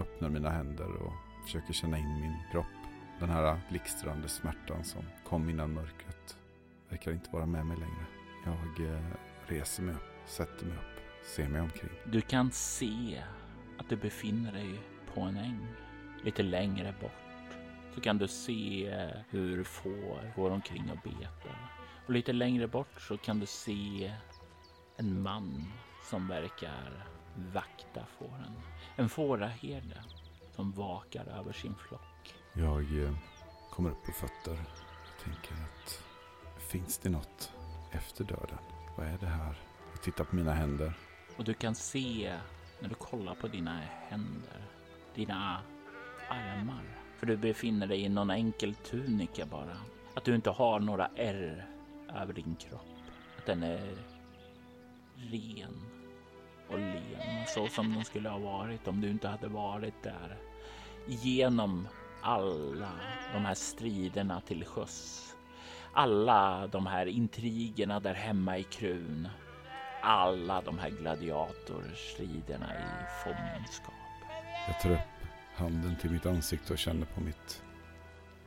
öppnar 0.00 0.28
mina 0.28 0.50
händer 0.50 0.96
och 1.02 1.12
försöker 1.44 1.72
känna 1.72 1.98
in 1.98 2.20
min 2.20 2.36
kropp. 2.52 2.66
Den 3.20 3.30
här 3.30 3.60
blixtrande 3.68 4.28
smärtan 4.28 4.84
som 4.84 5.02
kom 5.24 5.50
innan 5.50 5.72
mörkret 5.72 6.36
verkar 6.88 7.12
inte 7.12 7.30
vara 7.30 7.46
med 7.46 7.66
mig 7.66 7.76
längre. 7.76 8.06
Jag 8.44 8.94
eh, 8.94 9.02
reser 9.46 9.82
mig 9.82 9.94
upp, 9.94 10.28
sätter 10.28 10.66
mig 10.66 10.76
upp, 10.76 11.26
ser 11.26 11.48
mig 11.48 11.60
omkring. 11.60 11.90
Du 12.04 12.20
kan 12.20 12.50
se 12.50 13.22
att 13.78 13.88
du 13.88 13.96
befinner 13.96 14.52
dig 14.52 14.80
på 15.14 15.20
en 15.20 15.36
äng 15.36 15.66
lite 16.24 16.42
längre 16.42 16.94
bort. 17.00 17.12
Så 17.94 18.00
kan 18.00 18.18
du 18.18 18.28
se 18.28 18.88
eh, 18.88 19.20
hur 19.30 19.64
får 19.64 20.32
går 20.36 20.50
omkring 20.50 20.90
och 20.90 21.10
betar. 21.10 21.72
Och 22.06 22.12
lite 22.12 22.32
längre 22.32 22.68
bort 22.68 23.00
så 23.00 23.16
kan 23.16 23.40
du 23.40 23.46
se 23.46 24.12
en 24.96 25.22
man 25.22 25.72
som 26.02 26.28
verkar 26.28 27.06
vakta 27.34 28.06
fåren. 28.18 28.56
En 28.96 29.08
fåraherde 29.08 30.04
som 30.56 30.72
vakar 30.72 31.26
över 31.26 31.52
sin 31.52 31.74
flock. 31.74 32.34
Jag 32.52 33.02
eh, 33.04 33.14
kommer 33.70 33.90
upp 33.90 34.04
på 34.06 34.12
fötter. 34.12 34.64
Jag 35.04 35.24
tänker 35.24 35.54
att 35.54 36.02
finns 36.58 36.98
det 36.98 37.10
något 37.10 37.52
efter 37.92 38.24
döden? 38.24 38.58
Vad 38.96 39.06
är 39.06 39.18
det 39.20 39.26
här? 39.26 39.54
Jag 39.92 40.02
tittar 40.02 40.24
på 40.24 40.36
mina 40.36 40.52
händer. 40.52 40.92
Och 41.36 41.44
du 41.44 41.54
kan 41.54 41.74
se 41.74 42.38
när 42.80 42.88
du 42.88 42.94
kollar 42.94 43.34
på 43.34 43.48
dina 43.48 43.80
händer, 44.08 44.64
dina 45.14 45.62
armar. 46.28 46.84
För 47.16 47.26
du 47.26 47.36
befinner 47.36 47.86
dig 47.86 48.00
i 48.00 48.08
någon 48.08 48.30
enkel 48.30 48.74
tunika 48.74 49.46
bara. 49.46 49.76
Att 50.14 50.24
du 50.24 50.34
inte 50.34 50.50
har 50.50 50.80
några 50.80 51.10
ärr 51.16 51.66
över 52.14 52.32
din 52.32 52.56
kropp. 52.56 52.86
Att 53.38 53.46
den 53.46 53.62
är 53.62 53.94
ren 55.16 55.99
och 56.72 56.78
len 56.78 57.46
så 57.46 57.68
som 57.68 57.94
de 57.94 58.04
skulle 58.04 58.28
ha 58.28 58.38
varit 58.38 58.88
om 58.88 59.00
du 59.00 59.10
inte 59.10 59.28
hade 59.28 59.48
varit 59.48 60.02
där. 60.02 60.36
Genom 61.06 61.88
alla 62.20 62.92
de 63.32 63.44
här 63.44 63.54
striderna 63.54 64.40
till 64.40 64.64
sjöss. 64.64 65.36
Alla 65.92 66.66
de 66.66 66.86
här 66.86 67.06
intrigerna 67.06 68.00
där 68.00 68.14
hemma 68.14 68.58
i 68.58 68.62
Krun. 68.62 69.28
Alla 70.02 70.60
de 70.60 70.78
här 70.78 70.90
gladiatorstriderna 70.90 72.74
i 72.74 72.84
fångenskap. 73.24 73.94
Jag 74.66 74.80
tar 74.80 74.90
upp 74.90 74.98
handen 75.54 75.96
till 76.00 76.10
mitt 76.10 76.26
ansikte 76.26 76.72
och 76.72 76.78
känner 76.78 77.06
på 77.06 77.20
mitt 77.20 77.62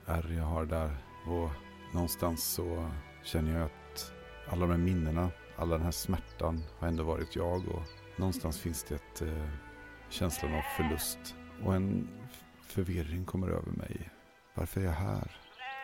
ärr 0.06 0.34
jag 0.38 0.44
har 0.44 0.66
där. 0.66 0.98
Och 1.28 1.50
någonstans 1.94 2.54
så 2.54 2.90
känner 3.24 3.60
jag 3.60 3.66
att 3.66 4.12
alla 4.50 4.62
de 4.62 4.72
här 4.72 4.78
minnena, 4.78 5.30
alla 5.56 5.76
den 5.76 5.86
här 5.86 5.92
smärtan 5.92 6.64
har 6.80 6.88
ändå 6.88 7.04
varit 7.04 7.36
jag. 7.36 7.68
Och 7.68 8.03
någonstans 8.18 8.60
finns 8.60 8.84
det 8.84 8.96
ett 8.96 9.22
eh, 9.22 9.50
känslan 10.10 10.54
av 10.54 10.62
förlust. 10.78 11.36
Och 11.64 11.76
en 11.76 12.10
förvirring 12.62 13.26
kommer 13.26 13.48
över 13.48 13.72
mig. 13.72 14.10
Varför 14.54 14.82
är 14.82 14.86
jag 14.86 14.92
här? 14.92 15.32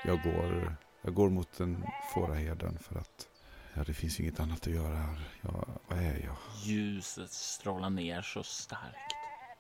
Jag 0.05 0.23
går, 0.23 0.75
jag 1.01 1.13
går 1.13 1.30
mot 1.30 1.57
den 1.57 1.86
fåraherden 2.13 2.77
för 2.80 2.99
att 2.99 3.27
ja, 3.73 3.84
det 3.84 3.93
finns 3.93 4.19
inget 4.19 4.39
annat 4.39 4.67
att 4.67 4.73
göra 4.73 4.95
här. 4.95 5.19
Ja, 5.41 5.65
vad 5.88 5.99
är 5.99 6.23
jag? 6.25 6.36
Ljuset 6.63 7.32
strålar 7.32 7.89
ner 7.89 8.21
så 8.21 8.43
starkt. 8.43 9.15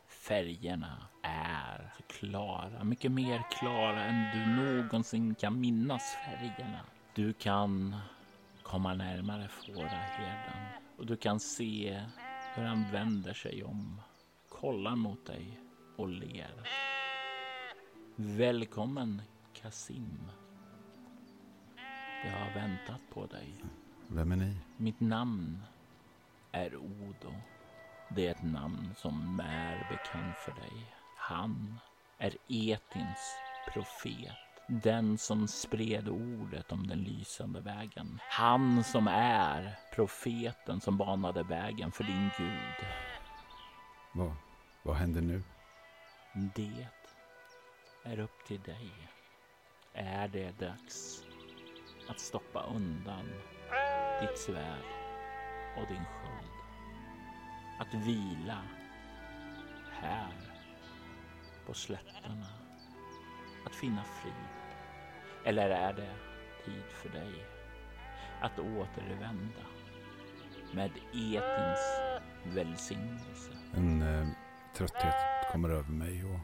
Färgerna 0.07 1.07
är 1.23 1.93
så 1.97 2.03
klara, 2.03 2.83
mycket 2.83 3.11
mer 3.11 3.43
klara 3.59 4.03
än 4.03 4.39
du 4.39 4.63
någonsin 4.63 5.35
kan 5.35 5.59
minnas 5.59 6.15
färgerna. 6.25 6.79
Du 7.15 7.33
kan 7.33 7.95
komma 8.63 8.93
närmare 8.93 9.47
fåraherden 9.47 10.65
och 10.97 11.05
du 11.05 11.17
kan 11.17 11.39
se 11.39 12.01
hur 12.53 12.63
han 12.63 12.91
vänder 12.91 13.33
sig 13.33 13.63
om, 13.63 14.01
kollar 14.49 14.95
mot 14.95 15.25
dig 15.25 15.59
och 15.95 16.09
ler. 16.09 16.67
Välkommen 18.15 19.21
Kasim. 19.53 20.31
Jag 22.25 22.31
har 22.31 22.53
väntat 22.53 23.01
på 23.13 23.25
dig. 23.25 23.63
Vem 24.07 24.31
är 24.31 24.35
ni? 24.35 24.57
Mitt 24.77 24.99
namn 24.99 25.63
är 26.51 26.75
Odo. 26.75 27.33
Det 28.15 28.27
är 28.27 28.31
ett 28.31 28.43
namn 28.43 28.93
som 28.97 29.39
är 29.39 29.87
bekant 29.89 30.37
för 30.37 30.51
dig. 30.51 30.95
Han 31.17 31.79
är 32.17 32.35
Etins 32.47 33.35
profet. 33.73 34.48
Den 34.71 35.17
som 35.17 35.47
spred 35.47 36.09
ordet 36.09 36.71
om 36.71 36.87
den 36.87 36.99
lysande 36.99 37.61
vägen. 37.61 38.19
Han 38.29 38.83
som 38.83 39.07
är 39.07 39.79
profeten 39.91 40.81
som 40.81 40.97
banade 40.97 41.43
vägen 41.43 41.91
för 41.91 42.03
din 42.03 42.29
Gud. 42.37 42.87
Vad, 44.11 44.35
vad 44.81 44.95
händer 44.95 45.21
nu? 45.21 45.43
Det 46.55 46.87
är 48.03 48.19
upp 48.19 48.45
till 48.47 48.61
dig. 48.61 49.09
Är 49.93 50.27
det 50.27 50.59
dags 50.59 51.23
att 52.09 52.19
stoppa 52.19 52.63
undan 52.63 53.25
ditt 54.21 54.37
svärd 54.37 54.85
och 55.77 55.87
din 55.87 56.05
sköld? 56.05 56.51
Att 57.79 57.93
vila 57.93 58.63
här 59.91 60.33
på 61.65 61.73
slätterna? 61.73 62.58
Att 63.65 63.75
finna 63.75 64.03
frid? 64.03 64.33
Eller 65.43 65.69
är 65.69 65.93
det 65.93 66.13
tid 66.65 66.83
för 66.89 67.09
dig 67.09 67.45
att 68.41 68.59
återvända 68.59 69.65
med 70.73 70.91
Etins 71.13 72.01
välsignelse? 72.43 73.51
En 73.73 74.01
eh, 74.01 74.27
trötthet 74.75 75.15
kommer 75.51 75.69
över 75.69 75.91
mig 75.91 76.25
och 76.25 76.39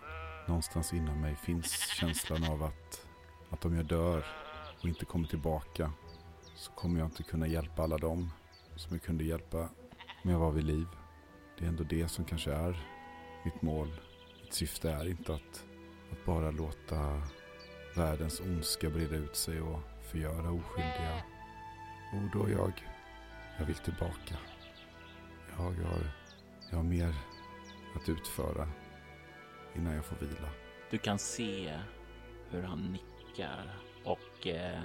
någonstans 0.48 0.94
inom 0.94 1.22
mig 1.22 1.36
finns 1.36 1.88
känslan 1.88 2.44
av 2.44 2.64
att, 2.64 3.08
att 3.50 3.66
om 3.66 3.76
jag 3.76 3.86
dör 3.86 4.26
och 4.82 4.86
inte 4.86 5.06
kommer 5.06 5.28
tillbaka 5.28 5.92
så 6.56 6.72
kommer 6.72 7.00
jag 7.00 7.08
inte 7.08 7.24
kunna 7.24 7.48
hjälpa 7.48 7.84
alla 7.84 7.98
dem 7.98 8.32
som 8.76 8.94
jag 8.94 9.02
kunde 9.02 9.24
hjälpa 9.24 9.70
om 10.24 10.32
jag 10.32 10.40
var 10.40 10.52
vid 10.52 10.64
liv. 10.64 10.88
Det 11.58 11.66
är 11.66 11.70
ändå 11.70 11.84
det 11.84 12.08
som 12.08 12.26
kanske 12.26 12.54
är 12.54 12.88
mitt 13.44 13.62
mål. 13.62 13.88
Mitt 14.42 14.54
syfte 14.54 14.92
är 14.92 15.08
inte 15.08 15.34
att, 15.34 15.42
att 15.42 15.66
bara 16.26 16.52
låta 16.52 17.22
världens 17.96 18.40
ondska 18.40 18.90
breda 18.90 19.16
ut 19.16 19.36
sig 19.36 19.62
och 19.62 19.80
förgöra 20.12 20.52
oskyldiga 20.52 21.24
Och 22.14 22.40
då 22.40 22.50
jag, 22.50 22.74
jag 23.60 23.66
vill 23.66 23.76
tillbaka. 23.76 24.38
Jag 25.50 25.64
har, 25.64 25.74
jag 26.70 26.78
har 26.78 26.84
mer 26.84 27.16
att 27.96 28.10
utföra 28.10 28.70
innan 29.76 29.94
jag 29.94 30.06
får 30.06 30.16
vila. 30.16 30.50
Du 30.92 30.98
kan 30.98 31.20
se 31.20 31.80
hur 32.50 32.62
han 32.62 32.80
nickar 32.80 33.80
och 34.04 34.48
eh, 34.48 34.84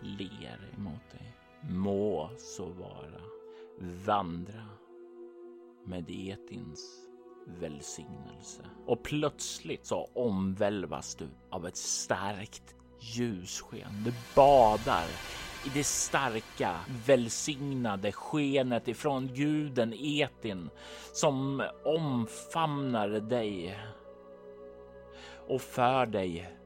ler 0.00 0.70
emot 0.76 1.10
dig. 1.10 1.36
Må 1.60 2.30
så 2.38 2.66
vara. 2.66 3.20
Vandra 3.78 4.68
med 5.84 6.10
Etins 6.10 7.11
välsignelse. 7.46 8.62
Och 8.86 9.02
plötsligt 9.02 9.86
så 9.86 10.10
omvälvas 10.14 11.14
du 11.14 11.28
av 11.50 11.66
ett 11.66 11.76
starkt 11.76 12.74
ljussken. 13.00 14.02
Du 14.04 14.12
badar 14.34 15.06
i 15.66 15.68
det 15.74 15.84
starka 15.84 16.76
välsignade 17.06 18.12
skenet 18.12 18.88
ifrån 18.88 19.26
guden 19.34 19.94
Etin 19.96 20.70
som 21.12 21.62
omfamnar 21.84 23.08
dig 23.08 23.78
och 25.48 25.60
för 25.60 26.06
dig 26.06 26.56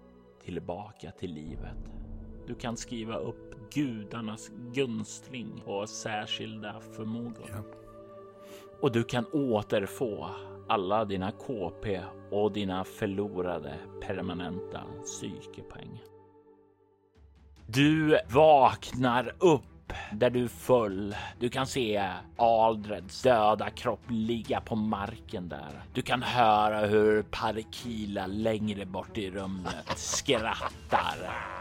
tillbaka 0.45 1.11
till 1.11 1.33
livet. 1.33 1.77
Du 2.47 2.55
kan 2.55 2.77
skriva 2.77 3.17
upp 3.17 3.71
gudarnas 3.73 4.51
gunstling 4.73 5.63
och 5.65 5.89
särskilda 5.89 6.81
förmågor. 6.81 7.51
Ja. 7.51 7.63
Och 8.81 8.93
du 8.93 9.05
kan 9.05 9.27
återfå 9.33 10.31
alla 10.69 11.05
dina 11.05 11.31
KP 11.31 12.01
och 12.31 12.53
dina 12.53 12.85
förlorade 12.85 13.75
permanenta 14.01 14.83
psykepoäng. 15.05 16.03
Du 17.67 18.19
vaknar 18.29 19.33
upp 19.39 19.63
där 20.13 20.31
du 20.31 20.49
föll. 20.49 21.17
Du 21.39 21.49
kan 21.49 21.67
se 21.67 22.11
Aldreds 22.37 23.23
döda 23.23 23.71
kropp 23.71 24.01
ligga 24.09 24.61
på 24.61 24.77
marken 24.77 25.49
där. 25.49 25.85
Du 25.95 26.03
kan 26.03 26.23
höra 26.23 26.87
hur 26.87 27.23
Parikila 27.23 28.27
längre 28.27 28.87
bort 28.87 29.19
i 29.19 29.31
rummet 29.31 29.93
skrattar 29.97 31.17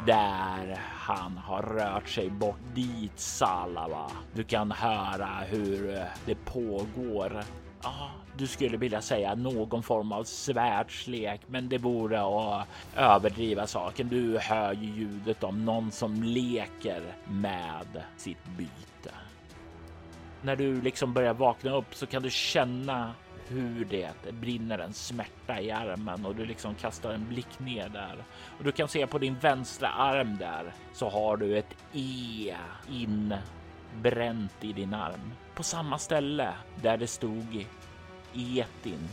där 0.05 0.79
han 0.91 1.37
har 1.37 1.61
rört 1.61 2.09
sig 2.09 2.29
bort 2.29 2.75
dit 2.75 3.19
Salava. 3.19 4.11
Du 4.33 4.43
kan 4.43 4.71
höra 4.71 5.29
hur 5.49 6.03
det 6.25 6.35
pågår 6.45 7.43
Ja, 7.83 8.11
du 8.37 8.47
skulle 8.47 8.77
vilja 8.77 9.01
säga 9.01 9.35
någon 9.35 9.83
form 9.83 10.11
av 10.11 10.23
svärdslek, 10.23 11.41
men 11.47 11.69
det 11.69 11.77
vore 11.77 12.21
att 12.21 12.67
överdriva 12.95 13.67
saken. 13.67 14.09
Du 14.09 14.37
hör 14.37 14.73
ju 14.73 14.89
ljudet 14.89 15.43
om 15.43 15.65
någon 15.65 15.91
som 15.91 16.23
leker 16.23 17.15
med 17.23 18.03
sitt 18.17 18.45
byte. 18.57 19.11
När 20.41 20.55
du 20.55 20.81
liksom 20.81 21.13
börjar 21.13 21.33
vakna 21.33 21.75
upp 21.75 21.95
så 21.95 22.05
kan 22.05 22.23
du 22.23 22.29
känna 22.29 23.13
hur 23.47 23.85
det 23.85 24.31
brinner 24.31 24.79
en 24.79 24.93
smärta 24.93 25.61
i 25.61 25.71
armen 25.71 26.25
och 26.25 26.35
du 26.35 26.45
liksom 26.45 26.75
kastar 26.75 27.13
en 27.13 27.27
blick 27.27 27.59
ner 27.59 27.89
där 27.89 28.23
och 28.57 28.63
du 28.63 28.71
kan 28.71 28.87
se 28.87 29.07
på 29.07 29.17
din 29.17 29.35
vänstra 29.35 29.87
arm 29.87 30.37
där 30.37 30.73
så 30.93 31.09
har 31.09 31.37
du 31.37 31.57
ett 31.57 31.73
E 31.93 32.55
inbränt 32.89 34.63
i 34.63 34.73
din 34.73 34.93
arm 34.93 35.33
på 35.55 35.63
samma 35.63 35.97
ställe 35.97 36.53
där 36.81 36.97
det 36.97 37.07
stod 37.07 37.65
Etin 38.33 39.09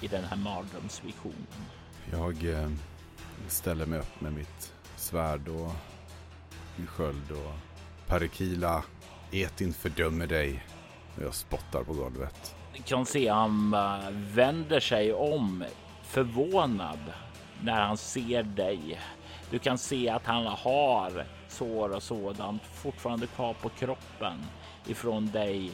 i 0.00 0.08
den 0.08 0.24
här 0.24 0.36
mardrömsvisionen. 0.36 1.46
Jag 2.12 2.44
eh, 2.44 2.70
ställer 3.48 3.86
mig 3.86 3.98
upp 3.98 4.20
med 4.20 4.32
mitt 4.32 4.74
svärd 4.96 5.48
och 5.48 5.72
min 6.76 6.86
sköld 6.86 7.30
och 7.30 7.54
Parikila, 8.06 8.82
Etin 9.30 9.72
fördömer 9.72 10.26
dig. 10.26 10.64
Och 11.16 11.22
jag 11.22 11.34
spottar 11.34 11.84
på 11.84 11.92
golvet. 11.92 12.54
Du 12.76 12.82
kan 12.82 13.06
se 13.06 13.28
han 13.28 13.74
eh, 13.74 14.10
vänder 14.10 14.80
sig 14.80 15.12
om 15.12 15.64
förvånad 16.02 16.98
när 17.62 17.80
han 17.80 17.96
ser 17.96 18.42
dig. 18.42 19.00
Du 19.50 19.58
kan 19.58 19.78
se 19.78 20.08
att 20.08 20.26
han 20.26 20.46
har 20.46 21.26
sår 21.48 21.94
och 21.94 22.02
sådant 22.02 22.62
fortfarande 22.62 23.26
kvar 23.26 23.54
på 23.62 23.68
kroppen 23.68 24.46
ifrån 24.90 25.30
dig 25.30 25.72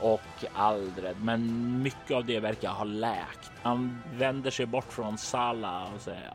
och 0.00 0.44
Aldred, 0.54 1.16
men 1.22 1.82
mycket 1.82 2.16
av 2.16 2.24
det 2.24 2.40
verkar 2.40 2.70
ha 2.70 2.84
läkt. 2.84 3.50
Han 3.62 4.02
vänder 4.14 4.50
sig 4.50 4.66
bort 4.66 4.92
från 4.92 5.18
Sala 5.18 5.86
och 5.94 6.00
säger 6.00 6.30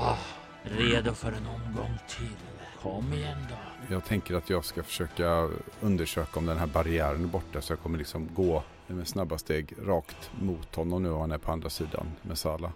Åh, 0.00 0.18
redo 0.62 1.14
för 1.14 1.28
en 1.28 1.46
omgång 1.46 1.98
till. 2.08 2.36
Kom 2.82 3.12
igen 3.12 3.46
då. 3.48 3.54
Jag 3.94 4.04
tänker 4.04 4.34
att 4.34 4.50
jag 4.50 4.64
ska 4.64 4.82
försöka 4.82 5.48
undersöka 5.80 6.38
om 6.38 6.46
den 6.46 6.58
här 6.58 6.66
barriären 6.66 7.24
är 7.24 7.28
borta 7.28 7.60
så 7.60 7.72
jag 7.72 7.80
kommer 7.80 7.98
liksom 7.98 8.28
gå 8.34 8.62
med 8.86 9.08
snabba 9.08 9.38
steg 9.38 9.74
rakt 9.86 10.30
mot 10.40 10.74
honom 10.74 11.02
nu 11.02 11.10
och 11.10 11.20
han 11.20 11.32
är 11.32 11.38
på 11.38 11.52
andra 11.52 11.70
sidan 11.70 12.06
med 12.22 12.38
Sala. 12.38 12.72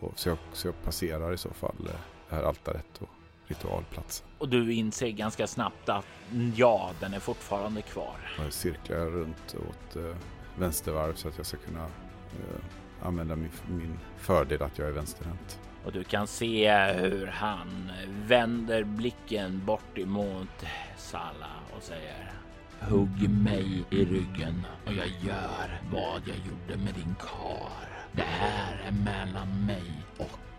Och 0.00 0.12
så, 0.18 0.28
jag, 0.28 0.38
så 0.52 0.68
jag 0.68 0.82
passerar 0.84 1.32
i 1.32 1.38
så 1.38 1.50
fall 1.50 1.76
eh, 1.78 1.92
det 2.28 2.34
här 2.36 2.42
altaret 2.42 2.98
och 2.98 3.08
ritualplatsen. 3.50 4.26
Och 4.38 4.48
du 4.48 4.72
inser 4.72 5.10
ganska 5.10 5.46
snabbt 5.46 5.88
att 5.88 6.06
ja, 6.54 6.90
den 7.00 7.14
är 7.14 7.20
fortfarande 7.20 7.82
kvar. 7.82 8.16
Jag 8.38 8.52
cirklar 8.52 8.96
runt 8.96 9.54
åt 9.68 9.96
eh, 9.96 10.16
vänstervarv 10.58 11.14
så 11.14 11.28
att 11.28 11.36
jag 11.36 11.46
ska 11.46 11.56
kunna 11.56 11.84
eh, 11.84 13.06
använda 13.06 13.36
min, 13.36 13.50
min 13.68 13.98
fördel 14.18 14.62
att 14.62 14.78
jag 14.78 14.88
är 14.88 14.92
vänsterhänt. 14.92 15.60
Och 15.84 15.92
du 15.92 16.04
kan 16.04 16.26
se 16.26 16.72
hur 16.92 17.26
han 17.26 17.92
vänder 18.26 18.84
blicken 18.84 19.64
bort 19.64 19.98
emot 19.98 20.66
Sala 20.96 21.50
och 21.76 21.82
säger 21.82 22.32
Hugg 22.80 23.30
mig 23.30 23.84
i 23.90 24.04
ryggen 24.04 24.66
och 24.86 24.92
jag 24.92 25.06
gör 25.06 25.80
vad 25.92 26.22
jag 26.26 26.36
gjorde 26.36 26.84
med 26.84 26.94
din 26.94 27.14
kar. 27.18 27.88
Det 28.12 28.22
här 28.22 28.82
är 28.86 28.92
mellan 28.92 29.66
mig 29.66 29.92
och 30.18 30.49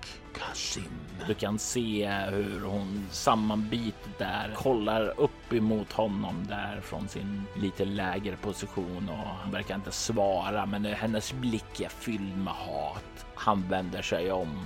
Kasim. 0.48 0.92
Du 1.28 1.34
kan 1.34 1.60
se 1.60 2.10
hur 2.10 2.62
hon 2.62 3.08
sammanbitet 3.12 4.18
där 4.18 4.54
kollar 4.56 5.20
upp 5.20 5.54
emot 5.54 5.92
honom 5.92 6.46
där 6.50 6.82
från 6.82 7.08
sin 7.08 7.44
lite 7.56 7.86
lägre 7.86 8.36
position 8.36 9.10
och 9.10 9.18
han 9.18 9.52
verkar 9.52 9.76
inte 9.76 9.92
svara, 9.92 10.66
men 10.66 10.86
hennes 10.86 11.34
blick 11.34 11.80
är 11.80 11.90
fylld 11.90 12.38
med 12.38 12.54
hat. 12.54 13.26
Han 13.36 13.70
vänder 13.70 14.02
sig 14.02 14.32
om 14.32 14.66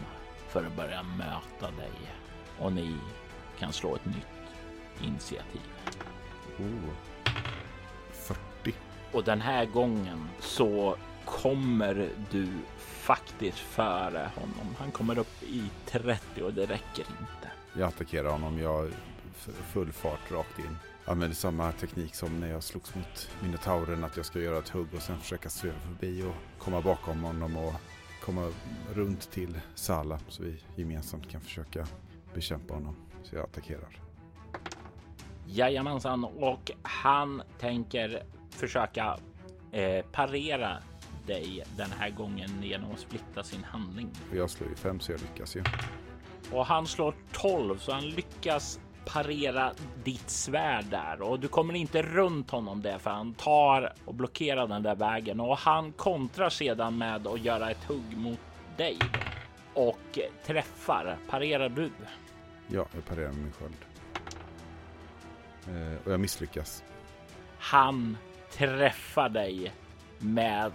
för 0.50 0.66
att 0.66 0.76
börja 0.76 1.04
möta 1.04 1.76
dig 1.78 1.92
och 2.60 2.74
ni 2.74 2.96
kan 3.60 3.74
slå 3.74 3.96
ett 3.96 4.06
nytt 4.06 5.08
initiativ. 5.08 5.62
Oh. 6.60 6.94
40. 8.12 8.74
Och 9.12 9.24
den 9.24 9.42
här 9.42 9.66
gången 9.66 10.30
så 10.40 10.96
kommer 11.26 12.10
du 12.32 12.48
faktiskt 13.06 13.58
före 13.58 14.32
honom. 14.36 14.76
Han 14.80 14.92
kommer 14.92 15.20
upp 15.20 15.44
i 15.44 15.64
30 15.86 16.42
och 16.44 16.54
det 16.54 16.62
räcker 16.62 17.06
inte. 17.10 17.52
Jag 17.78 17.88
attackerar 17.88 18.30
honom. 18.30 18.60
Jag 18.60 18.92
full 19.74 19.92
fart 19.92 20.32
rakt 20.32 20.60
in. 20.60 20.78
Använder 21.06 21.36
samma 21.36 21.72
teknik 21.72 22.16
som 22.16 22.40
när 22.40 22.48
jag 22.48 22.64
slogs 22.64 22.96
mot 22.96 23.30
minotauren. 23.42 24.04
Att 24.04 24.18
jag 24.18 24.26
ska 24.26 24.40
göra 24.40 24.58
ett 24.58 24.70
hugg 24.70 24.88
och 24.96 25.02
sen 25.02 25.20
försöka 25.20 25.50
sväva 25.50 25.80
förbi 25.80 26.24
och 26.24 26.64
komma 26.64 26.82
bakom 26.82 27.24
honom 27.24 27.58
och 27.58 27.74
komma 28.24 28.52
runt 28.94 29.32
till 29.32 29.60
Sala 29.76 30.20
så 30.28 30.44
vi 30.44 30.64
gemensamt 30.76 31.30
kan 31.30 31.42
försöka 31.42 31.88
bekämpa 32.34 32.74
honom. 32.74 32.96
Så 33.24 33.36
jag 33.36 33.44
attackerar. 33.44 34.00
Jajamensan, 35.48 36.24
och 36.24 36.72
han 36.82 37.42
tänker 37.60 38.24
försöka 38.50 39.18
eh, 39.72 40.06
parera 40.12 40.78
dig 41.28 41.64
den 41.78 41.92
här 42.00 42.10
gången 42.10 42.64
genom 42.64 42.92
att 42.92 43.00
splitta 43.00 43.44
sin 43.44 43.64
handling. 43.64 44.10
Jag 44.34 44.50
slår 44.50 44.70
ju 44.70 44.76
fem 44.76 45.00
så 45.00 45.12
jag 45.12 45.22
lyckas 45.22 45.56
ju. 45.56 45.64
Och 46.52 46.66
han 46.66 46.88
slår 46.88 47.16
12 47.32 47.78
så 47.78 47.92
han 47.92 48.10
lyckas 48.10 48.80
parera 49.06 49.72
ditt 50.04 50.30
svärd 50.30 50.86
där 50.86 51.22
och 51.22 51.40
du 51.40 51.48
kommer 51.48 51.74
inte 51.74 52.02
runt 52.02 52.52
honom 52.52 52.82
där 52.82 52.98
för 52.98 53.10
han 53.10 53.34
tar 53.34 53.94
och 54.06 54.16
blockerar 54.16 54.68
den 54.68 54.84
där 54.84 54.96
vägen 54.96 55.40
och 55.40 55.58
han 55.58 55.92
kontrar 55.92 56.50
sedan 56.50 56.98
med 56.98 57.28
att 57.28 57.44
göra 57.44 57.72
ett 57.72 57.84
hugg 57.84 58.18
mot 58.18 58.40
dig 58.78 58.98
och 59.74 60.20
träffar. 60.46 61.18
Parerar 61.30 61.70
du? 61.70 61.92
Ja, 62.68 62.86
jag 62.94 63.06
parerar 63.06 63.32
med 63.32 63.44
min 63.44 63.52
sköld. 63.52 63.76
Eh, 65.68 66.06
och 66.06 66.12
jag 66.12 66.20
misslyckas. 66.20 66.84
Han 67.60 68.18
träffar 68.52 69.30
dig 69.30 69.74
med 70.20 70.72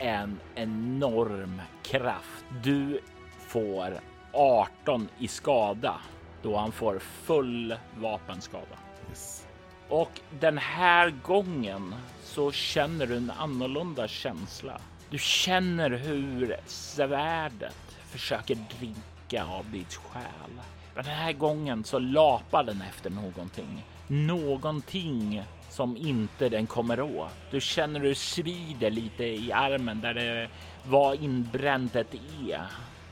en 0.00 0.40
enorm 0.54 1.62
kraft. 1.82 2.44
Du 2.62 3.00
får 3.38 4.00
18 4.32 5.08
i 5.18 5.28
skada 5.28 5.94
då 6.42 6.56
han 6.56 6.72
får 6.72 6.98
full 6.98 7.76
vapenskada. 7.96 8.78
Yes. 9.10 9.46
Och 9.88 10.20
den 10.40 10.58
här 10.58 11.10
gången 11.10 11.94
så 12.22 12.52
känner 12.52 13.06
du 13.06 13.16
en 13.16 13.32
annorlunda 13.38 14.08
känsla. 14.08 14.80
Du 15.10 15.18
känner 15.18 15.90
hur 15.90 16.56
svärdet 16.66 17.96
försöker 18.06 18.58
dricka 18.78 19.44
av 19.44 19.70
ditt 19.70 19.94
själ. 19.94 20.60
Men 20.94 21.04
den 21.04 21.14
här 21.14 21.32
gången 21.32 21.84
så 21.84 21.98
lapar 21.98 22.64
den 22.64 22.82
efter 22.90 23.10
någonting. 23.10 23.84
Någonting 24.08 25.42
som 25.80 25.96
inte 25.96 26.48
den 26.48 26.66
kommer 26.66 27.00
åt. 27.00 27.30
Du 27.50 27.60
känner 27.60 28.00
hur 28.00 28.14
svider 28.14 28.90
lite 28.90 29.24
i 29.24 29.52
armen 29.52 30.00
där 30.00 30.14
det 30.14 30.48
var 30.88 31.14
inbränt 31.14 31.96
ett 31.96 32.14
E. 32.14 32.58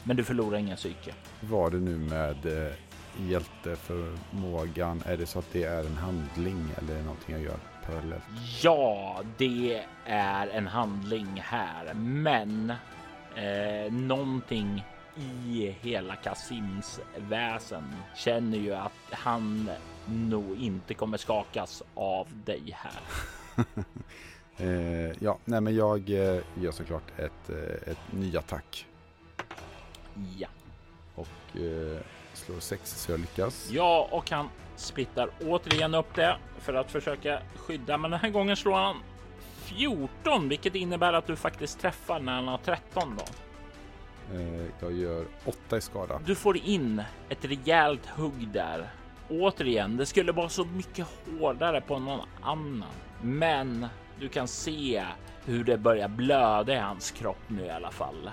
Men 0.04 0.16
du 0.16 0.24
förlorar 0.24 0.58
ingen 0.58 0.76
psyke. 0.76 1.14
Var 1.40 1.70
det 1.70 1.76
nu 1.76 1.96
med 1.96 2.46
eh, 2.46 2.72
hjälteförmågan? 3.28 5.02
Är 5.06 5.16
det 5.16 5.26
så 5.26 5.38
att 5.38 5.52
det 5.52 5.64
är 5.64 5.84
en 5.84 5.96
handling 5.96 6.68
eller 6.78 6.92
är 6.92 6.98
det 6.98 7.04
någonting 7.04 7.34
jag 7.34 7.42
gör 7.42 7.58
parallellt? 7.86 8.24
Ja, 8.62 9.22
det 9.38 9.84
är 10.06 10.48
en 10.48 10.66
handling 10.66 11.42
här, 11.44 11.94
men 11.94 12.72
eh, 13.34 13.92
någonting 13.92 14.84
i 15.46 15.74
hela 15.80 16.16
Kasims 16.16 17.00
väsen 17.16 17.94
känner 18.16 18.58
ju 18.58 18.74
att 18.74 18.92
han 19.10 19.70
nog 20.08 20.56
inte 20.56 20.94
kommer 20.94 21.18
skakas 21.18 21.82
av 21.94 22.26
dig 22.44 22.76
här. 22.76 23.00
eh, 24.66 25.12
ja, 25.20 25.38
nej 25.44 25.60
men 25.60 25.76
jag 25.76 26.10
eh, 26.10 26.42
gör 26.54 26.72
såklart 26.72 27.18
ett, 27.18 27.50
eh, 27.50 27.90
ett 27.92 28.12
ny 28.12 28.36
attack. 28.36 28.86
Ja. 30.38 30.48
Och 31.14 31.60
eh, 31.60 32.00
slår 32.32 32.60
sex 32.60 33.02
så 33.02 33.12
jag 33.12 33.20
lyckas. 33.20 33.68
Ja, 33.70 34.08
och 34.10 34.30
han 34.30 34.48
splittar 34.76 35.30
återigen 35.46 35.94
upp 35.94 36.14
det 36.14 36.36
för 36.58 36.74
att 36.74 36.90
försöka 36.90 37.42
skydda. 37.56 37.98
Men 37.98 38.10
den 38.10 38.20
här 38.20 38.30
gången 38.30 38.56
slår 38.56 38.74
han 38.76 38.96
14, 39.62 40.48
vilket 40.48 40.74
innebär 40.74 41.12
att 41.12 41.26
du 41.26 41.36
faktiskt 41.36 41.80
träffar 41.80 42.20
när 42.20 42.32
han 42.32 42.48
har 42.48 42.58
13 42.58 43.18
då. 43.18 43.24
Eh, 44.34 44.66
jag 44.80 44.92
gör 44.92 45.26
8 45.44 45.76
i 45.76 45.80
skada. 45.80 46.20
Du 46.26 46.34
får 46.34 46.56
in 46.56 47.02
ett 47.28 47.44
rejält 47.44 48.06
hugg 48.06 48.48
där. 48.48 48.90
Återigen, 49.30 49.96
det 49.96 50.06
skulle 50.06 50.32
vara 50.32 50.48
så 50.48 50.64
mycket 50.64 51.06
hårdare 51.40 51.80
på 51.80 51.98
någon 51.98 52.28
annan. 52.42 52.92
Men 53.22 53.86
du 54.20 54.28
kan 54.28 54.48
se 54.48 55.04
hur 55.44 55.64
det 55.64 55.78
börjar 55.78 56.08
blöda 56.08 56.74
i 56.74 56.78
hans 56.78 57.10
kropp 57.10 57.42
nu 57.48 57.64
i 57.64 57.70
alla 57.70 57.90
fall. 57.90 58.30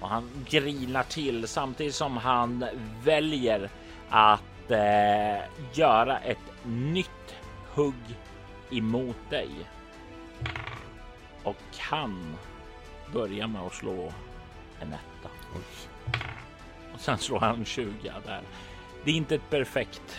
Och 0.00 0.08
han 0.08 0.30
grinar 0.48 1.02
till 1.02 1.48
samtidigt 1.48 1.94
som 1.94 2.16
han 2.16 2.64
väljer 3.04 3.70
att 4.10 4.70
eh, 4.70 5.44
göra 5.72 6.18
ett 6.18 6.64
nytt 6.64 7.34
hugg 7.74 8.16
emot 8.70 9.30
dig. 9.30 9.50
Och 11.42 11.62
han 11.78 12.36
börjar 13.12 13.46
med 13.46 13.62
att 13.62 13.74
slå 13.74 14.12
en 14.80 14.92
etta. 14.92 15.28
Och 16.94 17.00
sen 17.00 17.18
slår 17.18 17.38
han 17.38 17.64
20 17.64 18.12
där. 18.26 18.42
Det 19.04 19.10
är 19.10 19.14
inte 19.14 19.34
ett 19.34 19.50
perfekt. 19.50 20.18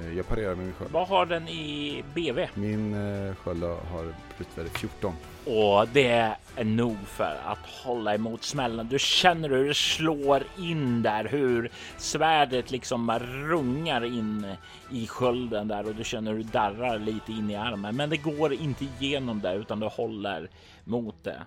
Eh, 0.00 0.16
jag 0.16 0.28
parerar 0.28 0.54
med 0.54 0.64
min 0.64 0.74
sköld. 0.74 0.90
Vad 0.92 1.08
har 1.08 1.26
den 1.26 1.48
i 1.48 2.04
BV? 2.14 2.46
Min 2.54 2.94
eh, 2.94 3.34
sköld 3.34 3.62
har 3.64 4.14
brutvärde 4.36 4.70
14. 4.70 5.14
Och 5.44 5.88
det 5.88 6.36
är 6.56 6.64
nog 6.64 6.96
för 7.06 7.40
att 7.44 7.66
hålla 7.84 8.14
emot 8.14 8.44
smällen. 8.44 8.88
Du 8.88 8.98
känner 8.98 9.48
hur 9.48 9.68
det 9.68 9.74
slår 9.74 10.42
in 10.58 11.02
där, 11.02 11.24
hur 11.24 11.70
svärdet 11.96 12.70
liksom 12.70 13.18
rungar 13.18 14.04
in 14.04 14.46
i 14.90 15.06
skölden 15.06 15.68
där 15.68 15.86
och 15.86 15.94
du 15.94 16.04
känner 16.04 16.32
hur 16.32 16.38
det 16.38 16.52
darrar 16.52 16.98
lite 16.98 17.32
in 17.32 17.50
i 17.50 17.56
armen. 17.56 17.96
Men 17.96 18.10
det 18.10 18.16
går 18.16 18.52
inte 18.52 18.84
igenom 18.84 19.40
där 19.40 19.54
utan 19.54 19.80
du 19.80 19.86
håller 19.86 20.50
mot 20.84 21.24
det. 21.24 21.42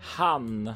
Han 0.00 0.74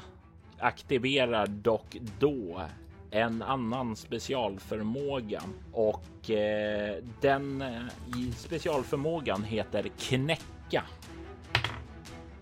aktiverar 0.59 1.47
dock 1.47 1.97
då 2.19 2.63
en 3.11 3.43
annan 3.43 3.97
specialförmåga 3.97 5.43
och 5.73 6.31
eh, 6.31 6.97
den 7.21 7.63
eh, 7.63 8.19
i 8.19 8.33
specialförmågan 8.33 9.45
heter 9.45 9.89
knäcka. 9.99 10.83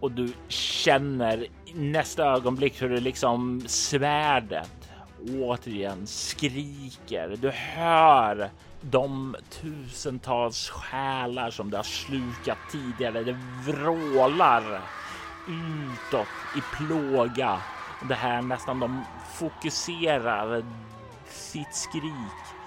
Och 0.01 0.11
du 0.11 0.33
känner 0.49 1.43
i 1.45 1.75
nästa 1.75 2.25
ögonblick 2.25 2.83
hur 2.83 2.89
det 2.89 3.01
liksom 3.01 3.63
svärdet 3.67 4.91
återigen 5.41 6.07
skriker. 6.07 7.37
Du 7.41 7.51
hör 7.51 8.51
de 8.81 9.37
tusentals 9.51 10.69
själar 10.69 11.51
som 11.51 11.71
det 11.71 11.77
har 11.77 11.85
slukat 11.85 12.59
tidigare. 12.73 13.23
Det 13.23 13.39
vrålar 13.67 14.81
utåt 15.49 16.29
i 16.57 16.61
plåga. 16.77 17.59
Det 18.03 18.15
här 18.15 18.43
nästan 18.43 18.81
de 18.81 19.05
fokuserar 19.35 20.65
sitt 21.31 21.75
skrik 21.75 22.59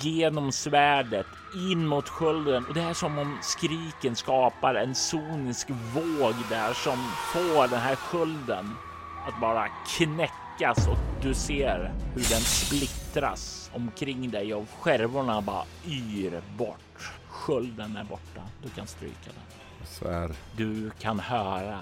genom 0.00 0.52
svärdet 0.52 1.26
in 1.70 1.86
mot 1.86 2.08
skölden 2.08 2.66
och 2.66 2.74
det 2.74 2.80
är 2.80 2.94
som 2.94 3.18
om 3.18 3.38
skriken 3.42 4.16
skapar 4.16 4.74
en 4.74 4.94
sonisk 4.94 5.70
våg 5.70 6.34
där 6.48 6.72
som 6.72 6.98
får 7.32 7.68
den 7.68 7.80
här 7.80 7.96
skölden 7.96 8.74
att 9.26 9.40
bara 9.40 9.68
knäckas 9.96 10.88
och 10.88 10.96
du 11.22 11.34
ser 11.34 11.92
hur 12.14 12.30
den 12.30 12.40
splittras 12.40 13.70
omkring 13.74 14.30
dig 14.30 14.54
och 14.54 14.68
skärvorna 14.80 15.40
bara 15.40 15.64
yr 15.86 16.42
bort. 16.56 17.12
Skölden 17.28 17.96
är 17.96 18.04
borta. 18.04 18.42
Du 18.62 18.68
kan 18.68 18.86
stryka 18.86 19.14
den. 19.24 19.86
Svär. 19.86 20.30
Du 20.56 20.90
kan 20.90 21.20
höra 21.20 21.80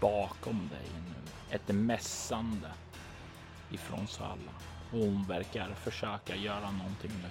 bakom 0.00 0.68
dig 0.72 0.90
nu 1.08 1.19
ett 1.50 1.68
mässande 1.68 2.68
ifrån 3.70 4.06
Salla. 4.06 4.52
Hon 4.90 5.24
verkar 5.28 5.74
försöka 5.74 6.36
göra 6.36 6.70
någonting 6.70 7.10
nu. 7.22 7.28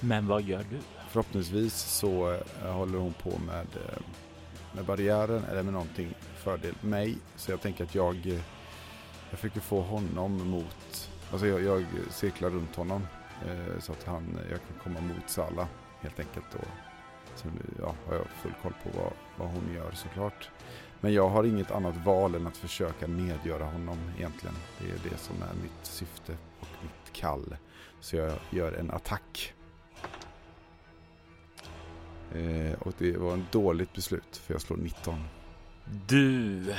Men 0.00 0.26
vad 0.26 0.42
gör 0.42 0.64
du? 0.70 0.78
Förhoppningsvis 1.08 1.74
så 1.74 2.32
eh, 2.62 2.72
håller 2.72 2.98
hon 2.98 3.12
på 3.12 3.38
med, 3.46 3.66
eh, 3.76 3.98
med 4.72 4.84
barriären 4.84 5.44
eller 5.44 5.62
med 5.62 5.72
någonting 5.72 6.14
fördel 6.36 6.74
mig. 6.80 7.18
Så 7.36 7.50
jag 7.50 7.60
tänker 7.60 7.84
att 7.84 7.94
jag, 7.94 8.26
eh, 8.26 8.40
jag 9.30 9.38
försöker 9.38 9.60
få 9.60 9.80
honom 9.80 10.48
mot, 10.50 11.10
alltså 11.32 11.46
jag, 11.46 11.62
jag 11.62 11.84
cirklar 12.10 12.50
runt 12.50 12.76
honom 12.76 13.06
så 13.78 13.92
att 13.92 14.04
han, 14.04 14.38
jag 14.50 14.58
kan 14.58 14.78
komma 14.82 15.00
mot 15.00 15.30
Salla 15.30 15.68
helt 16.00 16.20
enkelt. 16.20 16.54
Och 16.54 16.68
sen 17.34 17.50
ja, 17.80 17.94
har 18.06 18.14
jag 18.14 18.26
full 18.26 18.54
koll 18.62 18.72
på 18.82 18.98
vad, 18.98 19.12
vad 19.36 19.48
hon 19.48 19.74
gör 19.74 19.92
såklart. 19.92 20.50
Men 21.04 21.12
jag 21.12 21.28
har 21.28 21.44
inget 21.44 21.70
annat 21.70 21.96
val 21.96 22.34
än 22.34 22.46
att 22.46 22.56
försöka 22.56 23.06
nedgöra 23.06 23.64
honom 23.64 23.98
egentligen. 24.16 24.54
Det 24.78 24.84
är 24.84 25.10
det 25.10 25.16
som 25.16 25.36
är 25.42 25.62
mitt 25.62 25.86
syfte 25.86 26.36
och 26.60 26.68
mitt 26.82 27.12
kall. 27.12 27.56
Så 28.00 28.16
jag 28.16 28.32
gör 28.50 28.72
en 28.72 28.90
attack. 28.90 29.54
Eh, 32.32 32.72
och 32.78 32.92
det 32.98 33.16
var 33.16 33.34
ett 33.34 33.52
dåligt 33.52 33.92
beslut 33.92 34.36
för 34.36 34.54
jag 34.54 34.60
slår 34.60 34.76
19. 34.76 35.24
Du 36.06 36.74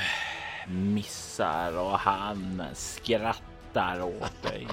missar 0.68 1.78
och 1.78 1.98
han 1.98 2.62
skrattar 2.74 4.00
åt 4.00 4.42
dig. 4.42 4.68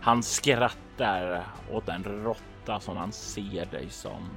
Han 0.00 0.22
skrattar 0.22 1.46
åt 1.70 1.86
den 1.86 2.04
råtta 2.04 2.80
som 2.80 2.96
han 2.96 3.12
ser 3.12 3.66
dig 3.66 3.90
som. 3.90 4.28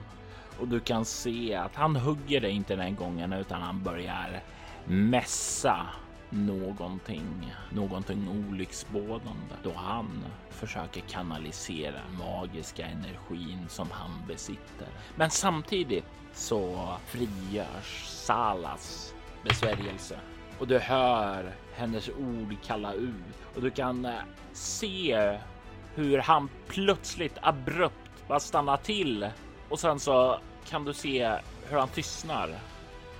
Och 0.60 0.68
du 0.68 0.80
kan 0.80 1.06
se 1.06 1.56
att 1.56 1.76
han 1.76 1.96
hugger 1.96 2.42
dig 2.42 2.52
inte 2.52 2.76
den 2.76 2.96
gången 2.96 3.34
utan 3.34 3.62
han 3.62 3.84
börjar 3.84 4.44
mässa 4.86 5.88
någonting, 6.30 7.54
någonting 7.70 8.48
olycksbådande. 8.50 9.56
Då 9.64 9.74
han 9.76 10.26
försöker 10.50 11.02
kanalisera 11.02 12.00
magiska 12.20 12.86
energin 12.86 13.66
som 13.70 13.92
han 13.92 14.12
besitter. 14.28 14.88
Men 15.16 15.30
samtidigt 15.30 16.06
så 16.34 16.94
frigörs 17.06 18.04
Salas 18.06 19.14
besvärjelse. 19.44 20.20
Och 20.60 20.68
du 20.68 20.80
hör 20.80 21.56
hennes 21.76 22.10
ord 22.10 22.56
kalla 22.66 22.94
ut. 22.94 23.56
Och 23.56 23.62
du 23.62 23.72
kan 23.72 24.06
eh, 24.06 24.14
se 24.54 25.38
hur 25.96 26.18
han 26.18 26.50
plötsligt 26.68 27.38
abrupt 27.42 28.28
bara 28.28 28.40
stannar 28.40 28.78
till 28.78 29.28
och 29.70 29.80
sen 29.80 30.00
så 30.00 30.40
kan 30.70 30.86
du 30.86 30.94
se 30.94 31.32
hur 31.70 31.78
han 31.78 31.90
tystnar 31.90 32.50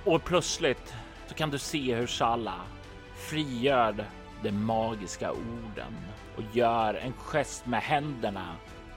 och 0.04 0.24
plötsligt 0.24 0.94
så 1.26 1.34
kan 1.34 1.50
du 1.50 1.58
se 1.58 1.94
hur 1.94 2.06
Shala 2.06 2.60
frigör 3.16 4.04
de 4.42 4.52
magiska 4.52 5.32
orden 5.32 5.96
och 6.36 6.42
gör 6.56 6.94
en 6.94 7.12
gest 7.12 7.66
med 7.66 7.80
händerna 7.80 8.56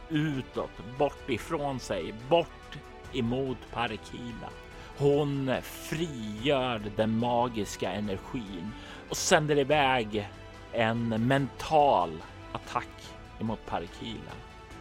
utåt, 0.10 0.97
bort 0.97 1.30
ifrån 1.30 1.80
sig, 1.80 2.14
bort 2.30 2.78
emot 3.14 3.58
Parikila. 3.72 4.50
Hon 4.97 5.52
frigör 5.62 6.82
den 6.95 7.20
magiska 7.20 7.91
energin 7.91 8.72
och 9.10 9.18
sänder 9.18 9.58
iväg 9.58 10.30
en 10.74 11.28
mental 11.28 12.12
attack 12.52 13.14
emot 13.39 13.66
Parikila. 13.66 14.32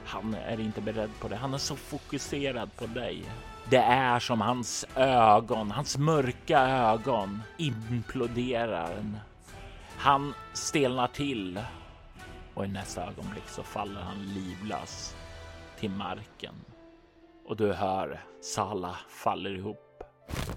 Han 0.09 0.35
är 0.35 0.61
inte 0.61 0.81
beredd 0.81 1.11
på 1.21 1.29
det. 1.29 1.37
Han 1.37 1.55
är 1.55 1.59
så 1.59 1.77
fokuserad 1.77 2.77
på 2.77 2.87
dig. 2.87 3.25
Det 3.71 3.77
är 3.83 4.19
som 4.19 4.41
hans 4.41 4.87
ögon, 4.97 5.71
hans 5.71 5.99
mörka 5.99 6.61
ögon 6.61 7.43
imploderar. 7.59 9.05
Han 9.97 10.35
stelnar 10.53 11.07
till 11.07 11.61
och 12.55 12.65
i 12.65 12.69
nästa 12.69 13.03
ögonblick 13.03 13.49
så 13.49 13.63
faller 13.63 14.01
han 14.01 14.35
livlös 14.35 15.17
till 15.79 15.91
marken 15.91 16.55
och 17.47 17.57
du 17.57 17.73
hör 17.73 18.21
Sala 18.41 18.97
faller 19.09 19.51
ihop 19.51 20.03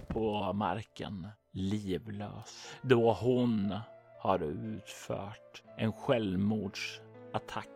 på 0.07 0.53
marken 0.53 1.27
livlös 1.51 2.75
då 2.81 3.13
hon 3.13 3.75
har 4.19 4.39
utfört 4.39 5.63
en 5.77 5.93
självmordsattack 5.93 7.67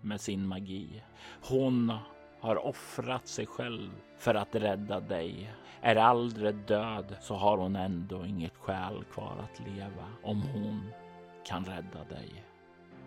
med 0.00 0.20
sin 0.20 0.46
magi. 0.46 1.02
Hon 1.42 1.92
har 2.40 2.66
offrat 2.66 3.26
sig 3.28 3.46
själv 3.46 3.90
för 4.18 4.34
att 4.34 4.54
rädda 4.54 5.00
dig. 5.00 5.52
Är 5.80 5.96
Aldred 5.96 6.54
död 6.54 7.16
så 7.20 7.34
har 7.34 7.58
hon 7.58 7.76
ändå 7.76 8.26
inget 8.26 8.56
skäl 8.56 9.04
kvar 9.12 9.36
att 9.38 9.66
leva 9.68 10.04
om 10.22 10.42
hon 10.42 10.90
kan 11.44 11.64
rädda 11.64 12.04
dig. 12.04 12.44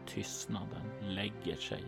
Tystnaden 0.06 0.92
lägger 1.02 1.56
sig 1.56 1.84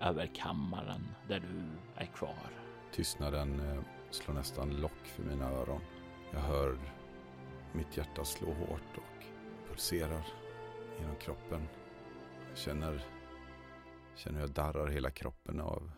över 0.00 0.26
kammaren 0.26 1.14
där 1.28 1.40
du 1.40 1.78
är 2.02 2.06
kvar. 2.06 2.50
Tystnaden 2.92 3.60
eh, 3.60 3.82
slår 4.10 4.34
nästan 4.34 4.80
lock 4.80 5.06
för 5.06 5.22
mina 5.22 5.50
öron. 5.50 5.80
Jag 6.32 6.40
hör 6.40 6.78
mitt 7.72 7.96
hjärta 7.96 8.24
slå 8.24 8.48
hårt 8.48 8.96
och 8.96 9.24
pulserar 9.68 10.26
genom 10.98 11.16
kroppen. 11.16 11.68
Jag 12.48 12.58
känner, 12.58 13.04
känner 14.16 14.38
hur 14.38 14.46
jag 14.46 14.50
darrar 14.50 14.86
hela 14.86 15.10
kroppen 15.10 15.60
av 15.60 15.90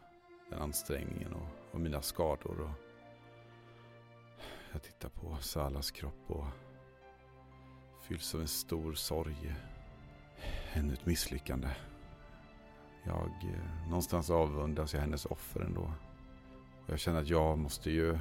den 0.51 0.59
ansträngningen 0.59 1.33
och, 1.33 1.75
och 1.75 1.81
mina 1.81 2.03
skador. 2.03 2.61
Och 2.61 2.71
jag 4.73 4.83
tittar 4.83 5.09
på 5.09 5.37
Salas 5.41 5.91
kropp 5.91 6.25
och 6.27 6.47
fylls 8.03 8.35
av 8.35 8.41
en 8.41 8.49
stor 8.49 8.95
sorg. 8.95 9.55
Ännu 10.73 10.93
ett 10.93 11.07
misslyckande. 11.07 11.69
Jag, 13.05 13.33
eh, 13.43 13.89
någonstans 13.89 14.31
avundas 14.31 14.95
jag 14.95 15.01
hennes 15.01 15.27
offer 15.27 15.61
ändå. 15.61 15.93
Och 16.85 16.93
jag 16.93 16.99
känner 16.99 17.21
att 17.21 17.29
jag 17.29 17.59
måste 17.59 17.91
ju, 17.91 18.19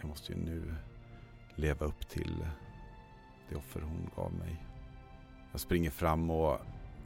jag 0.00 0.08
måste 0.08 0.32
ju 0.32 0.38
nu 0.38 0.74
leva 1.54 1.86
upp 1.86 2.08
till 2.08 2.46
det 3.48 3.56
offer 3.56 3.80
hon 3.80 4.10
gav 4.16 4.32
mig. 4.32 4.64
Jag 5.52 5.60
springer 5.60 5.90
fram 5.90 6.30
och 6.30 6.60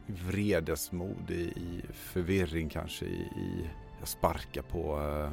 vredesmod 0.06 1.30
i, 1.30 1.42
i 1.42 1.82
förvirring 1.92 2.68
kanske 2.68 3.04
i, 3.04 3.20
i 3.20 3.70
jag 3.98 4.08
sparkar 4.08 4.62
på 4.62 5.00
eh, 5.00 5.30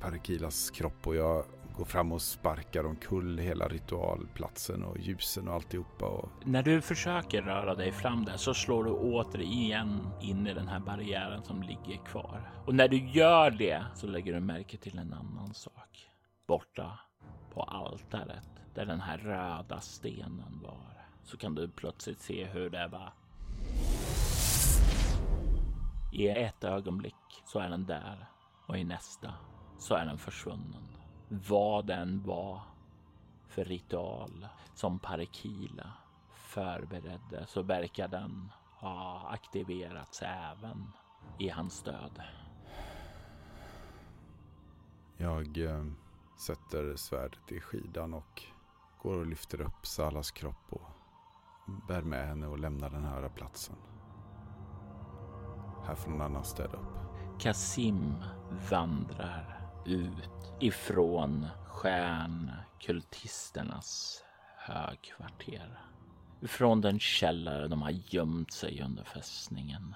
Parakilas 0.00 0.70
kropp 0.70 1.06
och 1.06 1.16
jag 1.16 1.44
går 1.76 1.84
fram 1.84 2.12
och 2.12 2.22
sparkar 2.22 2.86
omkull 2.86 3.38
hela 3.38 3.68
ritualplatsen 3.68 4.84
och 4.84 4.98
ljusen 4.98 5.48
och 5.48 5.54
alltihopa. 5.54 6.06
Och... 6.06 6.28
När 6.44 6.62
du 6.62 6.80
försöker 6.80 7.42
röra 7.42 7.74
dig 7.74 7.92
fram 7.92 8.24
där 8.24 8.36
så 8.36 8.54
slår 8.54 8.84
du 8.84 8.90
återigen 8.90 10.08
in 10.20 10.46
i 10.46 10.54
den 10.54 10.68
här 10.68 10.80
barriären 10.80 11.42
som 11.42 11.62
ligger 11.62 12.04
kvar. 12.04 12.52
Och 12.66 12.74
när 12.74 12.88
du 12.88 13.08
gör 13.08 13.50
det 13.50 13.84
så 13.94 14.06
lägger 14.06 14.34
du 14.34 14.40
märke 14.40 14.76
till 14.76 14.98
en 14.98 15.12
annan 15.12 15.54
sak. 15.54 16.08
Borta 16.46 16.98
på 17.54 17.62
altaret 17.62 18.48
där 18.74 18.86
den 18.86 19.00
här 19.00 19.18
röda 19.18 19.80
stenen 19.80 20.60
var 20.62 21.06
så 21.24 21.36
kan 21.36 21.54
du 21.54 21.68
plötsligt 21.68 22.20
se 22.20 22.44
hur 22.44 22.70
det 22.70 22.88
var. 22.88 23.12
I 26.10 26.28
ett 26.28 26.64
ögonblick 26.64 27.42
så 27.44 27.58
är 27.58 27.68
den 27.68 27.86
där 27.86 28.28
och 28.66 28.78
i 28.78 28.84
nästa 28.84 29.34
så 29.78 29.94
är 29.94 30.06
den 30.06 30.18
försvunnen. 30.18 30.96
Vad 31.28 31.86
den 31.86 32.22
var 32.22 32.60
för 33.48 33.64
ritual 33.64 34.48
som 34.74 34.98
Parikila 34.98 35.92
förberedde 36.34 37.46
så 37.46 37.62
verkar 37.62 38.08
den 38.08 38.52
ha 38.80 39.28
aktiverats 39.28 40.22
även 40.22 40.92
i 41.38 41.48
hans 41.48 41.82
död. 41.82 42.22
Jag 45.16 45.58
eh, 45.58 45.84
sätter 46.38 46.96
svärdet 46.96 47.52
i 47.52 47.60
skidan 47.60 48.14
och 48.14 48.42
går 49.02 49.16
och 49.16 49.26
lyfter 49.26 49.60
upp 49.60 49.86
Salas 49.86 50.30
kropp 50.30 50.66
och 50.70 50.90
bär 51.88 52.02
med 52.02 52.28
henne 52.28 52.46
och 52.46 52.58
lämnar 52.58 52.90
den 52.90 53.04
här 53.04 53.28
platsen. 53.28 53.76
Här 55.90 55.96
från 55.96 56.14
en 56.14 56.20
annan 56.20 56.44
städa 56.44 56.78
upp. 56.78 56.98
Kasim 57.38 58.14
vandrar 58.70 59.60
ut 59.86 60.52
ifrån 60.60 61.46
stjärnkultisternas 61.66 64.22
högkvarter. 64.56 65.80
Från 66.42 66.80
den 66.80 66.98
källare 66.98 67.68
de 67.68 67.82
har 67.82 67.90
gömt 67.90 68.52
sig 68.52 68.82
under 68.82 69.04
fästningen. 69.04 69.94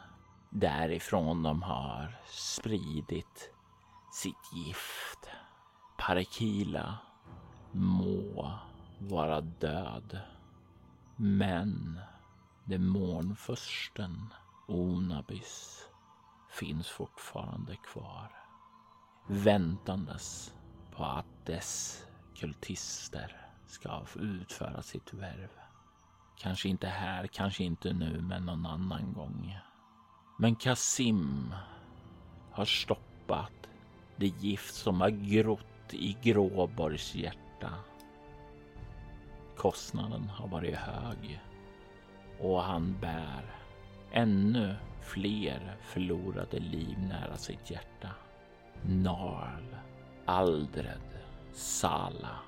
Därifrån 0.51 1.43
de 1.43 1.63
har 1.63 2.19
spridit 2.31 3.51
sitt 4.13 4.53
gift. 4.53 5.29
Parakila 5.99 6.99
må 7.73 8.53
vara 8.99 9.41
död. 9.41 10.19
Men 11.17 12.01
demonfursten 12.65 14.33
Onabys 14.67 15.89
finns 16.51 16.89
fortfarande 16.89 17.77
kvar. 17.77 18.31
Väntandes 19.27 20.55
på 20.97 21.05
att 21.05 21.47
dess 21.47 22.05
kultister 22.35 23.37
ska 23.67 24.05
utföra 24.15 24.83
sitt 24.83 25.15
värv. 25.15 25.49
Kanske 26.37 26.69
inte 26.69 26.87
här, 26.87 27.27
kanske 27.27 27.65
inte 27.65 27.93
nu, 27.93 28.21
men 28.21 28.47
någon 28.47 28.67
annan 28.67 29.13
gång. 29.13 29.59
Men 30.39 30.57
Kasim 30.57 31.55
har 32.51 32.65
stoppat 32.65 33.69
det 34.17 34.27
gift 34.27 34.75
som 34.75 35.01
har 35.01 35.11
grott 35.11 35.95
i 35.95 36.17
Gråborgs 36.23 37.15
hjärta. 37.15 37.71
Kostnaden 39.57 40.29
har 40.29 40.49
varit 40.49 40.77
hög 40.77 41.41
och 42.41 42.63
han 42.63 43.01
bär 43.01 43.64
ännu 44.15 44.75
fler 45.01 45.77
förlorade 45.83 46.59
liv 46.59 46.99
nära 46.99 47.37
sitt 47.37 47.71
hjärta. 47.71 48.11
Narl, 48.83 49.77
Aldred, 50.25 51.19
Sala. 51.53 52.39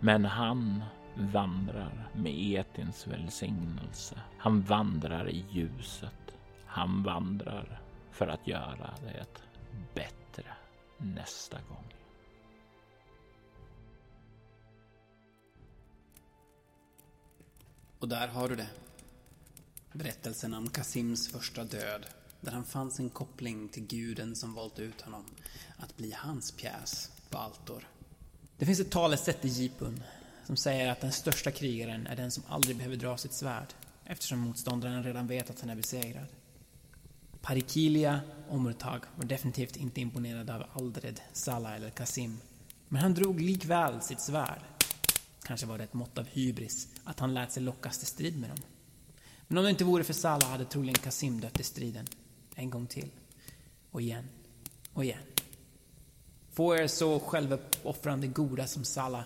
Men 0.00 0.24
han 0.24 0.84
vandrar 1.16 2.08
med 2.14 2.32
Etins 2.32 3.06
välsignelse. 3.06 4.20
Han 4.38 4.62
vandrar 4.62 5.28
i 5.28 5.44
ljuset. 5.50 6.38
Han 6.66 7.02
vandrar 7.02 7.80
för 8.10 8.26
att 8.26 8.46
göra 8.46 8.90
det 9.02 9.26
bättre 9.94 10.52
nästa 10.98 11.56
gång. 11.68 11.94
Och 17.98 18.08
där 18.08 18.28
har 18.28 18.48
du 18.48 18.56
det. 18.56 18.68
Berättelsen 19.96 20.54
om 20.54 20.70
Kasims 20.70 21.28
första 21.28 21.64
död, 21.64 22.06
där 22.40 22.52
han 22.52 22.64
fanns 22.64 22.98
en 22.98 23.10
koppling 23.10 23.68
till 23.68 23.86
guden 23.86 24.36
som 24.36 24.54
valt 24.54 24.78
ut 24.78 25.00
honom 25.00 25.24
att 25.76 25.96
bli 25.96 26.12
hans 26.12 26.52
pjäs 26.52 27.10
på 27.30 27.38
Altor. 27.38 27.88
Det 28.58 28.66
finns 28.66 28.80
ett 28.80 28.90
talesätt 28.90 29.44
i 29.44 29.48
Jipun 29.48 30.02
som 30.46 30.56
säger 30.56 30.90
att 30.90 31.00
den 31.00 31.12
största 31.12 31.50
krigaren 31.50 32.06
är 32.06 32.16
den 32.16 32.30
som 32.30 32.42
aldrig 32.48 32.76
behöver 32.76 32.96
dra 32.96 33.16
sitt 33.16 33.32
svärd 33.32 33.74
eftersom 34.04 34.38
motståndaren 34.38 35.04
redan 35.04 35.26
vet 35.26 35.50
att 35.50 35.60
han 35.60 35.70
är 35.70 35.76
besegrad. 35.76 36.26
Parikilia 37.40 38.20
Omurtag 38.48 39.00
var 39.16 39.24
definitivt 39.24 39.76
inte 39.76 40.00
imponerad 40.00 40.50
av 40.50 40.64
Aldred, 40.72 41.20
Salah 41.32 41.74
eller 41.74 41.90
Kasim. 41.90 42.38
Men 42.88 43.02
han 43.02 43.14
drog 43.14 43.40
likväl 43.40 44.00
sitt 44.00 44.20
svärd. 44.20 44.60
Kanske 45.42 45.66
var 45.66 45.78
det 45.78 45.84
ett 45.84 45.94
mått 45.94 46.18
av 46.18 46.26
hybris 46.26 46.88
att 47.04 47.20
han 47.20 47.34
lät 47.34 47.52
sig 47.52 47.62
lockas 47.62 47.98
till 47.98 48.08
strid 48.08 48.40
med 48.40 48.50
dem. 48.50 48.58
Men 49.48 49.58
om 49.58 49.64
det 49.64 49.70
inte 49.70 49.84
vore 49.84 50.04
för 50.04 50.12
Salah 50.12 50.48
hade 50.48 50.64
troligen 50.64 50.94
Kasim 50.94 51.40
dött 51.40 51.60
i 51.60 51.62
striden. 51.62 52.06
En 52.54 52.70
gång 52.70 52.86
till. 52.86 53.10
Och 53.90 54.02
igen. 54.02 54.28
Och 54.92 55.04
igen. 55.04 55.22
Få 56.52 56.76
er 56.76 56.86
så 56.86 57.20
självuppoffrande 57.20 58.26
goda 58.26 58.66
som 58.66 58.84
Salah 58.84 59.24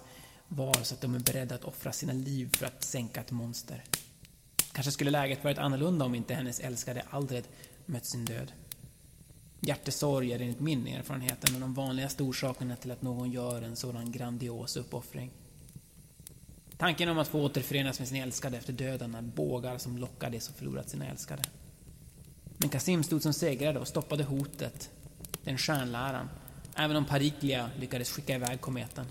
var 0.49 0.83
så 0.83 0.95
att 0.95 1.01
de 1.01 1.14
är 1.14 1.19
beredda 1.19 1.55
att 1.55 1.64
offra 1.64 1.93
sina 1.93 2.12
liv 2.12 2.57
för 2.57 2.66
att 2.66 2.85
sänka 2.85 3.21
ett 3.21 3.31
monster. 3.31 3.85
Kanske 4.73 4.93
skulle 4.93 5.11
läget 5.11 5.45
varit 5.45 5.59
annorlunda 5.59 6.05
om 6.05 6.14
inte 6.14 6.35
hennes 6.35 6.61
älskade 6.61 7.03
Aldred 7.11 7.45
mött 7.87 8.07
sin 8.07 8.25
död. 8.25 8.53
Hjärtesorg 9.61 10.33
är 10.33 10.41
enligt 10.41 10.61
min 10.61 10.87
erfarenhet 10.87 11.49
en 11.49 11.55
av 11.55 11.61
de 11.61 11.75
vanligaste 11.75 12.23
orsakerna 12.23 12.77
till 12.77 12.91
att 12.91 13.03
någon 13.03 13.31
gör 13.31 13.62
en 13.62 13.77
sådan 13.77 14.12
grandios 14.12 14.77
uppoffring. 14.77 15.31
Tanken 16.79 17.09
om 17.09 17.18
att 17.18 17.29
få 17.29 17.43
återförenas 17.43 17.99
med 17.99 18.09
sin 18.09 18.22
älskade 18.22 18.57
efter 18.57 18.72
döden 18.72 19.14
är 19.14 19.22
bågar 19.22 19.79
som 19.79 19.99
lockar 19.99 20.31
de 20.31 20.41
som 20.41 20.55
förlorat 20.55 20.91
sina 20.91 21.07
älskade. 21.07 21.43
Men 22.59 22.68
Kasim 22.68 23.03
stod 23.03 23.22
som 23.22 23.33
segrare 23.33 23.79
och 23.79 23.89
stoppade 23.89 24.24
hotet, 24.24 24.91
den 25.45 25.59
stjärnläran, 25.59 26.29
även 26.76 26.97
om 26.97 27.05
Pariklia 27.05 27.70
lyckades 27.79 28.11
skicka 28.11 28.35
iväg 28.35 28.61
kometen. 28.61 29.07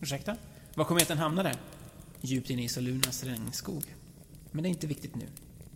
Ursäkta? 0.00 0.36
Var 0.74 0.84
kometen 0.84 1.18
hamnade? 1.18 1.56
Djupt 2.20 2.50
inne 2.50 2.64
i 2.64 2.68
Solunas 2.68 3.24
regnskog. 3.24 3.84
Men 4.50 4.62
det 4.62 4.68
är 4.68 4.70
inte 4.70 4.86
viktigt 4.86 5.14
nu. 5.14 5.26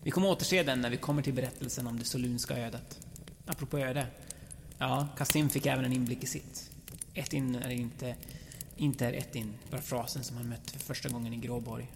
Vi 0.03 0.11
kommer 0.11 0.29
återse 0.29 0.63
den 0.63 0.81
när 0.81 0.91
vi 0.91 0.97
kommer 0.97 1.23
till 1.23 1.35
berättelsen 1.35 1.87
om 1.87 1.99
det 1.99 2.05
solunska 2.05 2.57
ödet. 2.57 2.99
Apropå 3.47 3.79
öde. 3.79 4.07
Ja, 4.79 5.09
Kasim 5.17 5.49
fick 5.49 5.67
även 5.67 5.85
en 5.85 5.93
inblick 5.93 6.25
i 6.25 6.27
sitt. 6.27 6.71
Ett 7.15 7.33
in 7.33 7.55
är 7.55 7.71
inte, 7.71 8.15
inte 8.79 9.07
är 9.07 9.13
ett 9.13 9.35
in, 9.35 9.55
var 9.71 9.79
frasen 9.79 10.25
som 10.25 10.37
han 10.37 10.49
mötte 10.49 10.73
för 10.73 10.79
första 10.79 11.09
gången 11.09 11.33
i 11.33 11.37
Gråborg. 11.37 11.93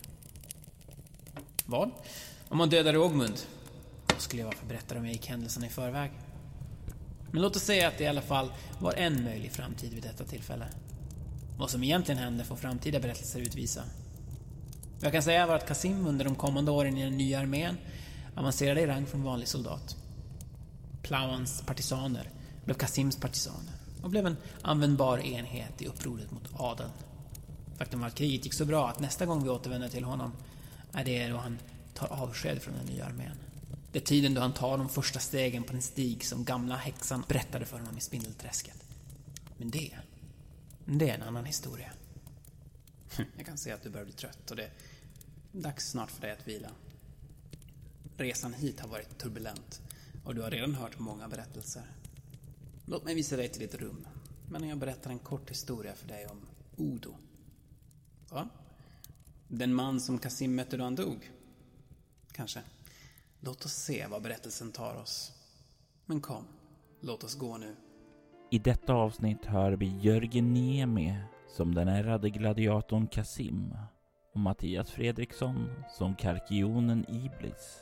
Vad? 1.67 1.91
Om 2.49 2.59
man 2.59 2.71
dödade 2.71 2.99
Ågmund? 2.99 3.41
Då 4.07 4.15
skulle 4.19 4.43
jag 4.43 4.47
varför 4.47 4.67
berätta 4.67 4.99
om 4.99 5.05
jag 5.05 5.13
gick 5.13 5.27
händelserna 5.27 5.67
i 5.67 5.69
förväg. 5.69 6.11
Men 7.31 7.43
låt 7.43 7.57
oss 7.57 7.63
säga 7.63 7.89
att 7.89 7.99
det 7.99 8.05
i 8.05 8.07
alla 8.07 8.23
fall 8.23 8.53
var 8.81 8.93
en 8.93 9.25
möjlig 9.25 9.53
framtid 9.53 9.95
vid 9.95 10.03
detta 10.03 10.25
tillfälle. 10.25 10.67
Vad 11.59 11.71
som 11.71 11.85
egentligen 11.85 12.19
hände 12.19 12.45
får 12.45 12.57
framtida 12.57 13.01
berättelser 13.01 13.41
utvisa. 13.41 13.83
Vad 14.95 15.05
jag 15.05 15.13
kan 15.13 15.23
säga 15.23 15.47
var 15.47 15.57
att 15.57 15.69
Kasim 15.69 16.07
under 16.07 16.25
de 16.25 16.35
kommande 16.35 16.71
åren 16.71 16.99
i 16.99 17.05
den 17.05 17.17
nya 17.17 17.41
armén 17.41 17.77
avancerade 18.37 18.81
i 18.81 18.87
rang 18.87 19.07
från 19.07 19.23
vanlig 19.23 19.49
soldat. 19.49 19.97
Plauans 21.03 21.63
partisaner 21.67 22.31
blev 22.65 22.75
Kasims 22.75 23.17
partisaner 23.17 23.82
och 24.03 24.11
blev 24.11 24.27
en 24.27 24.37
användbar 24.63 25.19
enhet 25.19 25.83
i 25.83 25.87
upproret 25.87 26.31
mot 26.31 26.49
adeln. 26.55 26.91
Faktum 27.79 28.01
var 28.01 28.07
att 28.07 28.15
kriget 28.15 28.45
gick 28.45 28.55
så 28.55 28.65
bra 28.65 28.89
att 28.89 29.01
nästa 29.01 29.27
gång 29.27 29.45
vi 29.45 29.51
återvänder 29.51 29.89
till 29.89 30.05
honom 30.05 30.33
är 30.93 31.05
det 31.05 31.29
då 31.29 31.37
han 31.37 31.59
tar 31.95 32.13
avsked 32.13 32.63
från 32.63 32.75
den 32.75 32.87
nya 32.87 33.07
armén. 33.07 33.37
Det 33.93 33.99
är 33.99 34.03
tiden 34.03 34.35
då 34.35 34.41
han 34.41 34.53
tar 34.53 34.79
de 34.79 34.89
första 34.89 35.19
stegen 35.19 35.63
på 35.63 35.73
den 35.73 35.83
stig 35.83 36.25
som 36.25 36.45
gamla 36.45 36.77
häxan 36.77 37.25
berättade 37.29 37.65
för 37.65 37.79
honom 37.79 37.99
i 37.99 38.01
Spindelträsket. 38.01 38.85
Men 39.57 39.71
det, 39.71 39.91
det 40.85 41.11
är 41.11 41.15
en 41.15 41.23
annan 41.23 41.45
historia. 41.45 41.93
Jag 43.37 43.47
kan 43.47 43.59
se 43.59 43.73
att 43.73 43.83
du 43.83 43.91
börjar 43.91 44.05
bli 44.05 44.15
trött 44.15 44.51
och 44.51 44.57
det 44.57 44.65
är 44.65 44.71
dags 45.53 45.91
snart 45.91 46.11
för 46.11 46.21
dig 46.21 46.33
att 46.33 46.49
vila. 46.49 46.71
Resan 48.17 48.55
hit 48.55 48.81
har 48.81 48.89
varit 48.89 49.19
turbulent 49.19 49.81
och 50.25 50.35
du 50.35 50.43
har 50.43 50.51
redan 50.51 50.75
hört 50.75 50.99
många 50.99 51.29
berättelser. 51.29 51.83
Låt 52.85 53.05
mig 53.05 53.15
visa 53.15 53.37
dig 53.37 53.49
till 53.49 53.61
ditt 53.61 53.75
rum, 53.75 54.07
men 54.49 54.69
jag 54.69 54.79
berättar 54.79 55.11
en 55.11 55.19
kort 55.19 55.51
historia 55.51 55.95
för 55.95 56.09
dig 56.09 56.27
om 56.27 56.41
Odo. 56.77 57.15
Va? 58.31 58.49
Den 59.49 59.75
man 59.75 60.01
som 60.01 60.19
Kasim 60.19 60.55
mötte 60.55 60.77
då 60.77 60.85
han 60.85 60.95
dog? 60.95 61.31
Kanske. 62.33 62.61
Låt 63.41 63.65
oss 63.65 63.73
se 63.73 64.07
vad 64.07 64.23
berättelsen 64.23 64.73
tar 64.73 64.95
oss. 64.95 65.33
Men 66.07 66.21
kom, 66.21 66.45
låt 67.01 67.25
oss 67.25 67.35
gå 67.35 67.57
nu. 67.59 67.77
I 68.51 68.59
detta 68.59 68.93
avsnitt 68.93 69.45
hör 69.45 69.73
vi 69.73 69.99
Jörgen 69.99 70.55
Niemi 70.55 71.17
som 71.49 71.75
den 71.75 71.89
ärrade 71.89 72.31
gladiatorn 72.31 73.07
Kasim 73.07 73.75
och 74.35 74.41
Mattias 74.41 74.91
Fredriksson 74.91 75.69
som 75.99 76.15
karkionen 76.15 77.05
Iblis 77.09 77.79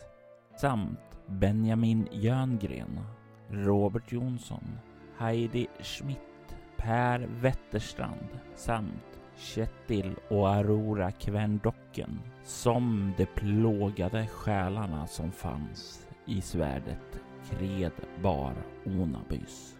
samt 0.60 1.18
Benjamin 1.26 2.08
Jöngren, 2.12 3.00
Robert 3.48 4.12
Jonsson, 4.12 4.78
Heidi 5.20 5.66
Schmidt, 5.80 6.56
Per 6.76 7.26
Wetterstrand 7.40 8.28
samt 8.54 9.20
Kjetil 9.36 10.14
och 10.28 10.48
Aurora 10.48 11.10
Kvendocken 11.10 12.20
som 12.44 13.12
de 13.16 13.26
plågade 13.26 14.26
själarna 14.26 15.06
som 15.06 15.32
fanns 15.32 16.08
i 16.26 16.40
svärdet 16.40 17.20
Kredbar 17.50 18.54
Onabys. 18.86 19.78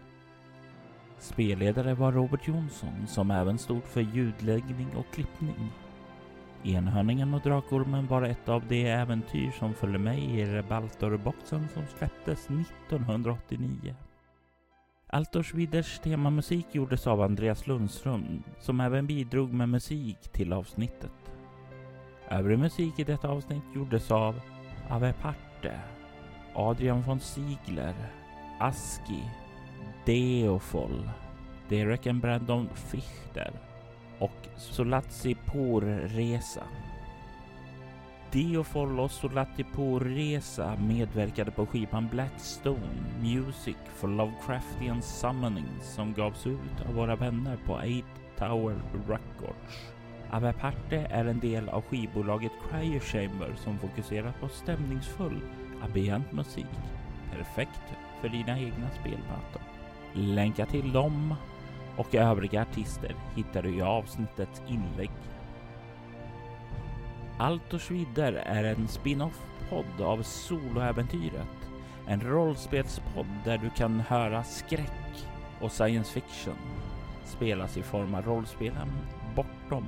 Spelledare 1.17 1.93
var 1.93 2.11
Robert 2.11 2.47
Jonsson 2.47 3.07
som 3.07 3.31
även 3.31 3.57
stod 3.57 3.83
för 3.83 4.01
ljudläggning 4.01 4.95
och 4.95 5.13
klippning. 5.13 5.71
Enhörningen 6.63 7.33
och 7.33 7.41
Drakormen 7.41 8.07
var 8.07 8.21
ett 8.21 8.49
av 8.49 8.67
de 8.67 8.87
äventyr 8.87 9.51
som 9.51 9.73
följde 9.73 9.99
med 9.99 10.19
i 10.19 10.45
Rebaltorboxen 10.45 11.67
som 11.73 11.83
släpptes 11.97 12.49
1989. 12.49 13.95
Altorsviders 15.13 15.99
temamusik 15.99 16.65
gjordes 16.71 17.07
av 17.07 17.21
Andreas 17.21 17.67
Lundström 17.67 18.43
som 18.59 18.79
även 18.79 19.07
bidrog 19.07 19.53
med 19.53 19.69
musik 19.69 20.17
till 20.31 20.53
avsnittet. 20.53 21.11
Övrig 22.29 22.59
musik 22.59 22.99
i 22.99 23.03
detta 23.03 23.27
avsnitt 23.27 23.63
gjordes 23.75 24.11
av 24.11 24.41
Ave 24.89 25.13
Parte, 25.13 25.79
Adrian 26.55 27.01
von 27.01 27.19
Ziegler, 27.19 27.95
Aski, 28.59 29.23
Deofol, 30.05 31.09
Derek 31.69 32.07
and 32.07 32.21
Brandon 32.21 32.69
Fichter 32.75 33.51
och 34.19 34.47
Solatsi 34.57 35.35
Dio 38.31 38.63
Follos 38.63 39.23
och 39.23 39.33
Latipo 39.33 39.99
Resa 39.99 40.75
medverkade 40.75 41.51
på 41.51 41.65
skivan 41.65 42.07
Blackstone 42.11 43.03
Music 43.21 43.75
for 43.95 44.07
Lovecraftian 44.07 45.01
Summoning 45.01 45.69
som 45.81 46.13
gavs 46.13 46.47
ut 46.47 46.87
av 46.87 46.93
våra 46.93 47.15
vänner 47.15 47.57
på 47.65 47.79
Eight 47.81 48.05
Tower 48.37 48.75
Records. 49.07 49.93
Avaparte 50.29 50.97
är 50.97 51.25
en 51.25 51.39
del 51.39 51.69
av 51.69 51.81
skivbolaget 51.81 52.51
Cryo 52.69 52.99
Chamber 52.99 53.55
som 53.55 53.79
fokuserar 53.79 54.33
på 54.41 54.49
stämningsfull 54.49 55.41
ambient 55.83 56.31
musik. 56.31 56.65
Perfekt 57.31 57.93
för 58.21 58.29
dina 58.29 58.59
egna 58.59 58.89
spelmöten. 58.99 59.61
Länkar 60.13 60.65
till 60.65 60.91
dem 60.91 61.35
och 61.97 62.15
övriga 62.15 62.61
artister 62.61 63.15
hittar 63.35 63.63
du 63.63 63.75
i 63.75 63.81
avsnittets 63.81 64.61
inlägg. 64.67 65.11
Allt 67.41 67.73
och 67.73 67.81
Schwider 67.81 68.33
är 68.33 68.63
en 68.63 68.87
spin-off-podd 68.87 70.01
av 70.01 70.23
Soloäventyret. 70.23 71.71
En 72.07 72.21
rollspelspodd 72.21 73.27
där 73.45 73.57
du 73.57 73.69
kan 73.69 73.99
höra 73.99 74.43
skräck 74.43 75.27
och 75.61 75.71
science 75.71 76.11
fiction 76.11 76.55
spelas 77.25 77.77
i 77.77 77.83
form 77.83 78.15
av 78.15 78.25
rollspelen 78.25 78.87
Bortom 79.35 79.85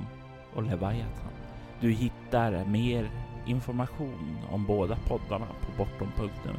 och 0.54 0.62
Leviathan. 0.62 1.32
Du 1.80 1.90
hittar 1.90 2.64
mer 2.64 3.10
information 3.46 4.38
om 4.50 4.66
båda 4.66 4.96
poddarna 4.96 5.46
på 5.46 5.84
bortom.nu. 5.84 6.54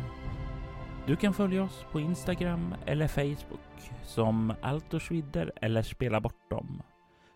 Du 1.08 1.16
kan 1.16 1.34
följa 1.34 1.64
oss 1.64 1.86
på 1.92 2.00
Instagram 2.00 2.76
eller 2.86 3.08
Facebook 3.08 3.92
som 4.04 4.54
Altorsvidder 4.62 5.52
eller 5.56 5.82
Spela 5.82 6.22
Bortom. 6.22 6.82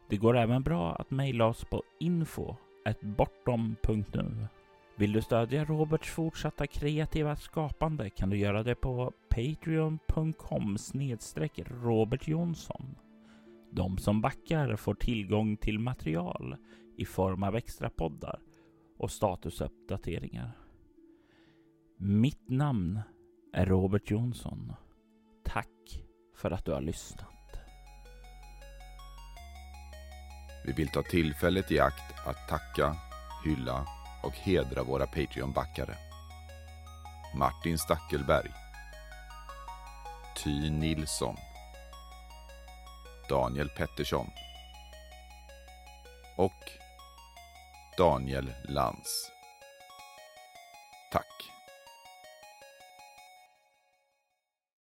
Det 0.10 0.18
går 0.18 0.38
även 0.38 0.64
bra 0.64 0.95
att 0.95 1.12
mejla 1.12 1.45
oss 1.45 1.66
på 1.66 1.84
info 1.99 2.55
ett 2.86 3.01
bortom.nu. 3.01 4.47
Vill 4.95 5.13
du 5.13 5.21
stödja 5.21 5.65
Roberts 5.65 6.09
fortsatta 6.09 6.67
kreativa 6.67 7.36
skapande 7.36 8.09
kan 8.09 8.30
du 8.30 8.38
göra 8.38 8.63
det 8.63 8.75
på 8.75 9.13
patreon.com 9.30 10.77
snedstreck 10.77 11.59
Robert 11.65 12.27
Jonsson. 12.27 12.95
De 13.71 13.97
som 13.97 14.21
backar 14.21 14.75
får 14.75 14.93
tillgång 14.93 15.57
till 15.57 15.80
material 15.80 16.55
i 16.97 17.05
form 17.05 17.43
av 17.43 17.55
extra 17.55 17.89
poddar 17.89 18.39
och 18.97 19.11
statusuppdateringar. 19.11 20.51
Mitt 21.97 22.49
namn 22.49 22.99
är 23.53 23.65
Robert 23.65 24.11
Jonsson. 24.11 24.73
Tack 25.43 26.05
för 26.36 26.51
att 26.51 26.65
du 26.65 26.71
har 26.71 26.82
lyssnat. 26.82 27.38
Vi 30.70 30.74
vill 30.74 30.89
ta 30.89 31.03
tillfället 31.03 31.72
i 31.72 31.80
akt 31.80 32.20
att 32.26 32.47
tacka, 32.47 32.95
hylla 33.45 33.86
och 34.24 34.34
hedra 34.34 34.84
våra 34.84 35.05
Patreon-backare. 35.05 35.95
Martin 37.36 37.78
Stackelberg. 37.78 38.51
Ty 40.43 40.70
Nilsson. 40.70 41.36
Daniel 43.30 43.70
Pettersson. 43.70 44.28
Och 46.38 46.72
Daniel 47.97 48.53
Lantz. 48.63 49.32
Tack. 51.11 51.48